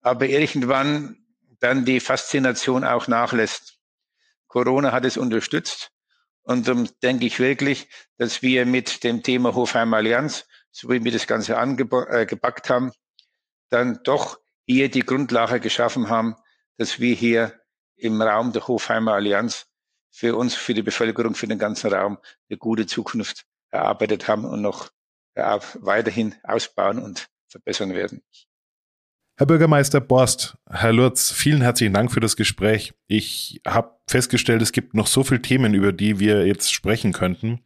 aber 0.00 0.26
irgendwann 0.26 1.18
dann 1.60 1.84
die 1.84 2.00
Faszination 2.00 2.84
auch 2.84 3.08
nachlässt. 3.08 3.78
Corona 4.46 4.92
hat 4.92 5.04
es 5.04 5.16
unterstützt 5.16 5.90
und 6.42 6.68
darum 6.68 6.88
denke 7.02 7.26
ich 7.26 7.40
wirklich, 7.40 7.88
dass 8.18 8.42
wir 8.42 8.66
mit 8.66 9.02
dem 9.04 9.22
Thema 9.22 9.54
Hofheim 9.54 9.92
Allianz, 9.94 10.46
so 10.70 10.88
wie 10.90 11.02
wir 11.02 11.12
das 11.12 11.26
Ganze 11.26 11.58
angepackt 11.58 12.70
äh, 12.70 12.72
haben, 12.72 12.92
dann 13.70 14.00
doch 14.04 14.38
hier 14.66 14.90
die 14.90 15.00
Grundlage 15.00 15.60
geschaffen 15.60 16.08
haben, 16.08 16.36
dass 16.76 17.00
wir 17.00 17.14
hier 17.14 17.58
im 17.96 18.20
Raum 18.20 18.52
der 18.52 18.66
Hofheimer 18.68 19.14
Allianz 19.14 19.66
für 20.10 20.36
uns, 20.36 20.54
für 20.54 20.74
die 20.74 20.82
Bevölkerung, 20.82 21.34
für 21.34 21.46
den 21.46 21.58
ganzen 21.58 21.92
Raum 21.92 22.18
eine 22.48 22.58
gute 22.58 22.86
Zukunft 22.86 23.44
erarbeitet 23.70 24.28
haben 24.28 24.44
und 24.44 24.62
noch 24.62 24.90
weiterhin 25.34 26.34
ausbauen 26.44 26.98
und 26.98 27.28
verbessern 27.48 27.94
werden. 27.94 28.22
Herr 29.38 29.46
Bürgermeister 29.46 30.00
Borst, 30.00 30.56
Herr 30.66 30.94
Lurz, 30.94 31.30
vielen 31.30 31.60
herzlichen 31.60 31.92
Dank 31.92 32.10
für 32.10 32.20
das 32.20 32.36
Gespräch. 32.36 32.94
Ich 33.06 33.60
habe 33.66 33.98
festgestellt, 34.08 34.62
es 34.62 34.72
gibt 34.72 34.94
noch 34.94 35.06
so 35.06 35.24
viele 35.24 35.42
Themen, 35.42 35.74
über 35.74 35.92
die 35.92 36.18
wir 36.18 36.46
jetzt 36.46 36.72
sprechen 36.72 37.12
könnten. 37.12 37.60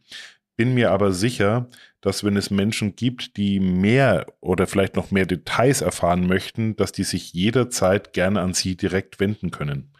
Bin 0.57 0.73
mir 0.73 0.91
aber 0.91 1.13
sicher, 1.13 1.69
dass 2.01 2.25
wenn 2.25 2.35
es 2.35 2.49
Menschen 2.51 2.97
gibt, 2.97 3.37
die 3.37 3.61
mehr 3.61 4.25
oder 4.41 4.67
vielleicht 4.67 4.97
noch 4.97 5.11
mehr 5.11 5.25
Details 5.25 5.79
erfahren 5.79 6.27
möchten, 6.27 6.75
dass 6.75 6.91
die 6.91 7.05
sich 7.05 7.31
jederzeit 7.31 8.11
gerne 8.11 8.41
an 8.41 8.53
Sie 8.53 8.75
direkt 8.75 9.21
wenden 9.21 9.49
können. 9.49 9.90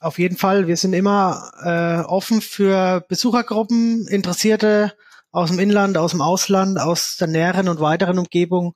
Auf 0.00 0.18
jeden 0.18 0.38
Fall. 0.38 0.66
Wir 0.66 0.78
sind 0.78 0.94
immer 0.94 1.52
äh, 1.62 2.08
offen 2.08 2.40
für 2.40 3.04
Besuchergruppen, 3.06 4.08
Interessierte 4.08 4.96
aus 5.30 5.50
dem 5.50 5.58
Inland, 5.58 5.98
aus 5.98 6.12
dem 6.12 6.22
Ausland, 6.22 6.78
aus 6.80 7.18
der 7.18 7.28
näheren 7.28 7.68
und 7.68 7.80
weiteren 7.80 8.18
Umgebung. 8.18 8.74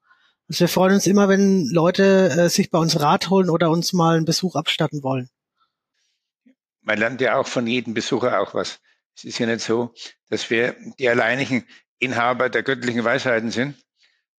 Also 0.49 0.61
wir 0.61 0.69
freuen 0.69 0.95
uns 0.95 1.07
immer, 1.07 1.31
wenn 1.31 1.67
Leute 1.71 2.29
äh, 2.29 2.49
sich 2.51 2.71
bei 2.71 2.79
uns 2.79 3.01
Rat 3.01 3.31
holen 3.31 3.49
oder 3.49 3.71
uns 3.71 3.95
mal 3.95 4.17
einen 4.17 4.27
Besuch 4.27 4.55
abstatten 4.55 5.03
wollen. 5.03 5.31
Man 6.83 6.99
lernt 6.99 7.23
ja 7.23 7.39
auch 7.39 7.47
von 7.47 7.67
jedem 7.67 7.95
Besucher 7.95 8.39
auch 8.39 8.53
was. 8.53 8.81
Es 9.17 9.25
ist 9.25 9.39
ja 9.39 9.47
nicht 9.47 9.63
so, 9.63 9.95
dass 10.29 10.51
wir 10.51 10.77
die 10.99 11.09
alleinigen 11.09 11.67
Inhaber 11.99 12.51
der 12.51 12.63
göttlichen 12.63 13.03
Weisheiten 13.03 13.51
sind, 13.51 13.77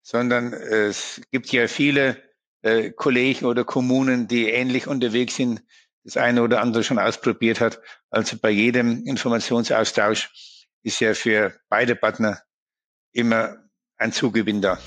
sondern 0.04 0.54
es 0.54 1.20
gibt 1.32 1.52
ja 1.52 1.68
viele 1.68 2.22
äh, 2.62 2.92
Kollegen 2.92 3.46
oder 3.46 3.64
Kommunen, 3.64 4.28
die 4.28 4.50
ähnlich 4.50 4.86
unterwegs 4.86 5.38
sind 5.38 5.64
das 6.06 6.16
eine 6.18 6.43
oder 6.43 6.62
andere 6.62 6.84
schon 6.84 6.99
ausprobiert 6.99 7.60
hat. 7.60 7.82
Also 8.10 8.38
bei 8.38 8.51
jedem 8.51 9.03
Informationsaustausch 9.06 10.30
ist 10.84 11.01
ja 11.01 11.16
für 11.16 11.56
beide 11.68 11.95
Partner 11.95 12.39
immer 13.12 13.58
ein 13.97 14.14
Zugewinn 14.14 14.62
da. 14.62 14.78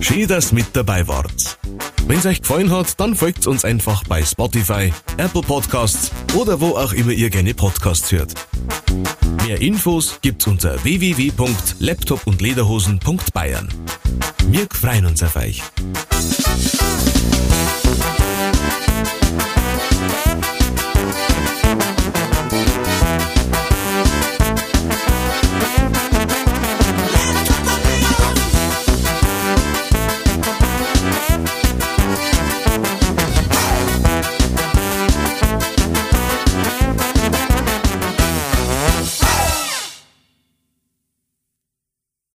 Schön, 0.00 0.28
dass 0.28 0.52
mit 0.52 0.68
dabei 0.74 1.08
wart. 1.08 1.58
Wenn 2.06 2.20
es 2.20 2.26
euch 2.26 2.42
gefallen 2.42 2.70
hat, 2.70 3.00
dann 3.00 3.16
folgt 3.16 3.48
uns 3.48 3.64
einfach 3.64 4.04
bei 4.04 4.22
Spotify, 4.22 4.92
Apple 5.16 5.42
Podcasts 5.42 6.12
oder 6.36 6.60
wo 6.60 6.76
auch 6.76 6.92
immer 6.92 7.10
ihr 7.10 7.30
gerne 7.30 7.54
Podcasts 7.54 8.12
hört. 8.12 8.34
Mehr 9.44 9.60
Infos 9.60 10.20
gibt's 10.20 10.46
unter 10.46 10.84
www.laptopundlederhosen.bayern. 10.84 13.68
Wir 14.46 14.68
freuen 14.70 15.06
uns 15.06 15.24
auf 15.24 15.34
euch. 15.34 15.60